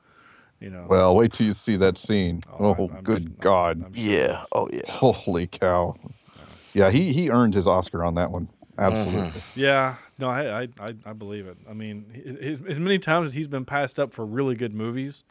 [0.63, 0.87] You know.
[0.89, 2.43] well, wait till you see that scene.
[2.51, 3.85] Oh, Oh, I'm- I'm good sure- god.
[3.85, 4.45] I'm sure Yeah.
[4.53, 4.91] Oh yeah.
[4.91, 5.95] Holy cow.
[6.73, 8.49] Yeah, he he earned his Oscar on that one.
[8.79, 9.43] Absolutely.
[9.55, 11.59] Yeah, no, I, I, I, I believe it.
[11.69, 15.25] I mean, his, as many times as he's been passed up for really good movies,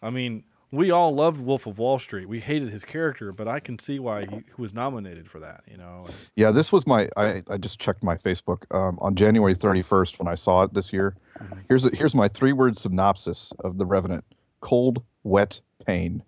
[0.00, 2.28] I mean, we all loved Wolf of Wall Street.
[2.28, 5.62] We hated his character, but I can see why he, he was nominated for that.
[5.68, 6.06] You know,
[6.36, 7.08] Yeah, this was my.
[7.16, 10.92] I, I just checked my Facebook um, on January 31st when I saw it this
[10.92, 11.16] year.
[11.40, 11.58] Mm-hmm.
[11.68, 14.24] Here's a, here's my three word synopsis of The Revenant.
[14.60, 16.22] Cold, wet pain.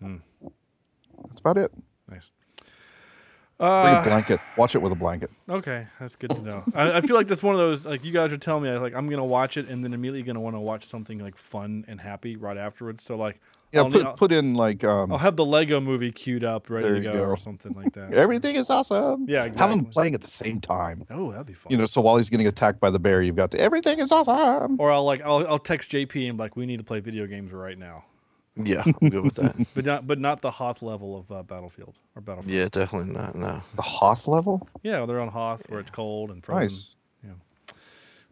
[0.00, 0.16] Hmm.
[1.28, 1.72] That's about it.
[2.10, 2.22] Nice.
[3.58, 4.40] Bring Uh, a blanket.
[4.58, 5.30] Watch it with a blanket.
[5.48, 6.62] Okay, that's good to know.
[6.74, 8.94] I, I feel like that's one of those like you guys are telling me like
[8.94, 12.00] I'm gonna watch it and then immediately gonna want to watch something like fun and
[12.00, 13.02] happy right afterwards.
[13.04, 13.40] So like
[13.72, 16.44] Yeah, I'll, put, need- I'll, put in like um, I'll have the Lego movie queued
[16.44, 18.12] up ready to you go, or something like that.
[18.14, 19.26] everything is awesome.
[19.28, 21.04] Yeah, Have them playing at the same time.
[21.10, 21.72] Oh, that'd be fun.
[21.72, 24.12] You know, so while he's getting attacked by the bear, you've got the everything is
[24.12, 24.76] awesome.
[24.80, 27.26] Or I'll like I'll, I'll text JP and be like we need to play video
[27.26, 28.04] games right now.
[28.56, 29.54] Yeah, I'm good with that.
[29.74, 32.56] But not but not the Hoth level of uh, Battlefield or Battlefront.
[32.56, 33.34] Yeah, definitely not.
[33.34, 33.62] No.
[33.74, 34.66] The Hoth level?
[34.82, 36.68] Yeah, they're on Hoth where it's cold and frozen.
[36.68, 36.94] Nice.
[37.22, 37.74] Yeah.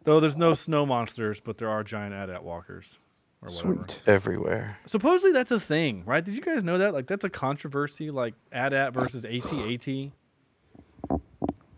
[0.03, 2.97] Though there's no snow monsters, but there are giant AT-AT walkers
[3.41, 3.85] or whatever.
[3.87, 3.99] Sweet.
[4.07, 4.77] Everywhere.
[4.85, 6.23] Supposedly that's a thing, right?
[6.23, 6.93] Did you guys know that?
[6.93, 9.87] Like that's a controversy, like AT-AT versus AT-AT.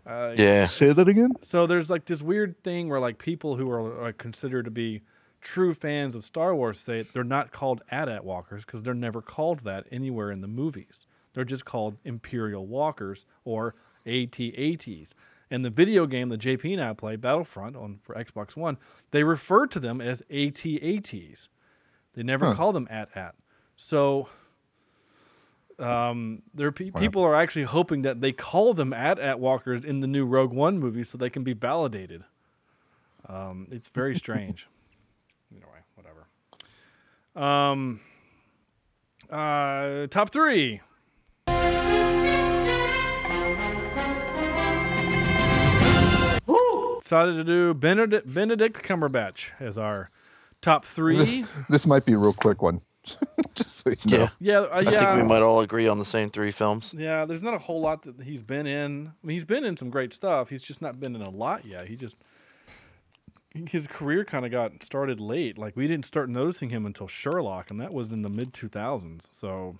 [0.06, 0.64] Uh, Yeah.
[0.64, 1.32] Say that again.
[1.42, 5.02] So there's like this weird thing where like people who are like, considered to be
[5.42, 9.64] true fans of Star Wars say they're not called AT-AT walkers because they're never called
[9.64, 11.06] that anywhere in the movies.
[11.34, 13.74] They're just called Imperial walkers or
[14.06, 15.12] AT-ATs.
[15.50, 18.76] In the video game that JP and I play, Battlefront on for Xbox One,
[19.12, 21.48] they refer to them as AT-ATs.
[22.14, 22.54] They never Huh.
[22.54, 23.34] call them AT-AT.
[23.76, 24.28] So
[25.78, 27.00] um, there pe- Wow.
[27.00, 30.78] people are actually hoping that they call them AT-AT walkers in the new Rogue One
[30.78, 32.24] movie so they can be validated.
[33.28, 34.66] Um, it's very strange.
[35.52, 36.26] Anyway, whatever.
[37.36, 38.00] Um,
[39.30, 40.80] uh, top three.
[47.08, 50.10] Decided to do Benedict, Benedict Cumberbatch as our
[50.60, 51.46] top three.
[51.70, 52.82] This might be a real quick one.
[53.54, 54.16] Just so you know.
[54.18, 54.28] Yeah.
[54.40, 54.90] Yeah, uh, I yeah.
[54.90, 56.90] think we might all agree on the same three films.
[56.94, 59.06] Yeah, there's not a whole lot that he's been in.
[59.06, 60.50] I mean, he's been in some great stuff.
[60.50, 61.88] He's just not been in a lot yet.
[61.88, 62.18] He just
[63.54, 65.56] his career kind of got started late.
[65.56, 69.22] Like we didn't start noticing him until Sherlock, and that was in the mid 2000s.
[69.30, 69.78] So,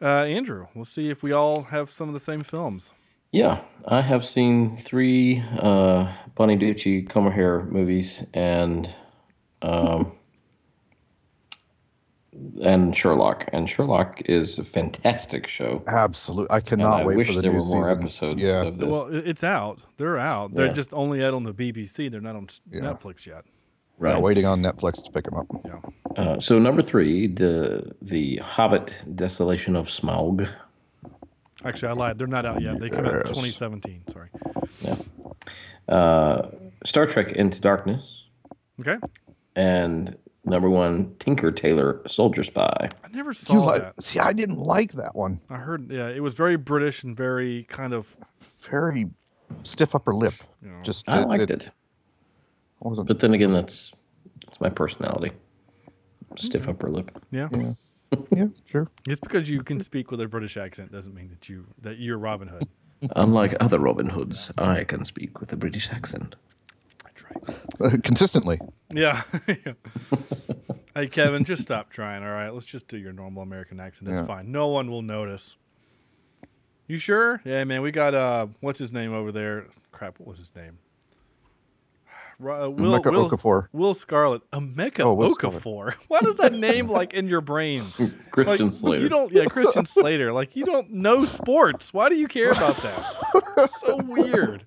[0.00, 2.90] uh, Andrew, we'll see if we all have some of the same films.
[3.32, 8.94] Yeah, I have seen three uh, Bonnie Ducci Comerhair movies and
[9.62, 10.12] um,
[12.62, 13.48] and Sherlock.
[13.52, 15.82] And Sherlock is a fantastic show.
[15.86, 16.50] Absolutely.
[16.50, 18.02] I And cannot I wait wish for the there new were more season.
[18.02, 18.62] episodes Yeah.
[18.64, 18.88] of this.
[18.88, 19.78] Well, it's out.
[19.96, 20.52] They're out.
[20.52, 20.72] They're Yeah.
[20.72, 22.08] just only out on the BBC.
[22.10, 22.80] They're not on s Yeah.
[22.80, 23.44] Netflix yet.
[24.00, 24.20] Yeah, Right.
[24.22, 25.46] waiting on Netflix to pick them up.
[25.64, 25.80] Yeah.
[26.16, 30.48] Uh, so number three, the the Hobbit: Desolation of Smaug.
[31.64, 32.18] Actually, I lied.
[32.18, 32.80] They're not out yet.
[32.80, 34.02] They come out in 2017.
[34.12, 34.28] Sorry.
[35.88, 36.48] Uh,
[36.84, 38.24] Star Trek Into Darkness,
[38.80, 38.96] Okay.
[39.56, 42.88] and number one, Tinker Tailor Soldier Spy.
[43.04, 44.02] I never You saw like, that.
[44.02, 45.40] see, I didn't like that one.
[45.50, 45.90] I heard.
[45.90, 48.16] Yeah, it was very British and very kind of.
[48.70, 49.10] Very
[49.64, 50.34] stiff upper lip.
[50.64, 50.80] Yeah.
[50.84, 51.70] Just I liked it,
[52.80, 53.08] wasn't.
[53.08, 53.90] but then again, that's
[54.46, 55.32] that's my personality.
[56.36, 57.10] Stiff upper lip.
[57.32, 57.48] Yeah.
[57.52, 57.72] Yeah.
[58.30, 58.88] Yeah, sure.
[59.08, 62.18] Just because you can speak with a British accent doesn't mean that you that you're
[62.18, 62.68] Robin Hood.
[63.16, 66.36] Unlike other Robin Hoods, I can speak with a British accent.
[67.04, 67.48] That's
[67.80, 67.94] right.
[67.94, 68.60] Uh, consistently.
[68.94, 69.22] Yeah.
[70.94, 72.22] hey Kevin, just stop trying.
[72.22, 74.10] All right, let's just do your normal American accent.
[74.10, 74.26] It's Yeah.
[74.26, 74.52] fine.
[74.52, 75.56] No one will notice.
[76.86, 77.40] You sure?
[77.44, 77.82] Yeah, man.
[77.82, 79.66] We got uh, what's his name over there?
[79.92, 80.78] Crap, what was his name?
[82.42, 83.68] Ro- Uh, Will, Emeka Will, Okafor.
[83.72, 84.42] Will Scarlet.
[84.52, 85.94] Emeka Oh, Will Okafor.
[86.08, 87.92] What is that name like in your brain?
[88.30, 89.02] Christian like, Slater.
[89.02, 90.32] You don't, yeah, Christian Slater.
[90.32, 91.92] Like you don't know sports.
[91.92, 93.70] Why do you care about that?
[93.80, 94.62] so weird.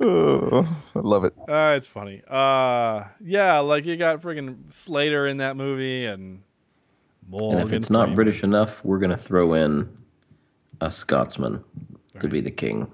[0.00, 0.62] Uh,
[0.94, 1.34] I love it.
[1.48, 2.22] Uh, it's funny.
[2.28, 6.42] Uh, yeah, like you got freaking Slater in that movie, and
[7.28, 8.16] Morgan And if it's not Freeman.
[8.16, 9.88] British enough, we're going to throw in
[10.80, 11.62] a Scotsman
[12.18, 12.90] to be the king.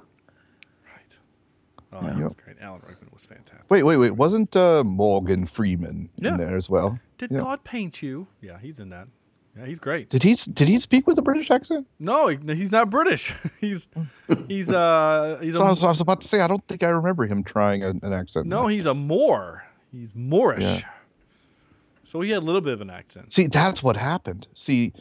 [1.92, 2.56] Oh, that was great.
[2.60, 3.70] Alan Rickman was fantastic.
[3.70, 4.10] Wait, wait, wait.
[4.12, 6.30] Wasn't uh, Morgan Freeman Yeah.
[6.32, 6.98] in there as well?
[7.18, 7.38] Did Yeah.
[7.38, 8.26] God paint you?
[8.42, 9.08] Yeah, he's in that.
[9.56, 10.10] Yeah, he's great.
[10.10, 11.86] Did he did he speak with a British accent?
[11.98, 13.32] No, he- he's not British.
[13.60, 13.88] he's
[14.48, 16.82] he's uh he's So a I was, I was about to say I don't think
[16.82, 18.46] I remember him trying a, an accent.
[18.46, 19.64] no, he's a Moor.
[19.92, 20.62] He's Moorish.
[20.62, 20.80] Yeah.
[22.04, 23.32] So he had a little bit of an accent.
[23.32, 24.46] See, that's what happened.
[24.54, 24.92] See,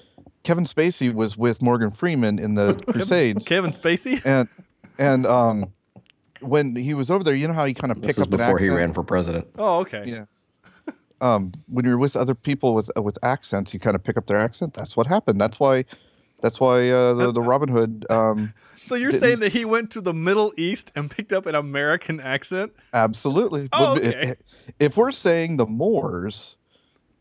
[0.43, 4.21] Kevin Spacey was with Morgan Freeman in the Crusades, Kevin Spacey.
[4.25, 4.47] and
[4.97, 5.73] and um,
[6.47, 8.31] when he was over there, you know how he kind of This pick is up
[8.33, 9.47] an before he ran for president.
[9.57, 10.03] Oh, okay.
[10.07, 10.25] Yeah.
[11.21, 14.27] Um, when you're with other people with uh, with accents, you kind of pick up
[14.27, 14.73] their accent.
[14.73, 15.39] That's what happened.
[15.39, 15.85] That's why.
[16.41, 18.05] That's why uh, the, the Robin Hood.
[18.09, 21.45] Um, So you're didn't- saying that he went to the Middle East and picked up
[21.45, 22.73] an American accent?
[22.93, 23.69] Absolutely.
[23.71, 24.35] Oh, But if- okay.
[24.77, 26.57] If, we're saying the Moors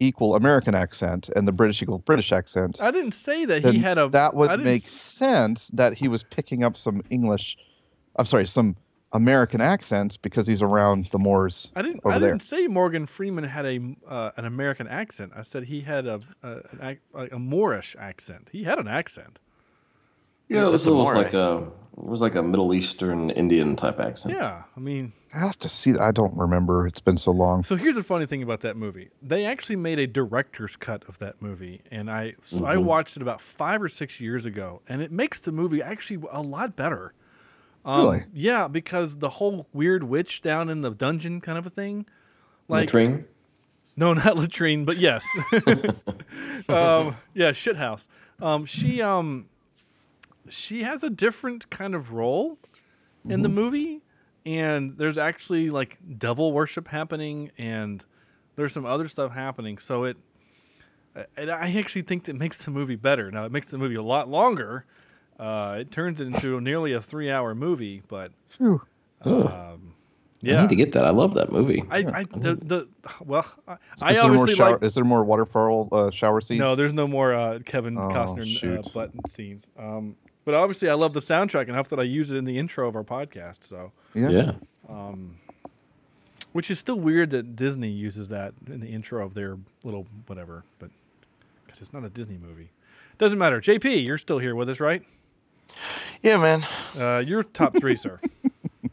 [0.00, 3.96] equal American accent and the British equal British accent, I didn't say that he had
[3.96, 4.08] a.
[4.08, 7.56] that would make s- sense that he was picking up some English.
[8.16, 8.76] I'm sorry, some
[9.14, 12.00] American accents because he's around the Moors I didn't.
[12.04, 12.30] over I there.
[12.30, 15.32] didn't say Morgan Freeman had a uh, an American accent.
[15.34, 18.48] I said he had a a, an, ac- like a Moorish accent.
[18.52, 19.38] He had an accent.
[20.48, 21.24] Yeah, it was a almost Moray.
[21.24, 21.66] like a
[21.96, 24.34] it was like a Middle Eastern Indian type accent.
[24.34, 25.12] Yeah, I mean.
[25.32, 25.96] I have to see.
[25.98, 26.86] I don't remember.
[26.86, 27.64] It's been so long.
[27.64, 29.08] So here's the funny thing about that movie.
[29.22, 32.84] They actually made a director's cut of that movie, and I so I Mhm.
[32.84, 36.40] watched it about five or six years ago, and it makes the movie actually a
[36.42, 37.14] lot better.
[37.84, 38.24] Um, Really?
[38.32, 42.06] Yeah, because the whole weird witch down in the dungeon kind of a thing,
[42.68, 43.26] like Latrine?
[43.96, 45.24] No, not latrine, but yes.
[46.68, 48.06] um, yeah, shithouse.
[48.40, 49.46] Um, she um,
[50.50, 52.58] she has a different kind of role
[53.26, 54.02] in the movie,
[54.44, 58.04] and there's actually like devil worship happening, and
[58.56, 59.78] there's some other stuff happening.
[59.78, 60.16] So it,
[61.36, 63.30] and I actually think that makes the movie better.
[63.30, 64.84] Now it makes the movie a lot longer.
[65.38, 68.82] Uh, it turns it into nearly a three-hour movie, but Phew.
[69.24, 69.46] Ugh.
[69.46, 69.94] um,
[70.42, 71.04] I yeah, need to get that.
[71.06, 71.82] I love that movie.
[71.90, 72.88] I, I the, the
[73.24, 76.40] well, I, Is I there more obviously shower, like Is there more waterfall uh, shower
[76.42, 76.58] scenes?
[76.60, 79.64] no, there's no more uh, Kevin Oh, Costner uh, button scenes.
[79.78, 82.86] Um, but obviously, I love the soundtrack enough that I use it in the intro
[82.86, 83.66] of our podcast.
[83.68, 84.28] So Yeah.
[84.30, 84.52] Yeah.
[84.88, 85.38] Um,
[86.52, 90.62] which is still weird that Disney uses that in the intro of their little whatever,
[90.78, 90.90] but
[91.64, 92.68] because it's not a Disney movie,
[93.18, 93.60] doesn't matter.
[93.62, 95.02] JP, you're still here with us, right?
[96.22, 96.66] Yeah, man.
[96.98, 98.18] Uh, you're top three, sir.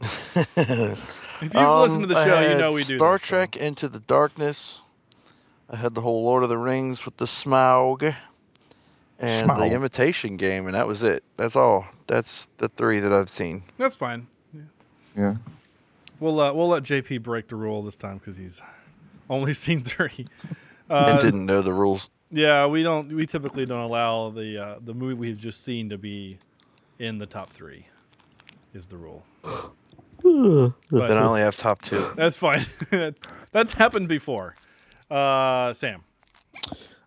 [0.00, 0.98] if
[1.40, 2.98] you've Um, listened to the show, you know we do.
[2.98, 4.78] Star this, so- Trek Into the Darkness.
[5.70, 8.14] I had the whole Lord of the Rings with the Smaug,
[9.18, 9.58] and Smaug.
[9.70, 11.24] the Imitation Game, and that was it.
[11.38, 11.86] That's all.
[12.06, 13.62] That's the three that I've seen.
[13.78, 14.26] That's fine.
[15.16, 15.36] Yeah.
[16.20, 18.60] We'll uh, we'll let JP break the rule this time because he's
[19.30, 20.26] only seen three.
[20.44, 20.56] and
[20.90, 22.10] Uh, didn't know the rules.
[22.30, 23.08] Yeah, we don't.
[23.12, 26.38] We typically don't allow the uh, the movie we've just seen to be
[27.02, 27.86] in the top three.
[28.72, 29.24] Is the rule.
[29.42, 30.72] But-
[31.08, 32.12] then I only have top two.
[32.16, 32.64] That's fine.
[32.90, 33.20] that's
[33.50, 34.54] that's happened before.
[35.10, 36.04] Uh, Sam.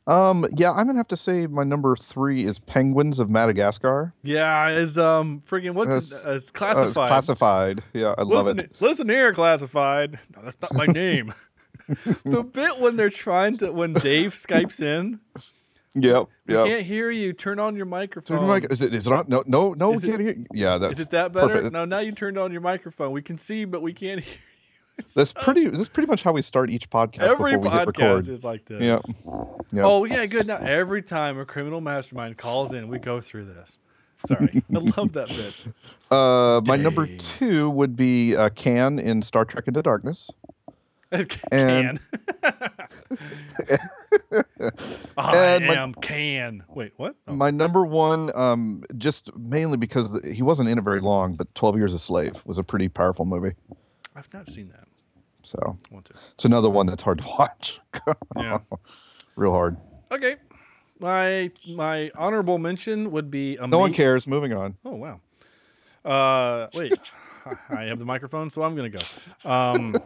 [0.06, 0.46] Um.
[0.56, 4.14] Yeah, I'm gonna have to say my number three is Penguins of Madagascar.
[4.22, 7.08] Yeah, is um friggin' what's it, uh, it's uh, classified.
[7.08, 7.84] classified.
[7.94, 8.76] Yeah, I love listen, it.
[8.80, 10.20] Listen here, classified.
[10.36, 11.34] No, that's not my name.
[12.26, 15.20] the bit when they're trying to when Dave skypes in.
[15.96, 16.26] Yep.
[16.48, 17.34] We can't hear you.
[17.34, 18.38] Turn on your microphone.
[18.38, 18.94] Turn your mic- Is it?
[18.94, 19.26] Is it on?
[19.28, 19.44] No.
[19.48, 19.74] No.
[19.74, 19.94] No.
[19.94, 20.46] Is we it- can't hear.
[20.54, 20.78] Yeah.
[20.78, 21.00] That's.
[21.00, 21.48] Is it that better?
[21.48, 21.74] perfect.
[21.74, 23.12] No, now you turned on your microphone.
[23.12, 24.34] We can see, but we can't hear.
[24.34, 25.04] You.
[25.16, 25.68] That's pretty.
[25.70, 28.82] That's pretty much how we start each podcast Every we podcast is like this.
[28.82, 29.02] Yep.
[29.74, 29.84] Yep.
[29.86, 30.48] Oh yeah, good.
[30.48, 33.78] Now every time a criminal mastermind calls in, we go through this.
[34.28, 35.54] Sorry, I love that bit.
[36.10, 40.30] Uh, my number two would be uh, Khan in Star Trek Into Darkness.
[41.52, 41.99] Khan.
[45.18, 46.64] I my- am Khan.
[46.69, 47.15] Wait, what?
[47.27, 47.34] Oh.
[47.36, 51.53] My number one, um, just mainly because the, he wasn't in it very long, but
[51.56, 53.56] Twelve Years a Slave was a pretty powerful movie.
[54.15, 54.88] I've not seen that.
[55.44, 56.14] So Want to.
[56.34, 57.80] it's another one that's hard to watch.
[58.38, 58.60] Yeah.
[59.36, 59.77] Real hard.
[60.11, 60.36] Okay.
[60.99, 64.26] My my honorable mention would be No one cares.
[64.27, 64.76] Moving on.
[64.86, 65.19] Oh wow.
[66.03, 66.94] Uh, wait,
[67.69, 68.99] I have the microphone, so I'm gonna go.
[69.44, 69.98] Um,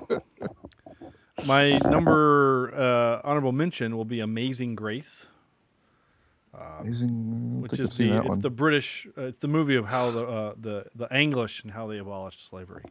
[1.45, 5.28] my number uh, honorable mention will be Amazing Grace.
[6.53, 7.61] Uh, Amazing.
[7.61, 8.40] Which is the it's one.
[8.40, 11.88] the British uh, it's the movie of how the uh, the the English and how
[11.88, 12.84] they abolished slavery.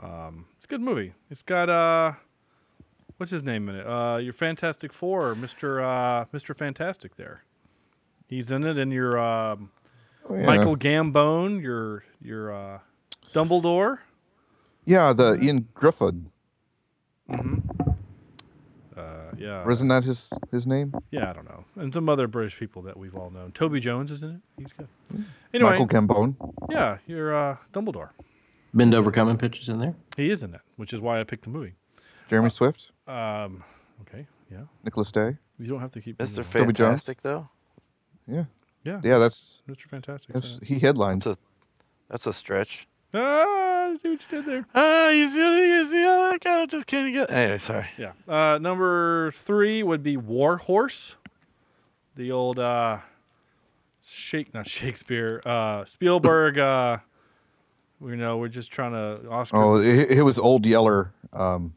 [0.00, 1.14] Um, it's a good movie.
[1.30, 2.12] It's got uh,
[3.16, 3.86] what's his name in it?
[3.86, 7.16] Uh, your Fantastic Four, Mister uh, Mister Fantastic.
[7.16, 7.42] There,
[8.28, 9.70] he's in it, and your um,
[10.30, 10.44] Oh, yeah.
[10.44, 12.78] Michael Gambon, your your uh,
[13.32, 13.98] Dumbledore.
[14.84, 15.68] Yeah, the Ian
[17.30, 17.62] Griffith.
[18.96, 19.62] Uh, yeah.
[19.62, 20.92] Or isn't that his his name?
[21.12, 23.52] Yeah, I don't know, and some other British people that we've all known.
[23.52, 24.40] Toby Jones is in it.
[24.58, 24.88] He's good.
[25.54, 26.34] Anyway, Michael Gambon.
[26.68, 28.10] yeah, you're uh, Dumbledore.
[28.74, 29.94] Bend over coming pictures in there.
[30.16, 31.74] He is in it, which is why I picked the movie.
[32.28, 32.90] Jeremy Swift.
[33.06, 33.62] Um,
[34.02, 34.62] okay, yeah.
[34.84, 35.36] Nicholas Day.
[35.58, 36.18] You don't have to keep.
[36.18, 36.44] Mr.
[36.50, 36.76] Toby Jones?
[36.76, 37.48] Fantastic, though.
[38.26, 38.44] Yeah.
[38.84, 39.00] Yeah.
[39.04, 39.82] Yeah, that's Mr.
[39.88, 40.34] Fantastic.
[40.34, 41.24] that's he headlines.
[41.24, 41.38] That's a
[42.10, 42.86] that's a stretch.
[43.14, 44.66] Ah, I see what you did there.
[44.74, 47.30] Ah, you see, you see, I kind of just can't get.
[47.30, 47.86] Anyway, sorry.
[47.96, 48.12] Yeah.
[48.28, 51.14] Uh, number three would be War Horse,
[52.16, 52.98] the old uh,
[54.02, 56.58] Shake, not Shakespeare, uh, Spielberg.
[56.58, 56.98] Uh,
[58.04, 59.56] you know, we're just trying to Oscar.
[59.56, 61.74] Oh, it, it was Old Yeller um,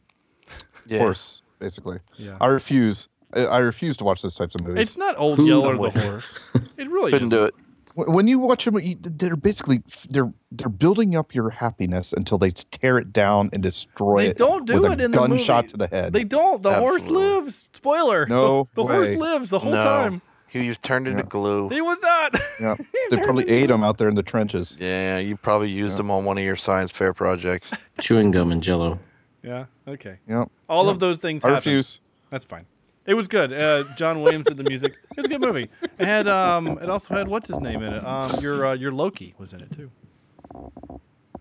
[0.88, 1.00] Yeah.
[1.00, 2.00] horse, basically.
[2.18, 2.38] Yeah.
[2.40, 3.08] I refuse.
[3.34, 4.82] I, I refuse to watch those types of movies.
[4.90, 6.38] It's not Old Who- Yeller the horse.
[6.78, 7.40] It really Couldn't is.
[7.40, 7.56] do it.
[7.96, 12.52] When when you watch them, they're basically they're they're building up your happiness until they
[12.52, 14.38] tear it down and destroy They it.
[14.38, 15.72] They don't do with it a in the gunshot movie.
[15.72, 16.14] to the head.
[16.14, 16.62] They don't.
[16.64, 17.68] The horse lives.
[17.74, 18.26] Spoiler.
[18.28, 19.84] No The, the horse lives the whole No.
[19.84, 20.22] time.
[20.48, 21.30] He was turned into Yeah.
[21.30, 21.70] glue.
[21.70, 22.36] He was not.
[22.62, 22.76] Yeah,
[23.10, 24.76] they probably ate him out there in the trenches.
[24.80, 25.98] Yeah, you probably used Yeah.
[25.98, 27.70] them on one of your science fair projects.
[28.00, 29.00] Chewing gum and Jello.
[29.44, 29.66] Yeah.
[29.88, 30.18] Okay.
[30.28, 30.50] Yep.
[30.70, 30.94] All Yep.
[30.94, 31.44] of those things.
[31.44, 31.66] I happened.
[31.66, 32.00] refuse.
[32.30, 32.66] That's fine.
[33.06, 33.52] It was good.
[33.52, 34.94] Uh, John Williams did the music.
[35.12, 35.70] It was a good movie.
[35.82, 36.78] It had um.
[36.82, 38.06] It also had what's his name in it.
[38.06, 38.40] Um.
[38.42, 39.92] Your uh, your Loki was in it too.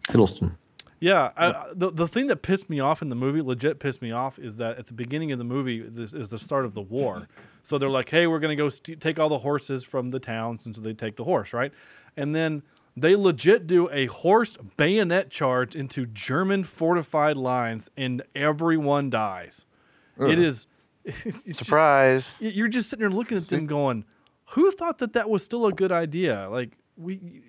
[0.09, 0.57] Hiddleston.
[1.01, 4.13] Yeah, I, the the thing that pissed me off in the movie, legit pissed me
[4.13, 6.83] off, is that at the beginning of the movie, this is the start of the
[6.83, 7.27] war.
[7.63, 10.67] So they're like, "Hey, we're gonna go st- take all the horses from the towns,"
[10.67, 11.73] and so they take the horse, right?
[12.19, 12.63] And then
[12.97, 19.65] they legit do a horse bayonet charge into German fortified lines, and everyone dies.
[20.19, 20.67] It is
[21.05, 22.27] it's just- Surprise.
[22.41, 24.05] y- you're just sitting there looking at them, going,
[24.51, 27.43] "Who thought that that was still a good idea?" Like we,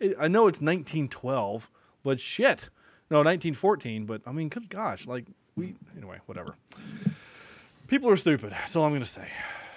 [0.00, 1.70] it, I know it's 1912,
[2.02, 2.68] but shit,
[3.10, 4.06] no 1914.
[4.06, 5.26] But I mean, good gosh, like
[5.56, 6.56] we anyway, whatever.
[7.86, 8.50] People are stupid.
[8.52, 9.28] That's all I'm gonna say,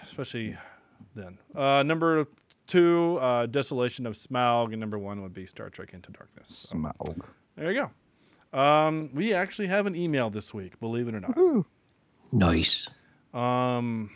[0.03, 0.57] especially
[1.15, 1.37] then.
[1.55, 2.25] Uh, number
[2.67, 6.67] two, uh, Desolation of Smaug, and number one would be Star Trek Into Darkness.
[6.69, 7.21] So, Smaug.
[7.55, 7.87] there you
[8.53, 8.57] go.
[8.59, 11.37] Um, we actually have an email this week, believe it or not.
[12.31, 12.89] Nice.
[13.33, 14.09] Um,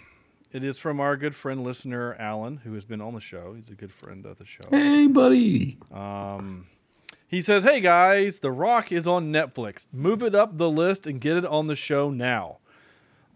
[0.52, 3.54] it is from our good friend listener Alan, who has been on the show.
[3.54, 4.64] He's a good friend of the show.
[4.70, 5.78] Hey, buddy.
[5.94, 6.66] Um,
[7.28, 9.88] he says, "Hey guys, The Rock is on Netflix.
[9.94, 12.58] Move it up the list and get it on the show now."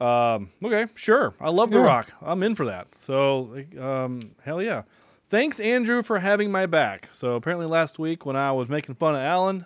[0.01, 1.33] Um, okay, sure.
[1.39, 2.11] I love The Rock.
[2.21, 2.87] I'm in for that.
[3.05, 4.83] So, um, hell yeah.
[5.29, 7.09] Thanks, Andrew, for having my back.
[7.13, 9.65] So apparently last week when I was making fun of Alan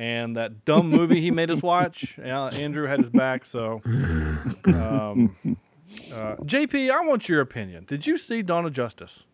[0.00, 3.44] and that dumb movie he made us watch, Al- Andrew had his back.
[3.46, 5.36] So, um,
[6.10, 7.84] uh, JP, I want your opinion.
[7.86, 9.24] Did you see Dawn of Justice?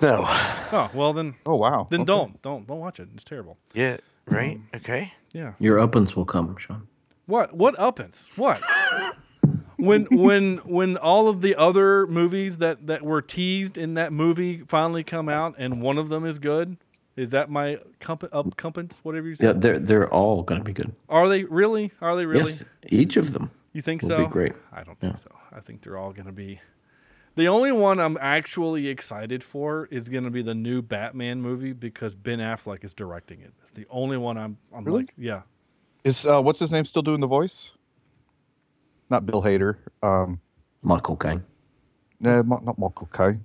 [0.00, 0.24] No.
[0.72, 1.34] Oh well, then.
[1.46, 1.86] Oh wow.
[1.90, 2.06] Then Okay.
[2.06, 3.08] don't don't don't watch it.
[3.14, 3.58] It's terrible.
[3.74, 3.96] Yeah.
[4.26, 4.60] Right.
[4.76, 5.12] Okay.
[5.32, 5.54] Yeah.
[5.58, 6.86] Your uppance will come, Sean.
[7.26, 7.54] What?
[7.54, 8.26] What uppance?
[8.36, 8.60] What?
[9.76, 14.62] when when when all of the other movies that that were teased in that movie
[14.68, 16.76] finally come out and one of them is good,
[17.18, 19.00] is that my comp- up compance?
[19.02, 19.46] Whatever you say.
[19.46, 20.94] Yeah, they're they're all going to be good.
[21.08, 21.92] Are they really?
[22.00, 22.52] Are they really?
[22.52, 23.50] Yes, each of them.
[23.72, 24.18] You think will so?
[24.26, 24.52] Be great.
[24.72, 25.30] I don't think so.
[25.52, 26.60] I think they're all going to be.
[27.36, 31.72] The only one I'm actually excited for is going to be the new Batman movie
[31.72, 33.52] because Ben Affleck is directing it.
[33.62, 34.56] It's the only one I'm.
[34.74, 35.00] I'm Really?
[35.02, 35.42] like, yeah.
[36.04, 37.70] Is uh, what's his name still doing the voice?
[39.10, 39.76] Not Bill Hader.
[40.02, 40.40] Um,
[40.82, 41.44] Michael Caine.
[42.20, 43.44] No, not, not Michael Caine.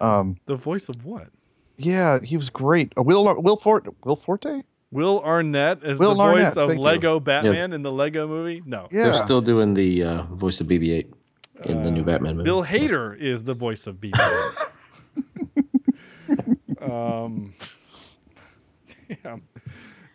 [0.00, 1.28] Um, The voice of what?
[1.80, 2.92] Yeah, he was great.
[2.96, 4.62] Uh, Will Will Fort Will Forte.
[4.92, 6.84] Will Arnett is Will the voice of thank you.
[6.84, 8.62] Lego Batman in the Lego movie?
[8.66, 8.88] No.
[8.90, 11.06] They're still doing the uh, voice of BB-8
[11.66, 12.46] in the new Batman movie.
[12.46, 14.18] Bill Hader is the voice of BB.
[16.82, 17.54] um,
[19.08, 19.36] yeah.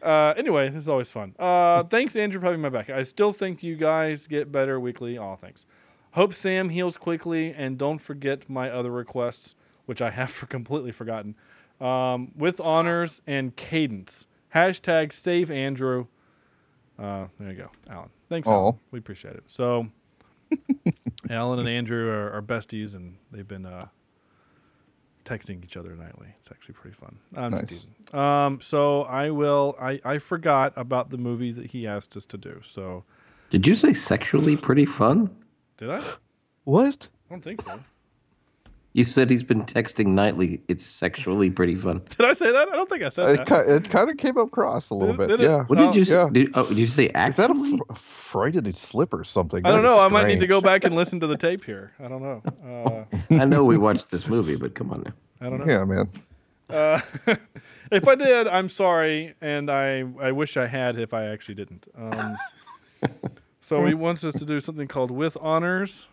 [0.03, 1.33] Uh, anyway, this is always fun.
[1.39, 2.89] Uh, thanks, Andrew, for having my back.
[2.89, 5.17] I still think you guys get better weekly.
[5.17, 5.65] Oh, thanks.
[6.11, 9.55] Hope Sam heals quickly, and don't forget my other requests,
[9.85, 11.35] which I have for completely forgotten.
[11.81, 14.25] Um, with honors and cadence.
[14.53, 16.07] Hashtag save Andrew.
[16.97, 18.09] Uh, there you go, Alan.
[18.29, 18.79] Thanks, Alan.
[18.91, 19.43] We appreciate it.
[19.47, 19.87] So,
[21.29, 23.87] Alan and Andrew are, are besties, and they've been uh,
[25.25, 26.27] texting each other nightly.
[26.39, 27.17] It's actually pretty fun.
[27.35, 27.67] I'm Nice.
[27.67, 27.95] teasing.
[28.13, 29.75] Um, so I will.
[29.81, 32.61] I, I forgot about the movie that he asked us to do.
[32.63, 33.03] So
[33.49, 35.35] Did you say sexually pretty fun?
[35.77, 36.01] did I?
[36.63, 37.07] What?
[37.29, 37.79] I don't think so.
[38.95, 40.61] You said he's been texting nightly.
[40.69, 42.01] It's sexually pretty fun.
[42.17, 42.69] Did I say that?
[42.69, 43.47] I don't think I said It, that.
[43.65, 45.37] ki- it kind of came up cross a little Did- bit.
[45.37, 45.41] did?
[45.49, 45.63] Yeah.
[45.65, 46.13] What did you say?
[46.15, 46.29] Yeah.
[46.31, 47.79] Did, oh, did you say Is that a actually?
[47.99, 49.65] frightening slip or something?
[49.65, 49.99] I don't That is know.
[49.99, 51.91] I might need to go back and listen to the tape here.
[51.99, 52.41] I don't know.
[52.65, 55.11] Uh, I know we watched this movie, but come on now.
[55.41, 55.73] I don't know.
[55.73, 56.09] Yeah, man.
[56.69, 57.01] Uh,
[57.91, 61.85] if I did, I'm sorry, and I I wish I had if I actually didn't.
[61.97, 62.37] Um,
[63.59, 66.07] so he wants us to do something called with honors.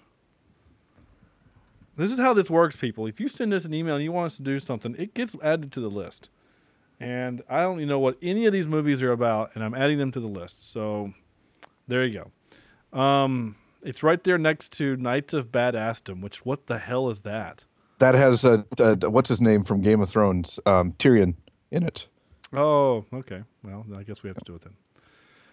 [1.97, 3.07] This is how this works, people.
[3.07, 5.35] If you send us an email and you want us to do something, it gets
[5.43, 6.29] added to the list.
[6.99, 9.99] And I don't even know what any of these movies are about, and I'm adding
[9.99, 10.71] them to the list.
[10.73, 11.13] So
[11.89, 12.25] there you
[12.93, 12.99] go.
[12.99, 17.65] Um, it's right there next to Knights of Badassdom, which what the hell is that?
[17.99, 21.35] That has uh, uh, what's his name from Game of Thrones, um, Tyrion,
[21.71, 22.07] in it.
[22.53, 23.43] Oh, okay.
[23.65, 24.75] Well, I guess we have to do it then.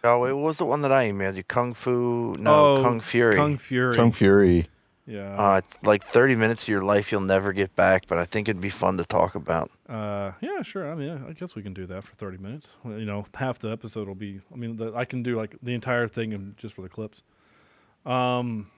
[0.04, 1.44] Oh, it was the one that I emailed you?
[1.44, 2.34] Kung Fu?
[2.40, 3.36] No, Oh, Kung Fury.
[3.36, 3.96] Kung Fury.
[3.96, 4.68] Kung Fury.
[5.10, 5.36] Yeah.
[5.36, 8.62] Uh, like 30 minutes of your life you'll never get back, but I think it'd
[8.62, 9.72] be fun to talk about.
[9.90, 10.90] Uh, yeah, sure.
[10.92, 12.68] I mean, I guess we can do that for 30 minutes.
[12.86, 14.40] You know, half the episode will be.
[14.54, 17.24] I mean, the, I can do like the entire thing and just for the clips.
[18.06, 18.70] Um,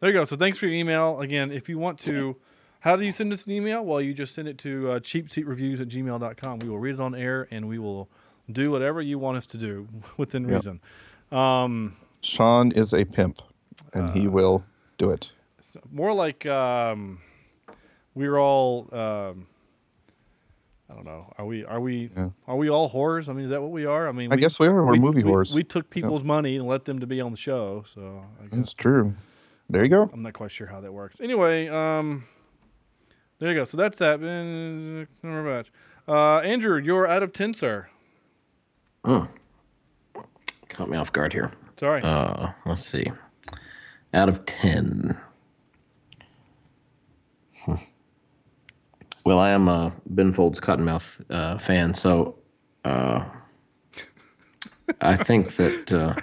[0.00, 0.24] there you go.
[0.24, 1.52] So thanks for your email again.
[1.52, 2.36] If you want to,
[2.80, 3.84] how do you send us an email?
[3.84, 6.58] Well, you just send it to uh, cheapseatreviews at gmail.com.
[6.58, 8.08] We will read it on air and we will
[8.50, 9.86] do whatever you want us to do
[10.16, 10.52] within Yep.
[10.52, 10.80] reason.
[11.30, 13.40] Um, Sean is a pimp,
[13.94, 14.64] and he Uh, will
[15.02, 15.30] do it.
[15.60, 17.20] So more like um,
[18.14, 18.88] we're all.
[18.92, 19.46] Um,
[20.90, 21.32] I don't know.
[21.38, 21.64] Are we?
[21.64, 22.10] Are we?
[22.46, 23.28] Are we all whores?
[23.28, 24.08] I mean, is that what we are?
[24.08, 24.84] I mean, I guess we are.
[24.84, 25.52] We're movie we, whores.
[25.52, 25.94] We took Yeah.
[25.94, 27.84] people's money and let them to be on the show.
[27.94, 29.14] So I guess That's true.
[29.70, 30.10] There you go.
[30.12, 31.20] I'm not quite sure how that works.
[31.20, 32.24] Anyway, um,
[33.38, 33.64] there you go.
[33.64, 34.14] So that's that.
[34.22, 35.72] Uh, number batch.
[36.06, 37.88] Uh, Andrew, you're out of ten, sir.
[39.04, 39.24] Hmm.
[40.68, 41.50] Caught me off guard here.
[41.78, 42.02] Sorry.
[42.02, 43.10] Uh, let's see.
[44.14, 45.16] Out of 10.
[47.64, 47.74] Hmm.
[49.24, 52.36] Well, I am a Ben Folds Cottonmouth uh, fan, so
[52.84, 53.24] uh,
[55.00, 56.14] I think that uh,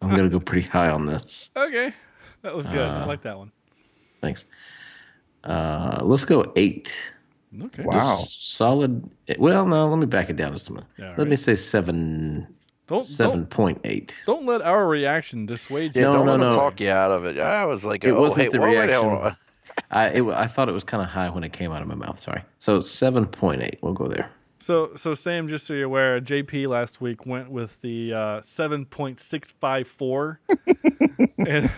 [0.00, 1.50] I'm going to go pretty high on this.
[1.54, 1.92] Okay,
[2.42, 2.78] that was good.
[2.78, 3.52] I Uh, like that one.
[4.22, 4.46] Thanks.
[5.44, 6.90] Uh, let's go eight.
[7.62, 7.84] Okay.
[7.92, 9.10] Just Solid.
[9.38, 10.88] Well, no, let me back it down just a minute.
[10.98, 12.46] Yeah, let me say seven.
[12.90, 14.12] Don't- seven point eight.
[14.26, 16.02] Don't let our reaction dissuade you.
[16.02, 16.56] Yeah, No, don't no, let 'em no.
[16.56, 17.38] talk you out of it.
[17.38, 19.02] I was like, It oh, wasn't hey, the reaction.
[19.02, 19.36] hold.
[19.90, 21.94] I it, I thought it was kind of high when it came out of my
[21.94, 22.20] mouth.
[22.20, 22.42] Sorry.
[22.58, 23.78] So seven point eight.
[23.80, 24.30] We'll go there.
[24.58, 28.84] So, so Sam, just so you're aware, JP last week went with the uh, seven
[28.84, 30.40] point six five four,
[31.46, 31.70] and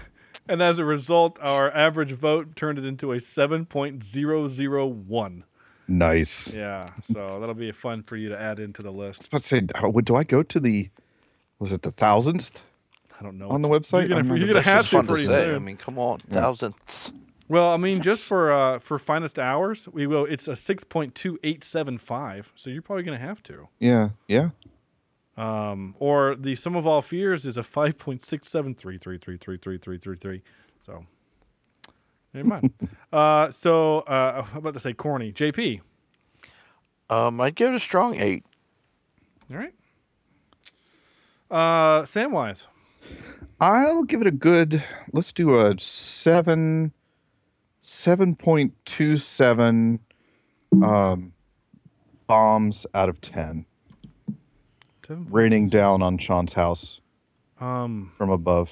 [0.48, 4.86] and as a result, our average vote turned it into a seven point zero zero
[4.86, 5.44] one.
[5.86, 6.52] Nice.
[6.52, 9.22] Yeah, so that'll be fun for you to add into the list.
[9.22, 10.88] I was about to say, do I go to the,
[11.62, 12.58] was it the thousandth?
[13.18, 13.48] I don't know.
[13.48, 13.92] On the website?
[13.92, 15.44] You're I gonna, remember you're gonna have to fun to pretty say.
[15.44, 15.54] soon.
[15.54, 17.12] I mean, come on, thousandths.
[17.46, 20.24] Well, I mean, just for uh, for finest hours, we will.
[20.24, 22.50] It's a six point two eight seven five.
[22.56, 23.68] So you're probably gonna have to.
[23.78, 24.50] Yeah, yeah.
[25.36, 29.18] Um, or the sum of all fears is a five point six seven three three
[29.18, 30.42] three three three three three three.
[30.84, 31.06] So
[32.34, 32.72] never mind.
[33.12, 35.32] uh, so uh, I'm about to say corny.
[35.32, 35.80] JP.
[37.08, 38.44] Um, I'd give it a strong eight.
[39.48, 39.74] All right.
[41.52, 42.66] Uh, Samwise.
[43.60, 44.82] I'll give it a good.
[45.12, 46.92] Let's do a seven,
[47.82, 50.00] seven point two seven,
[50.72, 51.34] um,
[52.26, 53.66] bombs out of ten.
[55.08, 57.00] Raining down on Sean's house
[57.60, 58.70] Um, from above.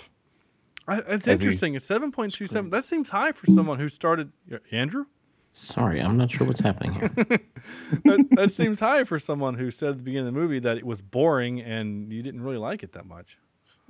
[0.88, 1.74] I, it's As interesting.
[1.74, 2.70] It's seven point two seven.
[2.70, 4.32] That seems high for someone who started.
[4.72, 5.04] Andrew.
[5.52, 7.08] Sorry, I'm not sure what's happening here.
[8.04, 10.76] that, that seems high for someone who said at the beginning of the movie that
[10.76, 13.36] it was boring and you didn't really like it that much.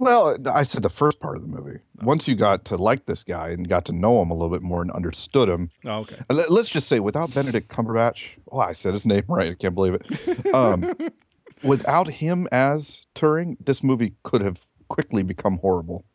[0.00, 1.80] Well, I said the first part of the movie.
[2.00, 4.62] Once you got to like this guy and got to know him a little bit
[4.62, 5.70] more and understood him.
[5.84, 6.16] Oh, okay.
[6.30, 9.50] and Let, us just say, without Benedict Cumberbatch, oh, I said his name right.
[9.50, 10.54] I can't believe it.
[10.54, 10.94] Um,
[11.62, 14.58] without him as Turing, this movie could have
[14.88, 16.06] quickly become horrible.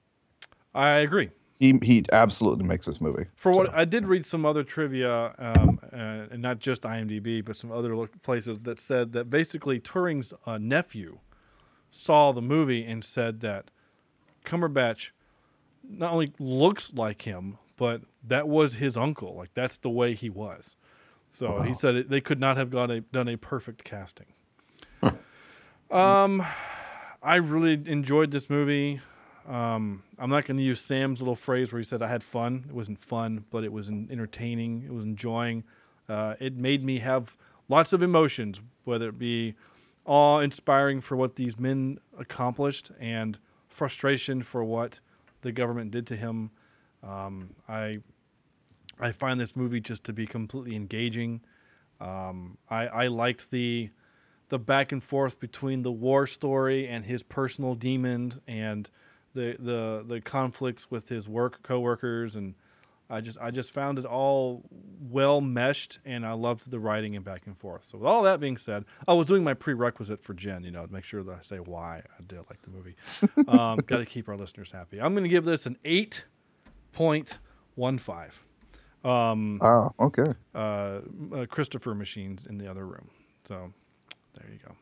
[0.73, 1.29] I agree.
[1.59, 3.25] He he absolutely makes this movie.
[3.35, 5.95] For what I did read some other trivia, um, uh,
[6.31, 11.19] and not just IMDb, but some other places that said that basically Turing's uh, nephew
[11.89, 13.71] saw the movie and said that
[14.45, 15.11] Cumberbatch
[15.87, 19.35] not only looks like him, but that was his uncle.
[19.35, 20.75] Like that's the way he was.
[21.29, 24.27] So he said it, they could not have got a, done a perfect casting.
[25.91, 26.45] Um,
[27.21, 29.01] I really enjoyed this movie.
[29.47, 32.65] Um, I'm not going to use Sam's little phrase where he said I had fun.
[32.67, 34.83] It wasn't fun, but it was entertaining.
[34.85, 35.63] It was enjoying.
[36.09, 37.35] Uh, it made me have
[37.69, 39.55] lots of emotions, whether it be
[40.05, 44.99] awe inspiring for what these men accomplished and frustration for what
[45.41, 46.51] the government did to him.
[47.03, 47.99] Um, I
[48.99, 51.41] I find this movie just to be completely engaging.
[51.99, 53.89] Um, I, I liked the
[54.49, 58.89] the back and forth between the war story and his personal demons and
[59.35, 62.55] the the the conflicts with his work coworkers and
[63.07, 64.63] I just I just found it all
[65.11, 67.85] well meshed and I loved the writing and back and forth.
[67.91, 70.83] So with all that being said, I was doing my prerequisite for Jen, you know,
[70.87, 72.95] to make sure that I say why I did like the movie.
[73.47, 74.99] um, Got to keep our listeners happy.
[74.99, 76.23] I'm going to give this an eight
[76.93, 77.37] point
[77.75, 78.33] one five.
[79.03, 80.33] Um, Oh, okay.
[80.55, 80.57] uh,
[81.31, 83.09] uh, Christopher machines in the other room.
[83.47, 83.71] So
[84.33, 84.73] there you go.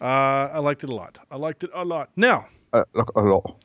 [0.00, 1.18] Uh, I liked it a lot.
[1.28, 2.10] I liked it a lot.
[2.14, 2.46] Now,
[2.94, 3.60] Look, uh, look.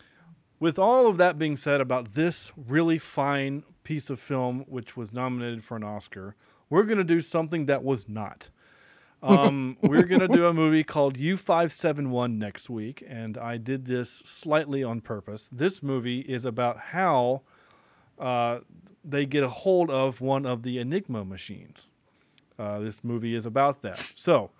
[0.60, 5.12] with all of that being said about this really fine piece of film, which was
[5.12, 6.36] nominated for an Oscar,
[6.70, 8.50] we're going to do something that was not.
[9.24, 14.22] Um, we're going to do a movie called U571 next week, and I did this
[14.26, 15.48] slightly on purpose.
[15.52, 17.42] This movie is about how
[18.20, 18.60] uh,
[19.04, 21.82] they get a hold of one of the Enigma machines.
[22.58, 23.98] Uh, this movie is about that.
[24.16, 24.52] So,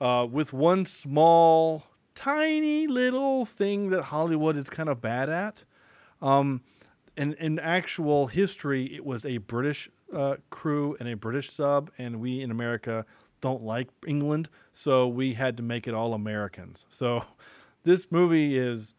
[0.00, 1.84] uh, with one small,
[2.18, 5.62] tiny little thing that Hollywood is kind of bad at,
[6.20, 6.60] um,
[7.16, 12.20] in, in actual history, it was a British uh, crew and a British sub, and
[12.20, 13.06] we in America
[13.40, 16.86] don't like England, so we had to make it all Americans.
[16.90, 17.22] So,
[17.84, 18.94] this movie is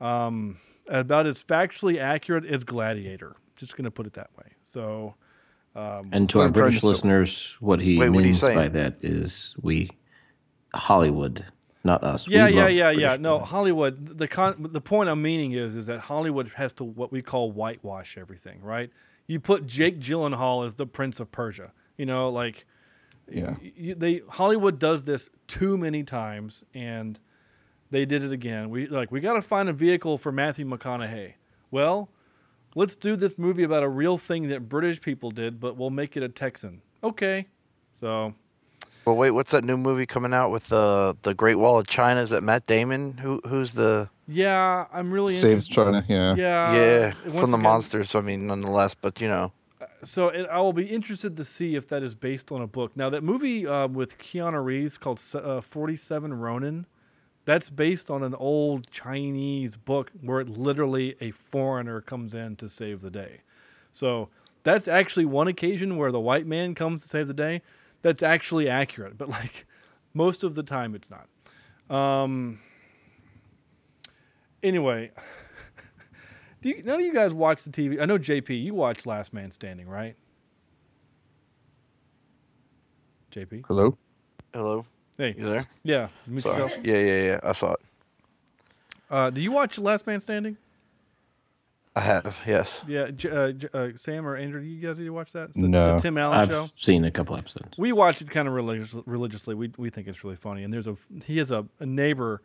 [0.00, 0.58] um,
[0.88, 3.34] about as factually accurate as Gladiator.
[3.56, 4.52] Just going to put it that way.
[4.64, 5.14] So,
[5.74, 9.90] um, And to our British listeners, what he Wait, what means by that is we
[10.74, 11.44] Hollywood,
[11.84, 12.26] not us.
[12.28, 13.08] Yeah, we yeah, yeah, yeah.
[13.08, 14.18] British No, Hollywood.
[14.18, 17.50] The con, the point I'm meaning is, is that Hollywood has to what we call
[17.52, 18.90] whitewash everything, right?
[19.26, 21.72] You put Jake Gyllenhaal as the Prince of Persia.
[21.96, 22.64] You know, like,
[23.30, 23.54] Yeah.
[23.96, 27.18] they Hollywood does this too many times, and
[27.90, 28.70] they did it again.
[28.70, 31.34] We like we got to find a vehicle for Matthew McConaughey.
[31.70, 32.10] Well,
[32.74, 36.16] let's do this movie about a real thing that British people did, but we'll make
[36.16, 36.82] it a Texan.
[37.04, 37.46] Okay,
[38.00, 38.34] so
[39.04, 42.20] Well, wait, what's that new movie coming out with the the Great Wall of China?
[42.20, 43.18] Is that Matt Damon?
[43.18, 46.34] Who who's the yeah, I'm really Saves interested- China, yeah.
[46.36, 48.14] Yeah, yeah from the again- monsters?
[48.14, 49.52] I mean, nonetheless, but you know,
[50.04, 52.96] So it, I will be interested to see if that is based on a book.
[52.96, 56.86] Now that movie uh, with Keanu Reeves called uh, Forty Seven Ronin,
[57.44, 62.68] that's based on an old Chinese book where it literally a foreigner comes in to
[62.68, 63.40] save the day.
[63.92, 64.28] So
[64.62, 67.62] that's actually one occasion where the white man comes to save the day.
[68.02, 69.66] That's actually accurate, but like
[70.14, 71.28] most of the time it's not.
[71.96, 72.60] Um,
[74.62, 75.10] anyway,
[76.62, 78.00] do you, none of you guys watch the TV?
[78.00, 80.16] I know JP, you watch Last Man Standing, right?
[83.34, 83.64] JP.
[83.66, 83.96] Hello.
[84.52, 84.84] hello,
[85.16, 85.34] Hey.
[85.38, 85.66] you there?
[85.82, 86.08] Yeah.
[86.26, 86.62] Mute Sorry.
[86.62, 86.84] yourself.
[86.84, 87.40] Yeah, yeah, yeah.
[87.42, 87.80] I saw it.
[89.10, 90.56] Uh, do you watch Last Man Standing?
[91.94, 92.80] I have, yes.
[92.88, 93.08] Yeah.
[93.30, 95.50] Uh, uh, Sam or Andrew, do you guys need to watch that?
[95.50, 95.96] It's the, No.
[95.96, 96.70] the Tim Allen I've show.
[96.74, 97.76] seen a couple episodes.
[97.76, 99.54] We watch it kind of religious, religiously.
[99.54, 100.64] We we think it's really funny.
[100.64, 100.96] And there's a
[101.26, 102.40] he has a, a neighbor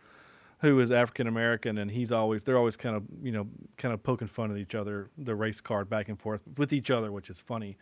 [0.60, 3.48] who is African American, and he's always they're always kind of you know
[3.78, 6.91] kind of poking fun at each other, the race card back and forth with each
[6.91, 7.78] other, which is funny.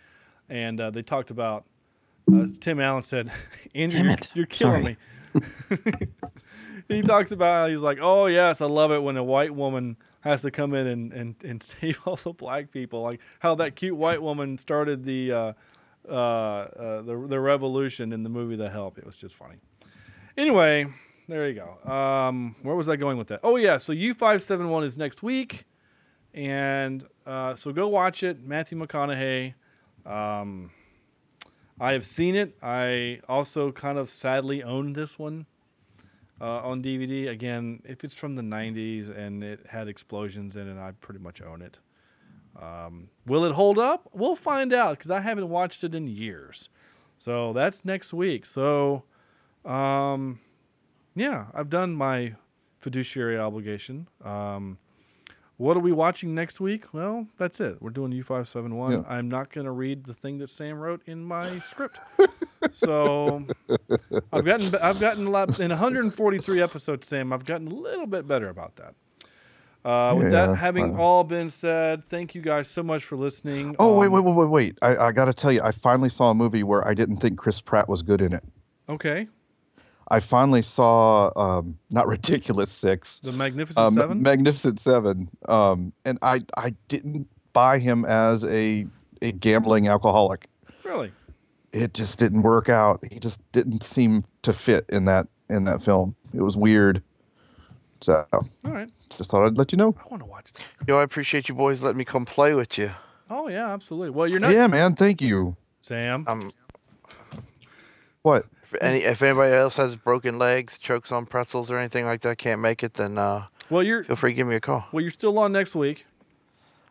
[0.49, 1.65] And uh, they talked about
[2.31, 3.31] uh, Tim Allen said,
[3.73, 4.97] "Andrew, Damn you're, you're killing Sorry.
[5.33, 6.07] me."
[6.89, 10.41] he talks about he's like, "Oh yes, I love it when a white woman." Has
[10.41, 13.95] to come in and, and, and save all the black people, like how that cute
[13.95, 15.53] white woman started the uh,
[16.09, 18.97] uh, uh, the the revolution in the movie The Help.
[18.97, 19.57] It was just funny.
[20.35, 20.87] Anyway,
[21.27, 21.91] there you go.
[21.91, 23.41] Um, where was I going with that?
[23.43, 25.65] Oh yeah, so U five seven one is next week,
[26.33, 28.43] and uh, so go watch it.
[28.43, 29.53] Matthew McConaughey.
[30.05, 30.71] Um,
[31.79, 32.57] I have seen it.
[32.63, 35.45] I also kind of sadly own this one
[36.41, 37.29] uh, on DVD.
[37.29, 41.41] Again, if it's from the '90s and it had explosions in it, I pretty much
[41.41, 41.77] own it.
[42.61, 44.09] Um, will it hold up?
[44.13, 46.69] We'll find out because I haven't watched it in years.
[47.19, 48.45] So that's next week.
[48.45, 49.03] So,
[49.65, 50.39] um,
[51.15, 52.35] yeah, I've done my
[52.79, 54.07] fiduciary obligation.
[54.23, 54.77] Um,
[55.57, 56.83] what are we watching next week?
[56.93, 57.81] Well, that's it.
[57.81, 58.91] We're doing U571.
[58.91, 59.13] Yeah.
[59.13, 61.97] I'm not going to read the thing that Sam wrote in my script.
[62.71, 63.45] so
[64.33, 67.31] I've gotten I've gotten a lot in 143 episodes, Sam.
[67.31, 68.95] I've gotten a little bit better about that.
[69.89, 73.75] Uh, with Yeah, that having all been said, thank you guys so much for listening.
[73.77, 74.77] Oh wait, Um, wait, wait, wait, wait!
[74.81, 77.37] I, I got to tell you, I finally saw a movie where I didn't think
[77.37, 78.43] Chris Pratt was good in it.
[78.89, 79.27] Okay,
[80.07, 84.21] I finally saw um, not Ridiculous Six, The Magnificent um, Seven?
[84.21, 88.85] Magnificent Seven, um, and I I didn't buy him as a
[89.21, 90.47] a gambling alcoholic.
[90.83, 91.11] really?
[91.71, 93.03] It just didn't work out.
[93.11, 96.15] He just didn't seem to fit in that in that film.
[96.33, 97.01] It was weird.
[98.01, 98.89] So All right.
[99.17, 99.95] just thought I'd let you know.
[99.99, 100.87] I want to watch that.
[100.87, 102.91] Yo, I appreciate you boys letting me come play with you.
[103.29, 104.11] Oh yeah, absolutely.
[104.11, 104.95] Well, you're not Yeah, man.
[104.95, 105.55] Thank you.
[105.81, 106.25] Sam.
[106.27, 106.51] Um,
[108.21, 108.45] What?
[108.75, 112.37] If any if anybody else has broken legs, chokes on pretzels, or anything like that,
[112.37, 114.85] can't make it, then uh, Well, you're feel free to give me a call.
[114.91, 116.05] well, you're still on next week.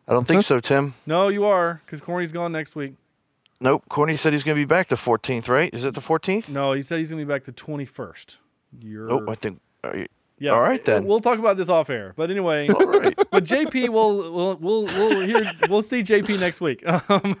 [0.07, 0.93] I don't think so, Tim.
[1.07, 2.93] No, you are, because Corny's gone next week.
[3.59, 3.83] Nope.
[3.89, 5.73] Corny said he's going to be back the 14th, right?
[5.73, 6.49] Is it the 14th?
[6.49, 8.35] No, he said he's gonna be back the 21st.
[8.81, 9.11] You're.
[9.11, 9.59] Oh, I think.
[10.37, 10.51] Yeah.
[10.51, 11.05] All right then.
[11.05, 12.13] We'll talk about this off air.
[12.17, 12.67] But anyway.
[12.69, 13.17] All right.
[13.31, 17.35] But JP will we'll we'll we'll hear we'll see JP next week, um,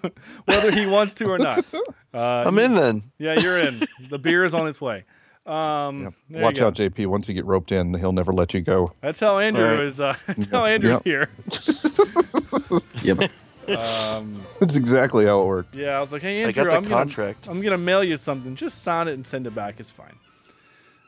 [0.45, 1.65] whether he wants to or not.
[2.13, 3.03] Uh, I'm in then.
[3.17, 3.85] Yeah, you're in.
[4.09, 5.03] The beer is on its way.
[5.45, 7.07] Um, you Watch out, JP.
[7.07, 8.93] Once you get roped in, he'll never let you go.
[9.01, 9.83] That's how Andrew right.
[9.83, 9.99] is.
[9.99, 11.25] Uh, that's how Andrew's Yeah.
[11.27, 12.81] here.
[13.03, 13.31] Yep.
[13.77, 15.75] Um, That's exactly how it worked.
[15.75, 17.47] yeah, I was like, hey I got Andrew, the I'm gonna contract.
[17.49, 18.55] I'm gonna mail you something.
[18.55, 19.79] Just sign it and send it back.
[19.79, 20.15] It's fine.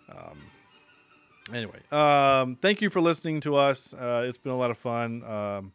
[0.09, 0.37] Um,
[1.53, 3.93] anyway, um, thank you for listening to us.
[3.93, 5.23] Uh, it's been a lot of fun.
[5.23, 5.71] Um,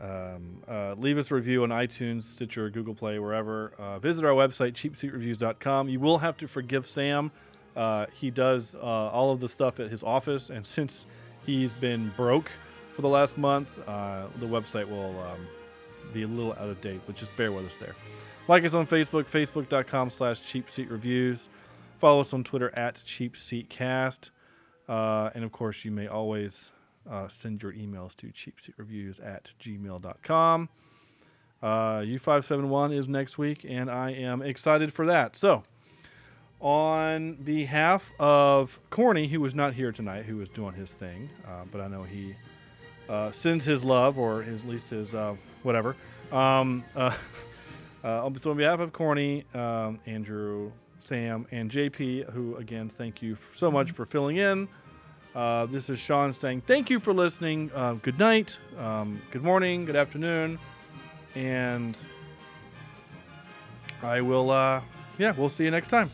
[0.00, 3.72] um, uh, leave us a review on iTunes, Stitcher, Google Play, wherever.
[3.78, 5.88] Uh, visit our website, cheapseatreviews.com.
[5.88, 7.30] You will have to forgive Sam.
[7.74, 11.06] Uh, he does uh, all of the stuff at his office, and since
[11.44, 12.50] he's been broke
[12.94, 15.46] for the last month, uh, the website will um,
[16.12, 17.94] be a little out of date, but just bear with us there.
[18.48, 21.48] Like us on Facebook, facebook.com slash cheapseatreviews.
[22.00, 24.30] Follow us on Twitter at cheapseatcast.
[24.88, 26.70] Uh, and of course, you may always
[27.10, 30.68] uh, send your emails to cheapseatreviews at gmail.com.
[31.62, 35.36] Uh, U571 is next week, and I am excited for that.
[35.36, 35.62] So,
[36.60, 41.64] on behalf of Corny, who was not here tonight, who was doing his thing, uh,
[41.70, 42.36] but I know he
[43.08, 45.96] uh, sends his love, or his, at least his uh, whatever.
[46.30, 47.10] Um, so,
[48.50, 50.72] on behalf of Corny, um, Andrew,
[51.06, 54.68] Sam, and JP, who again, thank you so much for filling in.
[55.34, 57.70] Uh, this is Sean saying thank you for listening.
[57.74, 60.58] Uh, good night, um, good morning, good afternoon,
[61.34, 61.96] and
[64.02, 64.50] I will.
[64.50, 64.80] Uh,
[65.18, 66.10] yeah, we'll see you next time.